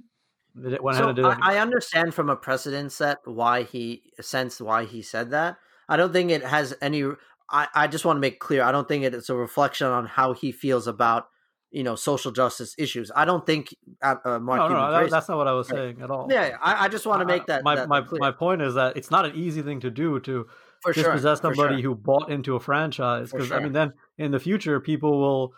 so 0.57 0.89
ahead 0.89 1.05
and 1.05 1.17
did. 1.17 1.25
I, 1.25 1.37
I 1.41 1.59
understand 1.59 2.15
from 2.15 2.31
a 2.31 2.37
precedent 2.37 2.93
set 2.93 3.19
why 3.25 3.63
he 3.63 4.03
sense 4.21 4.61
why 4.61 4.85
he 4.85 5.03
said 5.03 5.31
that. 5.31 5.57
I 5.89 5.97
don't 5.97 6.13
think 6.13 6.31
it 6.31 6.43
has 6.45 6.75
any. 6.81 7.05
I, 7.51 7.69
I 7.75 7.87
just 7.87 8.05
want 8.05 8.17
to 8.17 8.21
make 8.21 8.41
clear. 8.41 8.63
I 8.63 8.73
don't 8.73 8.89
think 8.89 9.05
it's 9.05 9.29
a 9.29 9.37
reflection 9.37 9.87
on 9.87 10.07
how 10.07 10.33
he 10.33 10.53
feels 10.53 10.87
about 10.87 11.27
you 11.71 11.83
know 11.83 11.95
social 11.95 12.33
justice 12.33 12.75
issues. 12.79 13.11
I 13.15 13.25
don't 13.25 13.45
think 13.45 13.75
uh, 14.03 14.17
uh, 14.25 14.39
Mark 14.39 14.59
no, 14.59 14.69
Cuban 14.69 14.83
no, 14.83 14.93
that, 14.93 15.11
that's 15.11 15.29
not 15.29 15.37
what 15.37 15.49
I 15.49 15.53
was 15.53 15.71
Right. 15.71 15.79
saying 15.79 16.03
at 16.03 16.11
all. 16.11 16.27
Yeah, 16.31 16.57
I, 16.61 16.87
I 16.87 16.89
just 16.89 17.07
want 17.07 17.21
to 17.21 17.27
make 17.27 17.47
that 17.47 17.63
my 17.65 17.77
that 17.77 17.89
my 17.89 18.01
clear. 18.01 18.21
my 18.21 18.33
point 18.33 18.63
is 18.63 18.75
that 18.75 18.97
it's 18.97 19.11
not 19.11 19.27
an 19.27 19.35
easy 19.35 19.63
thing 19.63 19.81
to 19.81 19.91
do 19.91 20.19
to 20.21 20.47
For 20.83 20.93
dispossess 20.93 21.41
for 21.41 21.55
somebody 21.55 21.83
sure. 21.83 21.91
who 21.91 21.95
bought 21.95 22.31
into 22.31 22.57
a 22.57 22.61
franchise. 22.61 23.31
Because 23.31 23.53
I 23.53 23.61
mean, 23.61 23.73
then 23.73 23.93
in 24.19 24.31
the 24.31 24.41
future, 24.41 24.81
people 24.81 25.19
will 25.21 25.55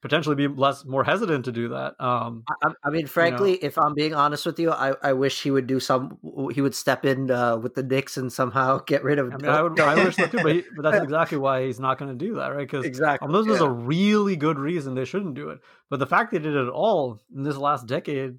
potentially 0.00 0.36
be 0.36 0.46
less 0.46 0.84
more 0.84 1.02
hesitant 1.02 1.44
to 1.46 1.52
do 1.52 1.68
that. 1.70 1.94
Um, 2.00 2.44
I, 2.62 2.72
I 2.84 2.90
mean, 2.90 3.06
frankly, 3.06 3.54
if 3.54 3.76
I'm 3.76 3.94
being 3.94 4.14
honest 4.14 4.46
with 4.46 4.58
you, 4.58 4.70
I, 4.70 4.94
I 5.02 5.12
wish 5.12 5.42
he 5.42 5.50
would 5.50 5.66
do 5.66 5.80
some. 5.80 6.18
He 6.52 6.60
would 6.60 6.74
step 6.74 7.04
in 7.04 7.30
uh, 7.30 7.56
with 7.56 7.74
the 7.74 7.82
Knicks 7.82 8.16
and 8.16 8.32
somehow 8.32 8.78
get 8.86 9.02
rid 9.02 9.18
of. 9.18 9.32
I 9.32 9.36
mean, 9.36 9.50
I 9.50 9.62
would, 9.62 9.78
I 9.80 10.04
wish 10.04 10.16
so 10.16 10.26
too, 10.26 10.38
but, 10.42 10.52
he, 10.52 10.64
but 10.76 10.82
that's 10.82 11.02
exactly 11.02 11.38
why 11.38 11.66
he's 11.66 11.80
not 11.80 11.98
going 11.98 12.16
to 12.16 12.24
do 12.24 12.36
that, 12.36 12.48
right? 12.48 12.66
Because 12.66 12.84
exactly. 12.84 13.26
um, 13.26 13.32
this 13.32 13.46
was 13.46 13.60
yeah. 13.60 13.66
a 13.66 13.70
really 13.70 14.36
good 14.36 14.58
reason 14.58 14.94
they 14.94 15.04
shouldn't 15.04 15.34
do 15.34 15.50
it. 15.50 15.58
But 15.90 15.98
the 15.98 16.06
fact 16.06 16.32
they 16.32 16.38
did 16.38 16.54
it 16.54 16.66
at 16.66 16.72
all 16.72 17.20
in 17.34 17.42
this 17.42 17.56
last 17.56 17.86
decade 17.86 18.38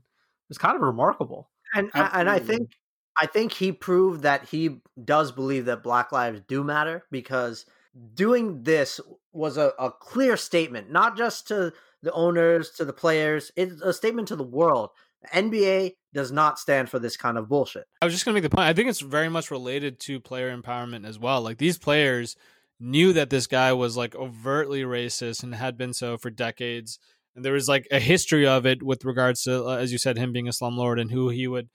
is 0.50 0.58
kind 0.58 0.76
of 0.76 0.82
remarkable. 0.82 1.50
and 1.76 1.89
and 1.93 2.30
I 2.30 2.39
think 2.39 2.72
I 3.17 3.26
think 3.26 3.52
he 3.52 3.74
proved 3.74 4.24
that 4.24 4.45
he 4.45 4.80
does 5.04 5.32
believe 5.34 5.65
that 5.65 5.84
Black 5.84 6.12
lives 6.12 6.41
do 6.48 6.63
matter 6.63 7.04
because 7.12 7.65
doing 8.13 8.63
this 8.63 9.02
was 9.32 9.58
a, 9.58 9.74
a 9.80 9.92
clear 9.92 10.38
statement, 10.38 10.92
not 10.92 11.18
just 11.18 11.48
to 11.48 11.74
the 12.02 12.12
owners, 12.13 12.72
to 12.72 12.86
the 12.86 12.94
players. 12.94 13.52
It's 13.56 13.82
a 13.82 13.94
statement 13.94 14.28
to 14.30 14.36
the 14.36 14.44
world. 14.44 14.89
NBA 15.34 15.96
does 16.13 16.32
not 16.32 16.58
stand 16.58 16.89
for 16.89 16.98
this 16.98 17.18
kind 17.18 17.38
of 17.38 17.50
bullshit. 17.50 17.86
I 18.02 18.06
was 18.06 18.13
just 18.13 18.26
going 18.26 18.34
to 18.34 18.42
make 18.42 18.50
the 18.50 18.56
point. 18.56 18.68
I 18.68 18.74
think 18.74 18.89
it's 18.89 19.02
very 19.02 19.30
much 19.30 19.52
related 19.52 20.00
to 20.02 20.20
player 20.20 20.56
empowerment 20.56 21.06
as 21.06 21.20
well. 21.20 21.42
Like 21.42 21.58
these 21.58 21.78
players 21.78 22.36
knew 22.80 23.13
that 23.13 23.30
this 23.30 23.48
guy 23.48 23.74
was 23.74 23.98
like 23.98 24.15
overtly 24.15 24.84
racist 24.84 25.44
and 25.44 25.54
had 25.54 25.78
been 25.78 25.94
so 25.94 26.18
for 26.18 26.30
decades. 26.30 27.00
And 27.36 27.44
there 27.44 27.54
was 27.54 27.68
like 27.68 27.88
a 27.92 28.00
history 28.00 28.48
of 28.48 28.65
it 28.65 28.82
with 28.82 29.06
regards 29.06 29.44
to, 29.44 29.65
uh, 29.65 29.76
as 29.76 29.92
you 29.92 29.98
said, 29.98 30.18
him 30.18 30.32
being 30.32 30.48
a 30.48 30.52
slumlord 30.52 31.00
and 31.00 31.12
who 31.12 31.30
he 31.30 31.48
would 31.48 31.70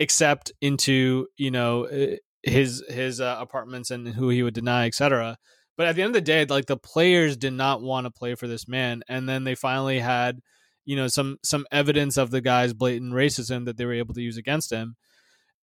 accept 0.00 0.52
into, 0.60 1.28
you 1.36 1.50
know, 1.50 1.86
uh, 1.86 2.16
his 2.42 2.84
his 2.88 3.20
uh, 3.20 3.36
apartments 3.38 3.90
and 3.90 4.08
who 4.08 4.28
he 4.28 4.42
would 4.42 4.54
deny, 4.54 4.86
etc. 4.86 5.38
But 5.78 5.86
at 5.86 5.96
the 5.96 6.02
end 6.02 6.10
of 6.10 6.14
the 6.14 6.20
day, 6.20 6.44
like 6.44 6.66
the 6.66 6.76
players 6.76 7.38
did 7.38 7.54
not 7.54 7.80
want 7.80 8.04
to 8.04 8.10
play 8.10 8.34
for 8.34 8.46
this 8.46 8.68
man, 8.68 9.02
and 9.08 9.26
then 9.26 9.44
they 9.44 9.54
finally 9.54 10.00
had, 10.00 10.40
you 10.84 10.96
know, 10.96 11.06
some 11.08 11.38
some 11.42 11.64
evidence 11.72 12.18
of 12.18 12.30
the 12.30 12.42
guy's 12.42 12.74
blatant 12.74 13.14
racism 13.14 13.64
that 13.64 13.78
they 13.78 13.86
were 13.86 13.94
able 13.94 14.12
to 14.14 14.20
use 14.20 14.36
against 14.36 14.70
him. 14.72 14.96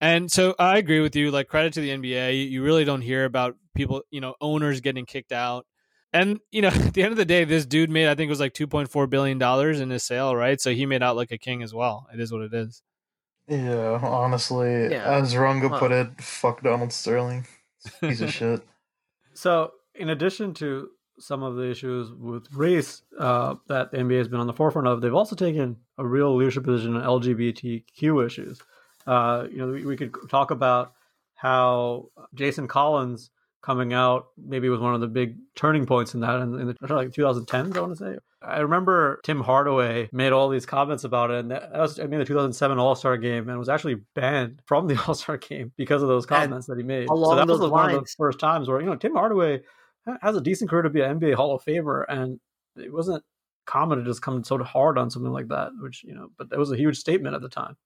And 0.02 0.32
so 0.32 0.56
I 0.58 0.78
agree 0.78 1.02
with 1.02 1.16
you. 1.16 1.30
Like 1.32 1.48
credit 1.50 1.74
to 1.74 1.82
the 1.82 1.90
NBA, 1.90 2.32
you, 2.34 2.46
you 2.50 2.64
really 2.64 2.86
don't 2.86 3.02
hear 3.02 3.26
about 3.26 3.56
people, 3.76 4.02
you 4.10 4.22
know, 4.22 4.36
owners 4.42 4.82
getting 4.82 5.06
kicked 5.06 5.32
out. 5.32 5.66
And 6.14 6.40
you 6.52 6.62
know, 6.62 6.68
at 6.74 6.94
the 6.94 7.04
end 7.04 7.12
of 7.12 7.18
the 7.18 7.26
day, 7.26 7.44
this 7.44 7.66
dude 7.66 7.90
made 7.90 8.08
I 8.08 8.16
think 8.16 8.30
it 8.30 8.32
was 8.32 8.40
like 8.40 8.54
two 8.54 8.68
point 8.68 8.90
four 8.90 9.08
billion 9.08 9.38
dollars 9.38 9.80
in 9.82 9.90
his 9.90 10.04
sale, 10.04 10.34
right? 10.36 10.60
So 10.62 10.72
he 10.74 10.86
made 10.86 11.04
out 11.04 11.16
like 11.18 11.32
a 11.32 11.38
king 11.38 11.62
as 11.62 11.74
well. 11.74 12.08
It 12.14 12.20
is 12.22 12.32
what 12.32 12.42
it 12.42 12.54
is. 12.54 12.82
Yeah, 13.50 14.00
honestly, 14.02 14.88
Yeah. 14.92 15.18
as 15.18 15.36
Ranga 15.36 15.70
Huh. 15.70 15.80
put 15.80 15.92
it, 15.92 16.22
fuck 16.22 16.64
Donald 16.64 16.92
Sterling. 16.94 17.46
Piece 18.02 18.22
of 18.22 18.32
shit. 18.40 18.62
So, 19.34 19.72
in 19.98 20.10
addition 20.10 20.54
to 20.56 20.90
some 21.20 21.44
of 21.44 21.56
the 21.56 21.70
issues 21.70 22.12
with 22.12 22.46
race 22.54 23.02
uh, 23.20 23.56
that 23.68 23.92
the 23.92 23.98
NBA 23.98 24.18
has 24.18 24.28
been 24.28 24.40
on 24.40 24.48
the 24.48 24.54
forefront 24.54 24.88
of, 24.88 25.02
they've 25.02 25.14
also 25.14 25.36
taken 25.36 25.78
a 25.98 26.06
real 26.06 26.36
leadership 26.36 26.64
position 26.66 26.96
on 26.96 27.04
LGBTQ 27.04 28.26
issues. 28.26 28.62
Uh, 29.08 29.48
you 29.50 29.58
know, 29.58 29.68
we, 29.68 29.86
we 29.86 29.96
could 29.98 30.14
talk 30.30 30.52
about 30.52 30.94
how 31.36 32.10
Jason 32.34 32.68
Collins 32.68 33.30
coming 33.62 33.94
out 33.94 34.28
maybe 34.38 34.70
was 34.70 34.80
one 34.80 34.94
of 34.94 35.02
the 35.02 35.08
big 35.08 35.38
turning 35.56 35.86
points 35.86 36.14
in 36.14 36.20
that 36.20 36.40
in, 36.40 36.60
in 36.60 36.68
the 36.68 36.94
like 36.94 37.10
2010s, 37.12 37.76
I 37.76 37.80
want 37.82 37.98
to 37.98 37.98
say. 37.98 38.18
I 38.42 38.60
remember 38.60 39.20
Tim 39.24 39.42
Hardaway 39.42 40.08
made 40.12 40.34
all 40.34 40.50
these 40.50 40.68
comments 40.68 41.04
about 41.04 41.32
it, 41.32 41.40
and 41.40 41.52
that 41.52 41.72
was 41.74 42.00
I 42.00 42.06
mean 42.06 42.20
the 42.20 42.26
2007 42.26 42.78
All 42.78 42.96
Star 42.96 43.18
game, 43.18 43.50
and 43.50 43.58
was 43.58 43.70
actually 43.70 43.96
banned 44.14 44.62
from 44.68 44.88
the 44.88 45.02
All 45.08 45.16
Star 45.16 45.38
game 45.38 45.72
because 45.78 46.04
of 46.04 46.08
those 46.08 46.26
And 46.26 46.50
comments 46.50 46.68
that 46.68 46.78
he 46.78 46.84
made. 46.84 47.08
so 47.08 47.36
that 47.36 47.48
was 47.48 47.60
those 47.60 47.72
one 47.72 47.90
of 47.92 48.02
the 48.02 48.14
first 48.18 48.38
times 48.40 48.68
where 48.68 48.80
you 48.80 48.86
know 48.86 48.96
Tim 48.96 49.16
Hardaway 49.16 49.58
ha- 49.58 49.64
has 50.22 50.36
a 50.36 50.42
decent 50.42 50.70
career 50.70 50.84
to 50.84 50.90
be 50.90 51.02
an 51.02 51.20
NBA 51.20 51.36
Hall 51.36 51.56
of 51.56 51.64
Famer, 51.64 52.06
and 52.08 52.40
it 52.76 52.92
wasn't 52.92 53.24
common 53.66 53.98
to 54.00 54.06
just 54.06 54.22
come 54.22 54.44
so 54.44 54.62
hard 54.64 54.98
on 54.98 55.10
something 55.10 55.32
like 55.32 55.48
that. 55.50 55.72
Which 55.80 56.04
you 56.04 56.14
know, 56.14 56.30
but 56.38 56.50
that 56.50 56.60
was 56.60 56.72
a 56.72 56.78
huge 56.78 56.98
statement 56.98 57.36
at 57.36 57.42
the 57.42 57.50
time. 57.50 57.78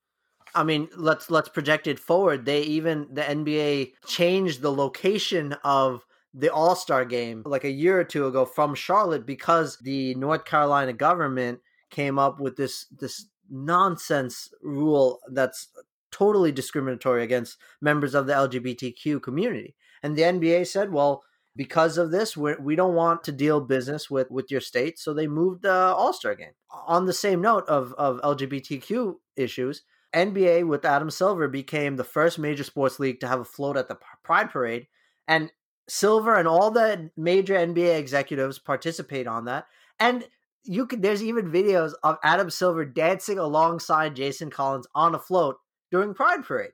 I 0.56 0.64
mean, 0.64 0.90
let's 0.96 1.30
let's 1.30 1.50
project 1.50 1.88
it 1.88 2.00
forward. 2.00 2.46
They 2.46 2.62
even 2.64 3.08
the 3.12 3.22
NBA 3.22 3.94
changed 4.08 4.62
the 4.62 4.72
location 4.72 5.54
of 5.64 6.06
the 6.34 6.50
All 6.50 6.76
Star 6.76 7.06
game 7.06 7.44
like 7.46 7.64
a 7.64 7.72
year 7.72 8.00
or 8.00 8.04
two 8.04 8.28
ago 8.28 8.46
from 8.46 8.76
Charlotte 8.76 9.26
because 9.26 9.78
the 9.78 10.16
North 10.16 10.46
Carolina 10.46 10.94
government 10.94 11.60
came 11.90 12.20
up 12.20 12.40
with 12.40 12.56
this 12.56 12.86
this 12.92 13.26
nonsense 13.50 14.50
rule 14.62 15.20
that's 15.32 15.70
totally 16.12 16.52
discriminatory 16.52 17.24
against 17.24 17.58
members 17.82 18.16
of 18.16 18.28
the 18.28 18.34
LGBTQ 18.34 19.22
community. 19.22 19.76
And 20.02 20.16
the 20.16 20.24
NBA 20.24 20.68
said, 20.68 20.92
well, 20.92 21.24
because 21.60 21.98
of 21.98 22.10
this, 22.10 22.38
we're, 22.38 22.58
we 22.58 22.78
don't 22.78 22.96
want 22.96 23.22
to 23.26 23.34
deal 23.34 23.60
business 23.60 24.10
with, 24.10 24.32
with 24.32 24.50
your 24.50 24.62
state. 24.62 24.98
So 24.98 25.14
they 25.14 25.28
moved 25.28 25.64
the 25.64 25.74
All 25.74 26.14
Star 26.14 26.34
game. 26.34 26.54
On 26.88 27.06
the 27.06 27.12
same 27.12 27.42
note 27.42 27.68
of, 27.68 27.94
of 27.98 28.22
LGBTQ 28.22 29.16
issues, 29.36 29.84
NBA 30.16 30.66
with 30.66 30.86
Adam 30.86 31.10
Silver 31.10 31.50
became 31.50 31.98
the 31.98 32.06
first 32.06 32.40
major 32.40 32.64
sports 32.64 32.98
league 32.98 33.20
to 33.20 33.28
have 33.28 33.42
a 33.42 33.46
float 33.46 33.76
at 33.76 33.90
the 33.90 33.98
Pride 34.24 34.52
Parade. 34.52 34.88
And 35.28 35.52
Silver 35.90 36.34
and 36.34 36.48
all 36.48 36.72
the 36.72 37.12
major 37.18 37.56
NBA 37.56 38.00
executives 38.00 38.58
participate 38.58 39.28
on 39.28 39.44
that. 39.44 39.66
And 40.00 40.26
you 40.64 40.86
could 40.86 41.02
there's 41.02 41.22
even 41.22 41.52
videos 41.52 41.92
of 42.04 42.20
Adam 42.24 42.50
Silver 42.50 42.86
dancing 42.86 43.38
alongside 43.38 44.16
Jason 44.16 44.50
Collins 44.50 44.88
on 44.96 45.14
a 45.14 45.20
float 45.20 45.58
during 45.92 46.14
Pride 46.14 46.46
Parade. 46.46 46.72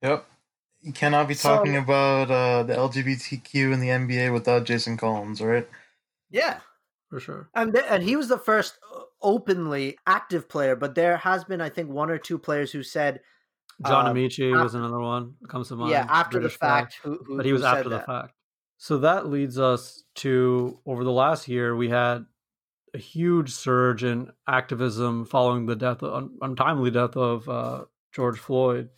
Yep. 0.00 0.26
You 0.82 0.92
cannot 0.92 1.28
be 1.28 1.34
So- 1.34 1.48
talking 1.48 1.76
about 1.76 2.30
uh, 2.30 2.62
the 2.64 2.74
LGBTQ 2.74 3.72
in 3.72 3.80
the 3.80 3.88
NBA 3.88 4.32
without 4.32 4.64
Jason 4.64 4.96
Collins, 4.96 5.40
right? 5.40 5.68
Yeah. 6.30 6.58
For 7.08 7.20
sure. 7.20 7.48
And 7.54 7.72
th- 7.74 7.84
and 7.88 8.02
he 8.02 8.16
was 8.16 8.28
the 8.28 8.38
first 8.38 8.78
uh, 8.94 9.00
openly 9.20 9.98
active 10.06 10.48
player, 10.48 10.74
but 10.76 10.94
there 10.94 11.18
has 11.18 11.44
been 11.44 11.60
I 11.60 11.68
think 11.68 11.90
one 11.90 12.10
or 12.10 12.16
two 12.18 12.38
players 12.38 12.72
who 12.72 12.82
said 12.82 13.20
John 13.86 14.06
Uh, 14.06 14.12
Amaechi 14.14 14.50
was 14.50 14.74
after- 14.74 14.78
another 14.78 14.98
one 15.00 15.34
that 15.42 15.48
comes 15.50 15.68
to 15.68 15.76
mind. 15.76 15.90
yeah 15.90 16.06
after 16.08 16.38
the 16.38 16.42
British 16.44 16.58
guy. 16.58 16.66
fact 16.80 16.98
who, 17.02 17.18
who 17.24 17.36
but 17.36 17.44
he 17.46 17.52
was 17.52 17.60
who 17.62 17.66
said 17.68 17.76
after 17.78 17.88
the 17.90 17.96
that. 17.98 18.06
fact. 18.06 18.32
So 18.78 18.98
that 18.98 19.28
leads 19.28 19.58
us 19.58 20.02
to 20.16 20.80
over 20.86 21.04
the 21.04 21.12
last 21.12 21.46
year, 21.48 21.76
we 21.76 21.90
had 21.90 22.24
a 22.94 22.98
huge 22.98 23.50
surge 23.52 24.02
in 24.04 24.32
activism 24.48 25.24
following 25.26 25.66
the 25.66 25.76
death, 25.76 26.02
un- 26.02 26.36
untimely 26.40 26.90
death 26.90 27.16
of 27.16 27.48
uh, 27.48 27.84
George 28.12 28.38
Floyd, 28.38 28.88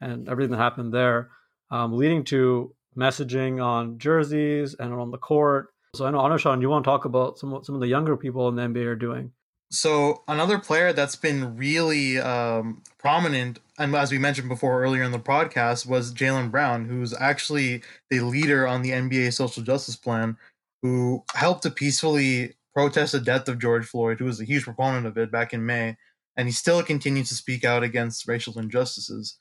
and 0.00 0.28
everything 0.28 0.52
that 0.52 0.58
happened 0.58 0.92
there, 0.92 1.30
um, 1.70 1.96
leading 1.96 2.24
to 2.24 2.74
messaging 2.96 3.62
on 3.64 3.98
jerseys 3.98 4.74
and 4.74 4.92
on 4.92 5.10
the 5.10 5.18
court. 5.18 5.68
So 5.94 6.06
I 6.06 6.10
know 6.10 6.18
Anushan, 6.18 6.60
you 6.60 6.68
want 6.68 6.84
to 6.84 6.88
talk 6.88 7.04
about 7.04 7.38
some 7.38 7.62
some 7.64 7.74
of 7.74 7.80
the 7.80 7.88
younger 7.88 8.16
people 8.16 8.48
in 8.48 8.56
the 8.56 8.62
NBA 8.62 8.86
are 8.86 8.96
doing. 8.96 9.32
So 9.72 10.24
another 10.26 10.58
player 10.58 10.92
that's 10.92 11.14
been 11.14 11.56
really 11.56 12.18
um, 12.18 12.82
prominent, 12.98 13.60
and 13.78 13.94
as 13.94 14.10
we 14.10 14.18
mentioned 14.18 14.48
before 14.48 14.82
earlier 14.82 15.04
in 15.04 15.12
the 15.12 15.20
podcast, 15.20 15.86
was 15.86 16.12
Jaylen 16.12 16.50
Brown, 16.50 16.86
who's 16.86 17.14
actually 17.14 17.82
the 18.08 18.20
leader 18.20 18.66
on 18.66 18.82
the 18.82 18.90
NBA 18.90 19.32
social 19.32 19.62
justice 19.62 19.94
plan, 19.94 20.36
who 20.82 21.24
helped 21.34 21.62
to 21.62 21.70
peacefully 21.70 22.54
protest 22.74 23.12
the 23.12 23.20
death 23.20 23.48
of 23.48 23.60
George 23.60 23.86
Floyd, 23.86 24.18
who 24.18 24.24
was 24.24 24.40
a 24.40 24.44
huge 24.44 24.64
proponent 24.64 25.06
of 25.06 25.16
it 25.16 25.30
back 25.30 25.52
in 25.52 25.64
May, 25.64 25.96
and 26.36 26.48
he 26.48 26.52
still 26.52 26.82
continues 26.82 27.28
to 27.28 27.36
speak 27.36 27.64
out 27.64 27.84
against 27.84 28.26
racial 28.26 28.58
injustices. 28.58 29.38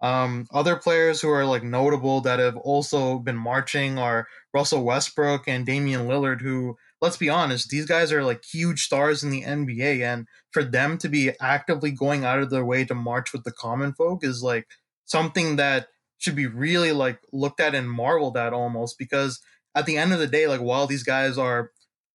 Um, 0.00 0.46
other 0.52 0.76
players 0.76 1.20
who 1.20 1.28
are 1.30 1.44
like 1.44 1.64
notable 1.64 2.20
that 2.20 2.38
have 2.38 2.56
also 2.56 3.18
been 3.18 3.36
marching 3.36 3.98
are 3.98 4.28
Russell 4.54 4.84
Westbrook 4.84 5.48
and 5.48 5.66
Damian 5.66 6.06
Lillard, 6.06 6.40
who 6.40 6.76
let's 7.00 7.16
be 7.16 7.28
honest, 7.28 7.70
these 7.70 7.86
guys 7.86 8.12
are 8.12 8.24
like 8.24 8.44
huge 8.44 8.84
stars 8.84 9.22
in 9.24 9.30
the 9.30 9.42
NBA, 9.42 10.02
and 10.02 10.26
for 10.52 10.62
them 10.62 10.98
to 10.98 11.08
be 11.08 11.32
actively 11.40 11.90
going 11.90 12.24
out 12.24 12.40
of 12.40 12.50
their 12.50 12.64
way 12.64 12.84
to 12.84 12.94
march 12.94 13.32
with 13.32 13.44
the 13.44 13.52
common 13.52 13.92
folk 13.92 14.24
is 14.24 14.42
like 14.42 14.66
something 15.04 15.56
that 15.56 15.88
should 16.18 16.36
be 16.36 16.46
really 16.46 16.92
like 16.92 17.20
looked 17.32 17.60
at 17.60 17.74
and 17.74 17.90
marveled 17.90 18.36
at 18.36 18.52
almost 18.52 18.98
because 18.98 19.40
at 19.74 19.86
the 19.86 19.96
end 19.96 20.12
of 20.12 20.18
the 20.18 20.26
day, 20.26 20.46
like 20.46 20.60
while 20.60 20.86
these 20.86 21.04
guys 21.04 21.38
are 21.38 21.70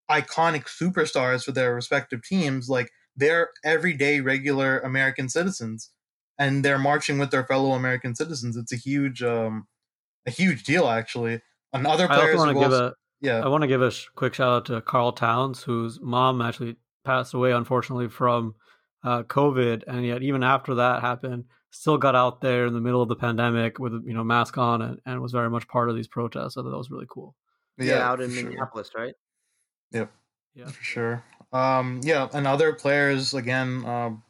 iconic 0.10 0.66
superstars 0.66 1.44
for 1.44 1.52
their 1.52 1.74
respective 1.76 2.22
teams, 2.24 2.68
like 2.70 2.90
they're 3.16 3.50
everyday 3.64 4.20
regular 4.20 4.80
American 4.80 5.30
citizens 5.30 5.92
and 6.40 6.64
they're 6.66 6.78
marching 6.80 7.18
with 7.20 7.32
their 7.32 7.46
fellow 7.46 7.72
American 7.74 8.16
citizens. 8.16 8.58
It's 8.58 8.74
a 8.74 8.78
huge 8.78 9.22
um 9.24 9.68
a 10.26 10.32
huge 10.32 10.64
deal 10.64 10.88
actually. 10.88 11.42
And 11.74 11.86
other 11.88 12.10
I 12.10 12.16
players 12.16 12.36
also 12.40 12.46
want 12.46 12.58
to 12.58 12.64
give 12.64 12.74
also- 12.74 12.88
a 12.88 12.94
yeah. 13.22 13.40
I 13.40 13.48
want 13.48 13.62
to 13.62 13.68
give 13.68 13.82
a 13.82 13.90
sh- 13.92 14.08
quick 14.16 14.34
shout 14.34 14.52
out 14.54 14.66
to 14.66 14.82
Karl 14.82 15.14
Towns, 15.14 15.64
whose 15.64 16.00
mom 16.02 16.42
actually 16.42 16.76
passed 17.06 17.34
away, 17.34 17.52
unfortunately, 17.54 18.10
from 18.10 18.56
uh, 19.04 19.24
COVID, 19.24 19.84
and 19.88 20.06
yet 20.06 20.22
even 20.24 20.44
after 20.44 20.76
that 20.76 21.00
happened, 21.02 21.46
still 21.72 21.98
got 21.98 22.16
out 22.16 22.42
there 22.42 22.66
in 22.66 22.74
the 22.74 22.82
middle 22.82 23.02
of 23.02 23.08
the 23.08 23.16
pandemic 23.16 23.80
with 23.80 23.94
you 24.06 24.14
know 24.14 24.24
mask 24.26 24.58
on 24.58 24.82
and, 24.82 25.00
and 25.06 25.22
was 25.22 25.32
very 25.32 25.50
much 25.50 25.68
part 25.70 25.90
of 25.90 25.96
these 25.96 26.08
protests. 26.08 26.58
I 26.58 26.62
thought 26.64 26.70
that 26.72 26.78
was 26.78 26.92
really 26.92 27.08
cool. 27.10 27.34
Yeah, 27.78 28.00
out 28.08 28.22
in 28.22 28.30
for 28.30 28.36
sure. 28.36 28.44
Minneapolis, 28.50 28.90
right? 28.96 29.14
Yep. 29.92 30.12
Yeah. 30.56 30.68
for 30.68 30.84
sure. 30.84 31.24
Um, 31.54 32.02
yeah, 32.04 32.28
and 32.34 32.46
other 32.46 32.74
players 32.74 33.34
again, 33.34 33.86
um, 33.86 34.24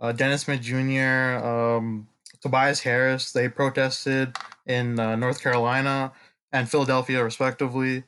uh, 0.00 0.12
Dennis 0.12 0.42
Smith 0.42 0.60
Jr., 0.60 1.44
um, 1.44 2.08
Tobias 2.40 2.80
Harris, 2.80 3.32
they 3.32 3.48
protested 3.48 4.36
in 4.66 4.98
uh, 5.00 5.16
North 5.16 5.42
Carolina. 5.42 6.12
and 6.52 6.70
Philadelphia, 6.70 7.22
respectively. 7.22 8.04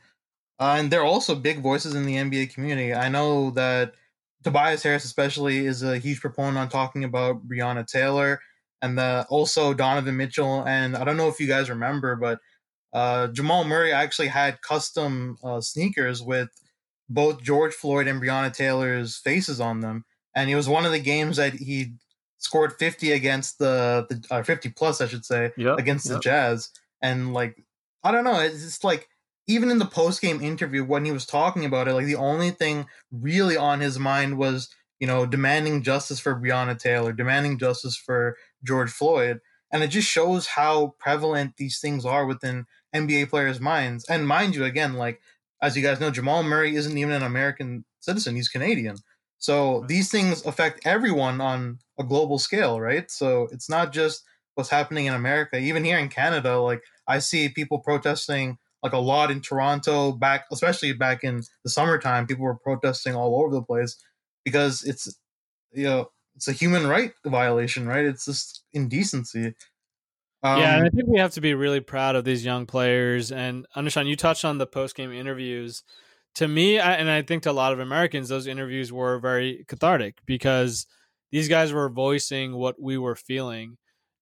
Uh, 0.58 0.76
and 0.78 0.90
they're 0.90 1.04
also 1.04 1.34
big 1.34 1.60
voices 1.60 1.94
in 1.94 2.04
the 2.06 2.16
NBA 2.16 2.54
community. 2.54 2.94
I 2.94 3.08
know 3.08 3.50
that 3.52 3.94
Tobias 4.44 4.82
Harris, 4.82 5.04
especially, 5.04 5.66
is 5.66 5.82
a 5.82 5.98
huge 5.98 6.20
proponent 6.20 6.58
on 6.58 6.68
talking 6.68 7.04
about 7.04 7.46
Breonna 7.48 7.86
Taylor 7.86 8.40
and 8.82 8.96
the, 8.96 9.26
also 9.28 9.74
Donovan 9.74 10.16
Mitchell. 10.16 10.64
And 10.66 10.96
I 10.96 11.04
don't 11.04 11.16
know 11.16 11.28
if 11.28 11.40
you 11.40 11.46
guys 11.46 11.68
remember, 11.70 12.16
but 12.16 12.40
uh, 12.92 13.28
Jamal 13.28 13.64
Murray 13.64 13.92
actually 13.92 14.28
had 14.28 14.62
custom 14.62 15.38
uh, 15.44 15.60
sneakers 15.60 16.22
with 16.22 16.48
both 17.08 17.42
George 17.42 17.74
Floyd 17.74 18.06
and 18.06 18.20
Breonna 18.20 18.52
Taylor's 18.52 19.16
faces 19.16 19.60
on 19.60 19.80
them. 19.80 20.04
And 20.34 20.48
it 20.50 20.54
was 20.54 20.68
one 20.68 20.86
of 20.86 20.92
the 20.92 21.00
games 21.00 21.36
that 21.36 21.54
he 21.54 21.92
scored 22.38 22.72
50 22.74 23.12
against 23.12 23.58
the, 23.58 24.06
the 24.08 24.34
uh, 24.34 24.42
50 24.42 24.70
plus, 24.70 25.00
I 25.00 25.06
should 25.06 25.24
say, 25.24 25.52
Yep, 25.56 25.78
against 25.78 26.08
the. 26.08 26.20
Jazz. 26.20 26.70
And 27.02 27.32
like, 27.34 27.62
I 28.02 28.12
don't 28.12 28.24
know, 28.24 28.40
it's 28.40 28.62
just 28.62 28.84
like, 28.84 29.08
even 29.46 29.70
in 29.70 29.78
the 29.78 29.86
post 29.86 30.20
game 30.20 30.40
interview, 30.40 30.84
when 30.84 31.04
he 31.04 31.12
was 31.12 31.26
talking 31.26 31.64
about 31.64 31.88
it, 31.88 31.94
like 31.94 32.06
the 32.06 32.14
only 32.14 32.50
thing 32.50 32.86
really 33.10 33.56
on 33.56 33.80
his 33.80 33.98
mind 33.98 34.38
was, 34.38 34.68
you 35.00 35.06
know, 35.06 35.26
demanding 35.26 35.82
justice 35.82 36.20
for 36.20 36.38
Breonna 36.38 36.78
Taylor, 36.78 37.12
demanding 37.12 37.58
justice 37.58 37.96
for 37.96 38.36
George 38.62 38.90
Floyd. 38.90 39.40
And 39.72 39.82
it 39.82 39.88
just 39.88 40.08
shows 40.08 40.46
how 40.46 40.94
prevalent 40.98 41.56
these 41.56 41.78
things 41.80 42.04
are 42.04 42.26
within 42.26 42.66
NBA 42.94 43.28
players' 43.30 43.60
minds. 43.60 44.04
And 44.08 44.26
mind 44.26 44.54
you, 44.54 44.64
again, 44.64 44.94
like, 44.94 45.20
as 45.62 45.76
you 45.76 45.82
guys 45.82 46.00
know, 46.00 46.10
Jamal 46.10 46.42
Murray 46.42 46.74
isn't 46.76 46.96
even 46.96 47.12
an 47.12 47.22
American 47.22 47.84
citizen, 48.00 48.36
he's 48.36 48.48
Canadian. 48.48 48.96
So 49.40 49.84
these 49.88 50.10
things 50.10 50.44
affect 50.44 50.86
everyone 50.86 51.40
on 51.40 51.78
a 51.98 52.04
global 52.04 52.38
scale, 52.38 52.80
right? 52.80 53.10
So 53.10 53.48
it's 53.50 53.68
not 53.68 53.92
just 53.92 54.22
what's 54.54 54.70
happening 54.70 55.06
in 55.06 55.14
America. 55.14 55.58
Even 55.58 55.82
here 55.82 55.98
in 55.98 56.10
Canada, 56.10 56.60
like 56.60 56.82
I 57.08 57.18
see 57.18 57.48
people 57.48 57.80
protesting 57.80 58.58
like 58.82 58.92
a 58.92 58.98
lot 58.98 59.30
in 59.30 59.40
Toronto 59.40 60.12
back 60.12 60.44
especially 60.52 60.92
back 60.92 61.24
in 61.24 61.42
the 61.64 61.70
summertime, 61.70 62.26
people 62.26 62.44
were 62.44 62.56
protesting 62.56 63.14
all 63.14 63.42
over 63.42 63.54
the 63.54 63.62
place 63.62 63.96
because 64.44 64.84
it's 64.84 65.18
you 65.72 65.84
know, 65.84 66.10
it's 66.36 66.48
a 66.48 66.52
human 66.52 66.86
right 66.86 67.12
violation, 67.24 67.86
right? 67.86 68.04
It's 68.04 68.26
just 68.26 68.62
indecency. 68.72 69.54
Um, 70.42 70.60
yeah, 70.60 70.76
and 70.76 70.86
I 70.86 70.88
think 70.90 71.08
we 71.08 71.18
have 71.18 71.32
to 71.32 71.40
be 71.40 71.54
really 71.54 71.80
proud 71.80 72.16
of 72.16 72.24
these 72.24 72.44
young 72.44 72.66
players. 72.66 73.30
And 73.30 73.66
Anushan, 73.76 74.06
you 74.06 74.16
touched 74.16 74.44
on 74.44 74.58
the 74.58 74.66
post 74.66 74.96
game 74.96 75.12
interviews. 75.12 75.82
To 76.36 76.48
me, 76.48 76.78
I, 76.78 76.94
and 76.94 77.10
I 77.10 77.22
think 77.22 77.42
to 77.42 77.50
a 77.50 77.52
lot 77.52 77.72
of 77.72 77.80
Americans, 77.80 78.28
those 78.28 78.46
interviews 78.46 78.92
were 78.92 79.18
very 79.18 79.64
cathartic 79.68 80.18
because 80.26 80.86
these 81.32 81.48
guys 81.48 81.72
were 81.72 81.88
voicing 81.88 82.54
what 82.54 82.80
we 82.80 82.98
were 82.98 83.16
feeling. 83.16 83.76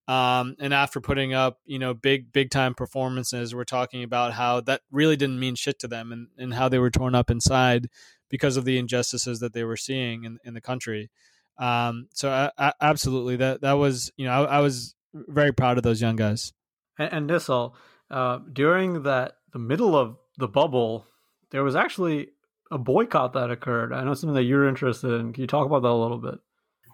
Um, 0.08 0.56
and 0.58 0.72
after 0.72 1.02
putting 1.02 1.34
up, 1.34 1.58
you 1.66 1.78
know, 1.78 1.92
big, 1.92 2.32
big 2.32 2.50
time 2.50 2.74
performances, 2.74 3.54
we're 3.54 3.64
talking 3.64 4.02
about 4.02 4.32
how 4.32 4.62
that 4.62 4.80
really 4.90 5.16
didn't 5.16 5.38
mean 5.38 5.54
shit 5.54 5.78
to 5.80 5.88
them 5.88 6.12
and, 6.12 6.28
and 6.38 6.54
how 6.54 6.70
they 6.70 6.78
were 6.78 6.90
torn 6.90 7.14
up 7.14 7.30
inside 7.30 7.88
because 8.30 8.56
of 8.56 8.64
the 8.64 8.78
injustices 8.78 9.40
that 9.40 9.52
they 9.52 9.64
were 9.64 9.76
seeing 9.76 10.24
in, 10.24 10.38
in 10.44 10.54
the 10.54 10.62
country. 10.62 11.10
Um, 11.58 12.08
so 12.14 12.30
I, 12.30 12.50
I, 12.56 12.72
absolutely 12.80 13.36
that, 13.36 13.60
that 13.60 13.74
was, 13.74 14.10
you 14.16 14.24
know, 14.24 14.32
I, 14.32 14.56
I 14.56 14.60
was 14.60 14.94
very 15.12 15.52
proud 15.52 15.76
of 15.76 15.82
those 15.82 16.00
young 16.00 16.16
guys. 16.16 16.52
And, 16.98 17.12
and 17.12 17.30
this 17.30 17.50
all 17.50 17.76
uh, 18.10 18.38
during 18.52 19.02
that 19.02 19.34
the 19.52 19.58
middle 19.58 19.96
of 19.96 20.16
the 20.38 20.48
bubble, 20.48 21.06
there 21.50 21.64
was 21.64 21.76
actually 21.76 22.28
a 22.70 22.78
boycott 22.78 23.32
that 23.32 23.50
occurred. 23.50 23.92
I 23.92 24.04
know 24.04 24.14
something 24.14 24.34
that 24.34 24.44
you're 24.44 24.68
interested 24.68 25.12
in. 25.12 25.32
Can 25.32 25.42
you 25.42 25.46
talk 25.46 25.66
about 25.66 25.82
that 25.82 25.88
a 25.88 25.94
little 25.94 26.18
bit? 26.18 26.38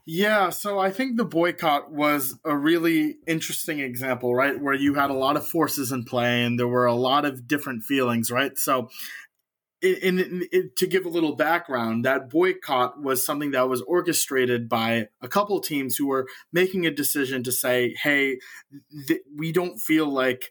Yeah, 0.07 0.51
so 0.51 0.79
I 0.79 0.91
think 0.91 1.17
the 1.17 1.25
boycott 1.25 1.91
was 1.91 2.39
a 2.45 2.55
really 2.55 3.17
interesting 3.27 3.81
example, 3.81 4.35
right? 4.35 4.61
Where 4.61 4.75
you 4.75 4.95
had 4.95 5.11
a 5.11 5.15
lot 5.15 5.37
of 5.37 5.49
forces 5.49 5.91
in 5.91 6.05
play 6.05 6.45
and 6.45 6.59
there 6.59 6.69
were 6.69 6.85
a 6.85 6.95
lot 6.95 7.25
of 7.25 7.49
different 7.49 7.85
feelings, 7.85 8.31
right? 8.31 8.57
So, 8.59 8.91
in, 9.81 10.19
in, 10.19 10.43
in, 10.53 10.71
to 10.77 10.87
give 10.87 11.05
a 11.05 11.11
little 11.11 11.37
background, 11.37 12.05
that 12.05 12.31
boycott 12.31 13.03
was 13.03 13.25
something 13.25 13.51
that 13.51 13.69
was 13.69 13.83
orchestrated 13.83 14.69
by 14.69 15.09
a 15.21 15.29
couple 15.29 15.61
teams 15.61 15.97
who 15.97 16.07
were 16.07 16.27
making 16.53 16.87
a 16.87 16.91
decision 16.91 17.43
to 17.43 17.53
say, 17.53 17.95
hey, 18.03 18.39
th- 19.09 19.21
we 19.37 19.53
don't 19.53 19.79
feel 19.79 20.07
like 20.07 20.51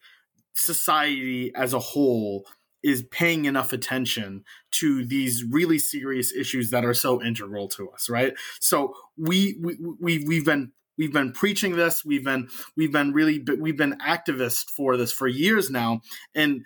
society 0.53 1.51
as 1.55 1.73
a 1.73 1.79
whole 1.79 2.45
is 2.83 3.03
paying 3.11 3.45
enough 3.45 3.73
attention 3.73 4.43
to 4.71 5.05
these 5.05 5.43
really 5.49 5.79
serious 5.79 6.33
issues 6.33 6.69
that 6.71 6.83
are 6.83 6.93
so 6.93 7.21
integral 7.23 7.67
to 7.69 7.89
us 7.89 8.09
right? 8.09 8.33
So 8.59 8.93
we 9.17 9.57
we, 9.61 9.77
we 9.99 10.25
we've 10.25 10.45
been 10.45 10.71
we've 10.97 11.13
been 11.13 11.31
preaching 11.31 11.75
this. 11.75 12.03
We've 12.05 12.23
been 12.23 12.49
we've 12.77 12.91
been 12.91 13.13
really 13.13 13.43
we've 13.59 13.77
been 13.77 13.97
activists 13.99 14.69
for 14.69 14.97
this 14.97 15.11
for 15.11 15.27
years 15.27 15.69
now. 15.69 16.01
And 16.35 16.65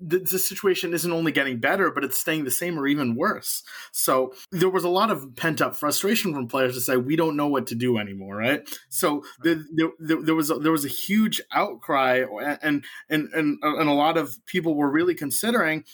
the, 0.00 0.18
the, 0.18 0.38
situation 0.38 0.92
isn't 0.92 1.12
only 1.12 1.32
getting 1.32 1.58
better, 1.58 1.90
but 1.90 2.04
it's 2.04 2.18
staying 2.18 2.44
the 2.44 2.50
same 2.50 2.78
or 2.78 2.86
even 2.86 3.14
worse. 3.14 3.62
So 3.90 4.34
there 4.50 4.68
was 4.68 4.84
a 4.84 4.88
lot 4.88 5.10
of 5.10 5.34
pent 5.36 5.60
up 5.60 5.76
frustration 5.76 6.34
from 6.34 6.48
players 6.48 6.74
to 6.74 6.80
say 6.80 6.96
we 6.96 7.16
don't 7.16 7.36
know 7.36 7.48
what 7.48 7.66
to 7.68 7.74
do 7.74 7.98
anymore, 7.98 8.36
right? 8.36 8.68
So 8.88 9.22
the, 9.42 9.64
the, 9.98 10.16
there 10.22 10.34
was 10.34 10.50
a, 10.50 10.54
there 10.54 10.72
was 10.72 10.84
a 10.84 10.88
huge 10.88 11.40
outcry, 11.52 12.24
and 12.62 12.84
and 13.08 13.28
and 13.32 13.58
and 13.62 13.88
a 13.88 13.92
lot 13.92 14.16
of 14.16 14.44
people 14.46 14.74
were 14.74 14.90
really 14.90 15.14
considering 15.14 15.84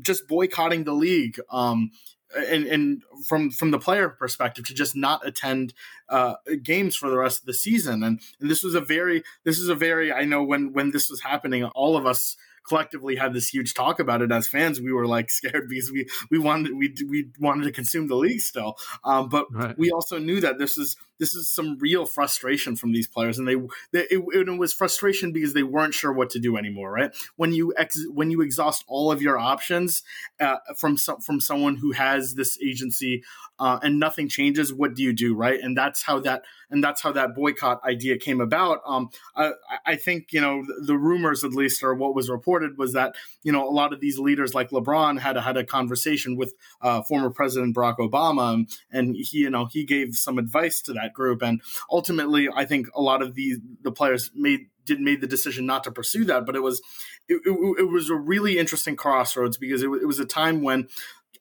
just 0.00 0.28
boycotting 0.28 0.84
the 0.84 0.94
league. 0.94 1.38
Um, 1.50 1.90
and, 2.36 2.66
and 2.66 3.02
from 3.26 3.50
from 3.50 3.70
the 3.70 3.78
player 3.78 4.08
perspective 4.08 4.66
to 4.66 4.74
just 4.74 4.96
not 4.96 5.26
attend 5.26 5.72
uh, 6.08 6.34
games 6.62 6.96
for 6.96 7.08
the 7.08 7.16
rest 7.16 7.40
of 7.40 7.46
the 7.46 7.54
season 7.54 8.02
and, 8.02 8.20
and 8.40 8.50
this 8.50 8.62
was 8.62 8.74
a 8.74 8.80
very 8.80 9.22
this 9.44 9.58
is 9.58 9.68
a 9.68 9.74
very 9.74 10.12
I 10.12 10.24
know 10.24 10.42
when 10.42 10.72
when 10.72 10.90
this 10.90 11.08
was 11.08 11.22
happening 11.22 11.64
all 11.64 11.96
of 11.96 12.04
us 12.04 12.36
collectively 12.68 13.16
had 13.16 13.32
this 13.32 13.48
huge 13.48 13.74
talk 13.74 14.00
about 14.00 14.22
it 14.22 14.32
as 14.32 14.46
fans. 14.46 14.80
We 14.80 14.92
were 14.92 15.06
like 15.06 15.30
scared 15.38 15.68
because 15.68 15.90
we 15.90 16.08
we 16.30 16.38
wanted 16.38 16.76
we 16.76 16.94
we 17.08 17.30
wanted 17.38 17.64
to 17.64 17.72
consume 17.72 18.08
the 18.08 18.16
league 18.16 18.40
still, 18.40 18.76
um, 19.04 19.28
but 19.28 19.46
right. 19.52 19.76
we 19.78 19.90
also 19.90 20.18
knew 20.18 20.40
that 20.40 20.58
this 20.58 20.76
is 20.76 20.96
this 21.18 21.34
is 21.34 21.50
some 21.50 21.78
real 21.78 22.06
frustration 22.06 22.76
from 22.76 22.92
these 22.92 23.06
players, 23.06 23.38
and 23.38 23.46
they, 23.46 23.56
they 23.92 24.06
it, 24.10 24.24
it, 24.34 24.58
was 24.58 24.72
frustration 24.72 25.32
because 25.32 25.54
they 25.54 25.62
weren't 25.62 25.94
sure 25.94 26.12
what 26.12 26.30
to 26.30 26.38
do 26.38 26.56
anymore. 26.56 26.92
Right 26.92 27.12
when 27.36 27.52
you 27.52 27.72
ex, 27.76 27.98
when 28.12 28.30
you 28.30 28.40
exhaust 28.40 28.84
all 28.86 29.10
of 29.10 29.22
your 29.22 29.38
options 29.38 30.02
uh, 30.40 30.56
from 30.76 30.96
from 30.96 31.40
someone 31.40 31.76
who 31.76 31.92
has 31.92 32.34
this 32.34 32.58
agency 32.62 33.22
uh, 33.58 33.78
and 33.82 33.98
nothing 33.98 34.28
changes, 34.28 34.72
what 34.72 34.94
do 34.94 35.02
you 35.02 35.12
do? 35.12 35.34
Right, 35.34 35.60
and 35.60 35.76
that's 35.76 36.02
how 36.02 36.20
that 36.20 36.42
and 36.70 36.82
that's 36.82 37.00
how 37.00 37.12
that 37.12 37.34
boycott 37.34 37.82
idea 37.84 38.18
came 38.18 38.40
about. 38.40 38.80
Um, 38.86 39.10
I, 39.34 39.52
I 39.84 39.96
think 39.96 40.32
you 40.32 40.40
know 40.40 40.64
the, 40.66 40.86
the 40.86 40.98
rumors, 40.98 41.44
at 41.44 41.52
least, 41.52 41.82
or 41.82 41.94
what 41.94 42.14
was 42.14 42.28
reported, 42.28 42.78
was 42.78 42.92
that 42.92 43.14
you 43.42 43.52
know 43.52 43.68
a 43.68 43.70
lot 43.70 43.92
of 43.92 44.00
these 44.00 44.18
leaders, 44.18 44.54
like 44.54 44.70
LeBron, 44.70 45.20
had 45.20 45.36
had 45.36 45.56
a 45.56 45.64
conversation 45.64 46.36
with 46.36 46.54
uh, 46.80 47.02
former 47.02 47.30
President 47.30 47.74
Barack 47.74 47.98
Obama, 47.98 48.54
and, 48.54 48.68
and 48.90 49.16
he 49.16 49.38
you 49.38 49.50
know 49.50 49.66
he 49.66 49.84
gave 49.84 50.16
some 50.16 50.38
advice 50.38 50.80
to 50.82 50.92
that 50.94 51.05
group, 51.14 51.42
and 51.42 51.60
ultimately, 51.90 52.48
I 52.54 52.64
think 52.64 52.88
a 52.94 53.00
lot 53.00 53.22
of 53.22 53.34
the 53.34 53.56
the 53.82 53.92
players 53.92 54.30
made 54.34 54.68
did 54.84 55.00
made 55.00 55.20
the 55.20 55.26
decision 55.26 55.66
not 55.66 55.84
to 55.84 55.90
pursue 55.90 56.24
that, 56.26 56.46
but 56.46 56.56
it 56.56 56.62
was 56.62 56.80
it, 57.28 57.40
it, 57.44 57.80
it 57.80 57.90
was 57.90 58.10
a 58.10 58.14
really 58.14 58.58
interesting 58.58 58.96
crossroads 58.96 59.56
because 59.56 59.82
it, 59.82 59.88
it 59.88 60.06
was 60.06 60.18
a 60.18 60.24
time 60.24 60.62
when 60.62 60.88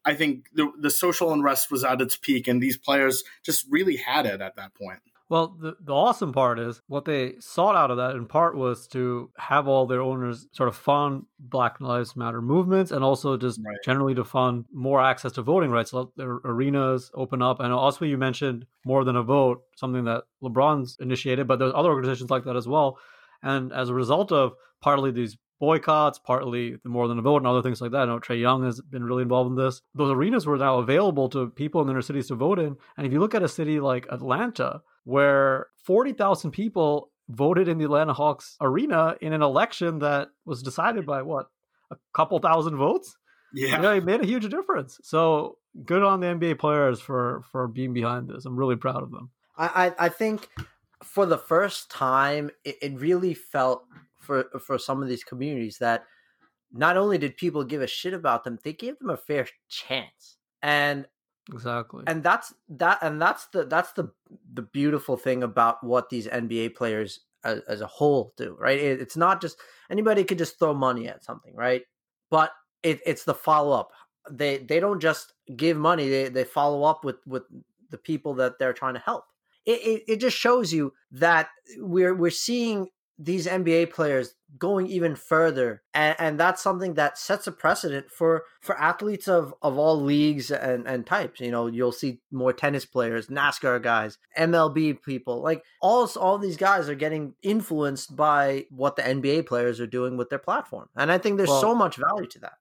I 0.04 0.14
think 0.14 0.46
the, 0.54 0.72
the 0.80 0.92
social 0.92 1.34
unrest 1.34 1.72
was 1.72 1.84
at 1.84 2.02
its 2.02 2.16
peak, 2.16 2.48
and 2.48 2.62
these 2.62 2.78
players 2.78 3.24
just 3.44 3.66
really 3.70 3.98
had 3.98 4.26
it 4.26 4.42
at 4.42 4.56
that 4.56 4.74
point. 4.76 5.00
Well, 5.28 5.58
the, 5.60 5.76
the 5.84 5.94
awesome 5.94 6.34
part 6.34 6.60
is 6.60 6.82
what 6.88 7.06
they 7.06 7.34
sought 7.40 7.76
out 7.76 7.90
of 7.90 7.98
that 7.98 8.16
in 8.16 8.28
part 8.28 8.56
was 8.56 8.88
to 8.90 9.32
have 9.38 9.68
all 9.68 9.88
their 9.88 10.02
owners 10.02 10.48
sort 10.52 10.70
of 10.70 10.76
fund 10.76 11.26
Black 11.40 11.82
Lives 11.82 12.16
Matter 12.16 12.42
movements 12.42 12.92
and 12.92 13.04
also 13.04 13.36
just 13.36 13.60
right. 13.66 13.76
generally 13.84 14.14
to 14.16 14.24
fund 14.24 14.66
more 14.72 15.02
access 15.02 15.32
to 15.34 15.42
voting 15.42 15.72
rights. 15.72 15.94
Let 15.94 16.08
their 16.16 16.34
arenas 16.46 17.10
open 17.16 17.42
up. 17.42 17.60
And 17.60 17.74
also, 17.74 18.06
you 18.06 18.20
mentioned 18.20 18.68
more 18.86 19.04
than 19.04 19.16
a 19.16 19.24
vote, 19.24 19.64
something 19.76 20.06
that 20.06 20.26
LeBron's 20.44 20.98
initiated, 21.00 21.48
but 21.48 21.58
there's 21.58 21.74
other 21.74 21.90
organizations 21.90 22.30
like 22.30 22.44
that 22.44 22.56
as 22.56 22.68
well. 22.68 23.00
And 23.42 23.74
as 23.74 23.90
a 23.90 23.96
result 23.96 24.32
of 24.32 24.54
partly 24.80 25.10
these 25.10 25.38
boycotts, 25.60 26.20
partly 26.20 26.76
the 26.84 26.90
more 26.90 27.08
than 27.08 27.18
a 27.18 27.22
vote 27.22 27.38
and 27.38 27.48
other 27.48 27.62
things 27.62 27.82
like 27.82 27.92
that. 27.92 28.02
I 28.02 28.06
know 28.06 28.20
Trae 28.20 28.40
Young 28.40 28.64
has 28.66 28.82
been 28.82 29.04
really 29.04 29.24
involved 29.24 29.50
in 29.50 29.56
this. 29.56 29.82
Those 29.96 30.12
arenas 30.12 30.46
were 30.46 30.58
now 30.58 30.78
available 30.80 31.30
to 31.30 31.50
people 31.50 31.82
in 31.82 31.90
inner 31.90 32.02
cities 32.02 32.28
to 32.28 32.36
vote 32.36 32.60
in. 32.60 32.76
And 32.98 33.08
if 33.08 33.14
you 33.14 33.20
look 33.20 33.34
at 33.34 33.44
a 33.44 33.48
city 33.48 33.80
like 33.80 34.06
Atlanta, 34.12 34.82
where 35.06 35.68
40,000 35.84 36.52
people 36.52 37.12
voted 37.30 37.68
in 37.68 37.78
the 37.78 37.86
Atlanta 37.86 38.14
Hawks 38.14 38.58
arena 38.62 39.16
in 39.22 39.34
an 39.34 39.42
election 39.42 40.00
that 40.00 40.30
was 40.46 40.62
decided 40.62 41.06
by 41.06 41.22
what, 41.22 41.48
a 41.92 41.96
couple 42.14 42.38
thousand 42.40 42.78
votes? 42.78 43.16
Yeah. 43.54 43.78
You 43.78 43.82
know, 43.82 43.94
it 43.94 44.04
made 44.04 44.22
a 44.22 44.26
huge 44.26 44.50
difference. 44.50 45.00
So 45.04 45.58
good 45.86 46.04
on 46.04 46.20
the 46.20 46.28
NBA 46.28 46.60
players 46.60 47.00
for 47.00 47.44
for 47.52 47.68
being 47.68 47.94
behind 47.94 48.28
this. 48.28 48.46
I'm 48.46 48.58
really 48.58 48.76
proud 48.76 49.02
of 49.02 49.12
them. 49.12 49.30
I, 49.58 49.88
I, 50.00 50.06
I 50.06 50.10
think 50.10 50.50
for 51.04 51.26
the 51.26 51.38
first 51.38 51.90
time, 51.90 52.50
it, 52.66 52.76
it 52.82 53.00
really 53.00 53.34
felt 53.34 53.86
for 54.20 54.46
for 54.60 54.78
some 54.78 55.02
of 55.02 55.08
these 55.08 55.24
communities 55.24 55.78
that 55.80 56.04
not 56.74 56.98
only 56.98 57.18
did 57.18 57.38
people 57.38 57.64
give 57.64 57.82
a 57.82 57.88
shit 57.88 58.14
about 58.14 58.44
them, 58.44 58.60
they 58.64 58.74
gave 58.74 59.00
them 59.00 59.10
a 59.10 59.18
fair 59.18 59.48
chance. 59.70 60.38
And 60.62 61.08
exactly 61.54 62.04
and 62.08 62.24
that's 62.24 62.54
that 62.68 62.98
and 63.02 63.22
that's 63.22 63.46
the 63.48 63.66
that's 63.66 63.92
the 63.94 64.12
the 64.54 64.64
beautiful 64.64 65.16
thing 65.16 65.44
about 65.44 65.84
what 65.84 66.10
these 66.10 66.28
nba 66.28 66.74
players 66.74 67.20
as, 67.46 67.62
as 67.68 67.82
a 67.82 67.88
whole 67.88 68.34
do, 68.36 68.58
right? 68.60 68.78
It, 68.78 69.00
it's 69.00 69.16
not 69.16 69.40
just 69.40 69.58
anybody 69.90 70.24
could 70.26 70.40
just 70.40 70.60
throw 70.60 70.74
money 70.74 71.08
at 71.08 71.24
something, 71.24 71.56
right? 71.56 71.84
But 72.30 72.52
it, 72.84 73.00
it's 73.06 73.24
the 73.24 73.36
follow 73.36 73.80
up. 73.80 73.92
They 74.30 74.58
they 74.58 74.80
don't 74.80 75.00
just 75.00 75.34
give 75.56 75.78
money; 75.78 76.10
they 76.10 76.30
they 76.30 76.44
follow 76.44 76.84
up 76.84 77.06
with 77.06 77.18
with 77.28 77.44
the 77.92 77.98
people 77.98 78.34
that 78.36 78.58
they're 78.58 78.74
trying 78.74 78.96
to 78.96 79.00
help. 79.00 79.26
It, 79.66 79.80
it, 79.82 80.04
it 80.08 80.20
just 80.20 80.36
shows 80.36 80.74
you 80.74 80.94
that 81.12 81.50
we're 81.78 82.16
we're 82.16 82.32
seeing 82.32 82.88
these 83.18 83.48
NBA 83.48 83.92
players 83.92 84.36
going 84.58 84.88
even 84.88 85.16
further 85.16 85.82
and, 85.94 86.16
and 86.20 86.40
that's 86.40 86.62
something 86.62 86.94
that 86.94 87.18
sets 87.18 87.48
a 87.48 87.52
precedent 87.52 88.10
for 88.10 88.44
for 88.62 88.78
athletes 88.78 89.28
of 89.28 89.54
of 89.62 89.78
all 89.78 90.02
leagues 90.02 90.52
and 90.52 90.88
and 90.88 91.06
types. 91.06 91.40
You 91.40 91.52
know 91.52 91.68
you'll 91.68 91.92
see 91.92 92.20
more 92.32 92.54
tennis 92.54 92.86
players 92.86 93.28
nascar 93.28 93.82
guys 93.82 94.18
mlb 94.38 95.02
people 95.04 95.42
like 95.42 95.64
all 95.82 96.10
all 96.20 96.38
these 96.38 96.58
guys 96.58 96.90
are 96.90 96.96
getting 96.96 97.34
influenced 97.42 98.16
by 98.16 98.66
what 98.70 98.96
the 98.96 99.02
nba 99.02 99.46
players 99.46 99.80
are 99.80 99.88
doing 99.88 100.18
with 100.18 100.30
their 100.30 100.40
platform 100.40 100.90
and 100.96 101.12
i 101.12 101.18
think 101.18 101.38
there's 101.38 101.50
well, 101.50 101.62
so 101.62 101.76
much 101.76 101.98
value 101.98 102.28
to 102.28 102.40
that. 102.40 102.54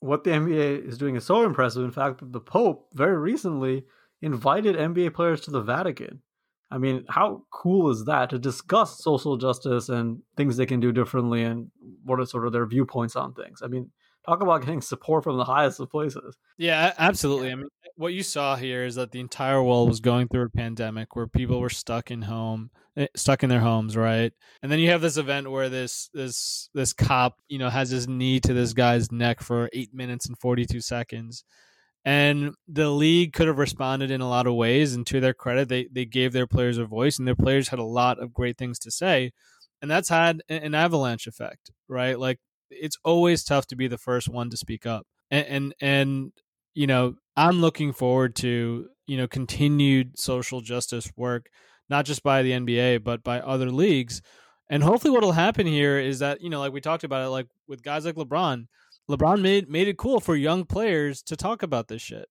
What 0.00 0.24
the 0.24 0.30
nba 0.30 0.86
is 0.86 0.98
doing 0.98 1.16
is 1.16 1.24
so 1.24 1.42
impressive. 1.44 1.84
In 1.84 1.90
fact 1.90 2.20
the 2.32 2.40
pope 2.40 2.88
very 2.92 3.16
recently 3.16 3.84
invited 4.20 4.76
nba 4.76 5.12
players 5.14 5.40
to 5.42 5.50
the 5.50 5.60
vatican 5.60 6.22
I 6.70 6.78
mean, 6.78 7.04
how 7.08 7.42
cool 7.52 7.90
is 7.90 8.04
that 8.06 8.30
to 8.30 8.38
discuss 8.38 9.02
social 9.02 9.36
justice 9.36 9.88
and 9.88 10.20
things 10.36 10.56
they 10.56 10.66
can 10.66 10.80
do 10.80 10.92
differently 10.92 11.44
and 11.44 11.70
what 12.04 12.18
are 12.18 12.26
sort 12.26 12.46
of 12.46 12.52
their 12.52 12.66
viewpoints 12.66 13.14
on 13.14 13.34
things? 13.34 13.60
I 13.62 13.68
mean, 13.68 13.90
talk 14.26 14.42
about 14.42 14.62
getting 14.62 14.80
support 14.80 15.24
from 15.24 15.36
the 15.36 15.44
highest 15.44 15.78
of 15.78 15.90
places. 15.90 16.36
Yeah, 16.58 16.92
absolutely. 16.98 17.52
I 17.52 17.54
mean, 17.54 17.68
what 17.96 18.12
you 18.12 18.22
saw 18.22 18.56
here 18.56 18.84
is 18.84 18.96
that 18.96 19.12
the 19.12 19.20
entire 19.20 19.62
world 19.62 19.88
was 19.88 20.00
going 20.00 20.28
through 20.28 20.42
a 20.42 20.50
pandemic 20.50 21.14
where 21.14 21.28
people 21.28 21.60
were 21.60 21.70
stuck 21.70 22.10
in 22.10 22.22
home, 22.22 22.70
eh, 22.96 23.06
stuck 23.14 23.44
in 23.44 23.48
their 23.48 23.60
homes, 23.60 23.96
right? 23.96 24.32
And 24.62 24.70
then 24.70 24.80
you 24.80 24.90
have 24.90 25.00
this 25.00 25.16
event 25.16 25.50
where 25.50 25.68
this 25.68 26.10
this 26.12 26.68
this 26.74 26.92
cop, 26.92 27.40
you 27.48 27.58
know, 27.58 27.70
has 27.70 27.90
his 27.90 28.08
knee 28.08 28.40
to 28.40 28.52
this 28.52 28.72
guy's 28.72 29.12
neck 29.12 29.40
for 29.40 29.70
8 29.72 29.94
minutes 29.94 30.26
and 30.26 30.38
42 30.38 30.80
seconds 30.80 31.44
and 32.06 32.54
the 32.68 32.88
league 32.88 33.32
could 33.32 33.48
have 33.48 33.58
responded 33.58 34.12
in 34.12 34.20
a 34.20 34.28
lot 34.28 34.46
of 34.46 34.54
ways. 34.54 34.94
And 34.94 35.04
to 35.08 35.20
their 35.20 35.34
credit, 35.34 35.68
they 35.68 35.88
they 35.92 36.06
gave 36.06 36.32
their 36.32 36.46
players 36.46 36.78
a 36.78 36.86
voice, 36.86 37.18
and 37.18 37.26
their 37.26 37.34
players 37.34 37.68
had 37.68 37.80
a 37.80 37.84
lot 37.84 38.20
of 38.20 38.32
great 38.32 38.56
things 38.56 38.78
to 38.80 38.92
say, 38.92 39.32
and 39.82 39.90
that's 39.90 40.08
had 40.08 40.40
an 40.48 40.74
avalanche 40.74 41.26
effect, 41.26 41.72
right? 41.88 42.18
Like 42.18 42.38
it's 42.70 42.96
always 43.04 43.44
tough 43.44 43.66
to 43.66 43.76
be 43.76 43.88
the 43.88 43.98
first 43.98 44.28
one 44.28 44.48
to 44.50 44.56
speak 44.56 44.86
up, 44.86 45.04
and 45.32 45.46
and, 45.46 45.74
and 45.80 46.32
you 46.74 46.86
know 46.86 47.16
I'm 47.36 47.60
looking 47.60 47.92
forward 47.92 48.36
to 48.36 48.86
you 49.08 49.16
know 49.16 49.26
continued 49.26 50.16
social 50.16 50.60
justice 50.60 51.10
work, 51.16 51.48
not 51.90 52.04
just 52.06 52.22
by 52.22 52.42
the 52.42 52.52
NBA 52.52 53.02
but 53.02 53.24
by 53.24 53.40
other 53.40 53.70
leagues. 53.70 54.22
And 54.68 54.82
hopefully, 54.82 55.12
what 55.12 55.22
will 55.22 55.32
happen 55.32 55.66
here 55.66 55.98
is 55.98 56.20
that 56.20 56.40
you 56.40 56.50
know, 56.50 56.60
like 56.60 56.72
we 56.72 56.80
talked 56.80 57.04
about 57.04 57.24
it, 57.24 57.30
like 57.30 57.48
with 57.66 57.82
guys 57.82 58.04
like 58.04 58.14
LeBron, 58.14 58.66
LeBron 59.10 59.40
made 59.40 59.68
made 59.68 59.88
it 59.88 59.96
cool 59.96 60.20
for 60.20 60.34
young 60.34 60.64
players 60.64 61.22
to 61.22 61.36
talk 61.36 61.62
about 61.62 61.88
this 61.88 62.02
shit. 62.02 62.26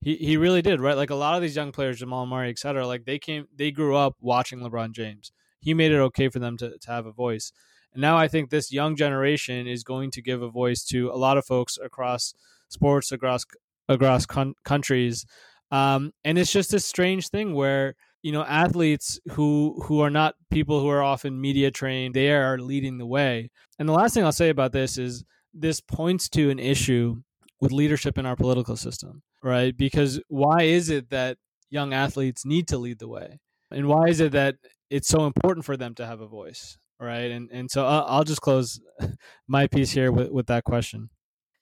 He 0.00 0.16
he 0.16 0.36
really 0.36 0.62
did, 0.62 0.80
right? 0.80 0.96
Like 0.96 1.10
a 1.10 1.14
lot 1.14 1.34
of 1.34 1.42
these 1.42 1.56
young 1.56 1.72
players, 1.72 1.98
Jamal 1.98 2.26
Murray, 2.26 2.50
etc. 2.50 2.86
Like 2.86 3.04
they 3.04 3.18
came, 3.18 3.46
they 3.54 3.70
grew 3.70 3.96
up 3.96 4.16
watching 4.20 4.60
LeBron 4.60 4.92
James. 4.92 5.32
He 5.60 5.74
made 5.74 5.92
it 5.92 5.98
okay 5.98 6.28
for 6.28 6.38
them 6.38 6.56
to 6.58 6.78
to 6.78 6.90
have 6.90 7.06
a 7.06 7.12
voice. 7.12 7.52
And 7.92 8.00
now 8.00 8.16
I 8.16 8.28
think 8.28 8.50
this 8.50 8.72
young 8.72 8.96
generation 8.96 9.66
is 9.66 9.82
going 9.84 10.10
to 10.12 10.22
give 10.22 10.42
a 10.42 10.50
voice 10.50 10.84
to 10.86 11.10
a 11.10 11.16
lot 11.16 11.38
of 11.38 11.46
folks 11.46 11.78
across 11.82 12.34
sports, 12.68 13.12
across 13.12 13.44
across 13.88 14.26
con- 14.26 14.54
countries. 14.64 15.24
Um, 15.70 16.12
and 16.24 16.38
it's 16.38 16.52
just 16.52 16.72
a 16.74 16.80
strange 16.80 17.28
thing 17.28 17.54
where 17.54 17.94
you 18.22 18.32
know 18.32 18.44
athletes 18.44 19.20
who 19.32 19.80
who 19.84 20.00
are 20.00 20.10
not 20.10 20.34
people 20.50 20.80
who 20.80 20.88
are 20.88 21.02
often 21.02 21.40
media 21.40 21.70
trained, 21.70 22.14
they 22.14 22.30
are 22.32 22.58
leading 22.58 22.98
the 22.98 23.06
way. 23.06 23.50
And 23.78 23.88
the 23.88 23.92
last 23.92 24.14
thing 24.14 24.24
I'll 24.24 24.32
say 24.32 24.48
about 24.48 24.72
this 24.72 24.98
is 24.98 25.24
this 25.52 25.80
points 25.80 26.28
to 26.30 26.50
an 26.50 26.58
issue 26.58 27.22
with 27.60 27.72
leadership 27.72 28.18
in 28.18 28.26
our 28.26 28.36
political 28.36 28.76
system, 28.76 29.22
right? 29.42 29.76
Because 29.76 30.20
why 30.28 30.62
is 30.62 30.90
it 30.90 31.10
that 31.10 31.38
young 31.70 31.92
athletes 31.92 32.44
need 32.44 32.68
to 32.68 32.78
lead 32.78 32.98
the 32.98 33.08
way? 33.08 33.40
And 33.70 33.86
why 33.86 34.08
is 34.08 34.20
it 34.20 34.32
that 34.32 34.56
it's 34.90 35.08
so 35.08 35.26
important 35.26 35.66
for 35.66 35.76
them 35.76 35.94
to 35.96 36.06
have 36.06 36.20
a 36.20 36.26
voice, 36.26 36.78
right? 37.00 37.30
And 37.30 37.50
and 37.50 37.70
so 37.70 37.86
I'll, 37.86 38.04
I'll 38.06 38.24
just 38.24 38.40
close 38.40 38.80
my 39.48 39.66
piece 39.66 39.90
here 39.90 40.10
with, 40.10 40.30
with 40.30 40.46
that 40.46 40.64
question. 40.64 41.10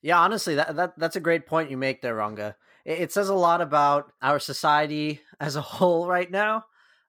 Yeah, 0.01 0.19
honestly, 0.19 0.55
that, 0.55 0.75
that 0.75 0.97
that's 0.97 1.15
a 1.15 1.21
great 1.21 1.47
point 1.47 1.71
you 1.71 1.77
make 1.77 2.01
there, 2.01 2.15
Ranga. 2.15 2.55
It, 2.85 2.99
it 2.99 3.11
says 3.11 3.29
a 3.29 3.35
lot 3.35 3.61
about 3.61 4.11
our 4.21 4.39
society 4.39 5.21
as 5.39 5.55
a 5.55 5.61
whole 5.61 6.07
right 6.07 6.29
now, 6.29 6.65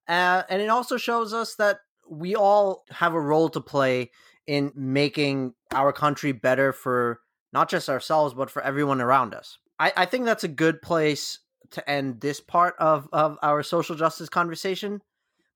uh, 0.09 0.43
and 0.49 0.61
it 0.63 0.69
also 0.69 0.97
shows 0.97 1.33
us 1.33 1.55
that 1.57 1.79
we 2.11 2.35
all 2.35 2.85
have 2.91 3.15
a 3.15 3.21
role 3.21 3.51
to 3.51 3.61
play 3.61 4.11
in 4.49 4.73
making 4.75 5.55
our 5.73 5.93
country 5.93 6.33
better 6.33 6.73
for 6.73 7.21
not 7.53 7.69
just 7.71 7.89
ourselves 7.89 8.35
but 8.35 8.51
for 8.51 8.63
everyone 8.63 9.01
around 9.01 9.35
us. 9.35 9.59
I, 9.79 9.93
I 9.97 10.05
think 10.07 10.25
that's 10.25 10.43
a 10.43 10.49
good 10.49 10.83
place 10.83 11.39
to 11.73 11.89
end 11.89 12.21
this 12.21 12.41
part 12.41 12.75
of, 12.79 13.09
of 13.13 13.39
our 13.43 13.63
social 13.63 13.95
justice 13.95 14.29
conversation. 14.29 15.03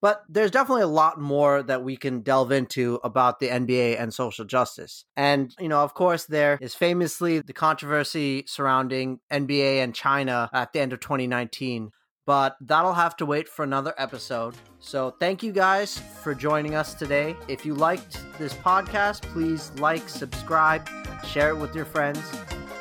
But 0.03 0.25
there's 0.29 0.51
definitely 0.51 0.83
a 0.83 0.89
lot 0.89 1.21
more 1.21 1.63
that 1.63 1.85
we 1.85 1.97
can 1.97 2.23
delve 2.23 2.51
into 2.51 2.99
about 3.05 3.39
the 3.39 3.47
NBA 3.47 4.01
and 4.01 4.13
social 4.13 4.45
justice. 4.45 5.05
And, 5.17 5.55
you 5.61 5.69
know, 5.69 5.81
of 5.81 5.95
course, 5.95 6.25
there 6.25 6.59
is 6.61 6.75
famously 6.75 7.39
the 7.39 7.53
controversy 7.53 8.43
surrounding 8.49 9.21
NBA 9.33 9.77
and 9.77 9.95
China 9.95 10.51
at 10.53 10.73
the 10.73 10.81
end 10.81 10.93
of 10.93 10.99
2019 10.99 11.93
but 12.27 12.57
that'll 12.61 12.95
have 12.95 13.17
to 13.17 13.27
wait 13.27 13.49
for 13.49 13.65
another 13.65 13.95
episode. 13.99 14.55
So, 14.79 15.15
thank 15.19 15.43
you 15.43 15.53
guys 15.53 15.99
for 16.23 16.35
joining 16.35 16.75
us 16.75 16.95
today. 16.95 17.37
If 17.49 17.67
you 17.67 17.75
liked 17.75 18.19
this 18.39 18.55
podcast, 18.55 19.23
please 19.33 19.71
like, 19.79 20.09
subscribe, 20.09 20.89
share 21.27 21.51
it 21.51 21.57
with 21.57 21.75
your 21.75 21.85
friends. 21.85 22.21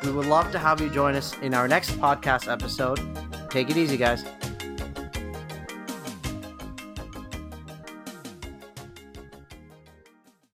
We 0.04 0.12
would 0.12 0.26
love 0.26 0.52
to 0.52 0.60
have 0.60 0.82
you 0.82 0.90
join 0.90 1.16
us 1.16 1.38
in 1.40 1.54
our 1.54 1.68
next 1.68 1.92
podcast 1.92 2.52
episode. 2.52 3.00
Take 3.50 3.70
it 3.70 3.78
easy, 3.78 3.98
guys. 3.98 4.24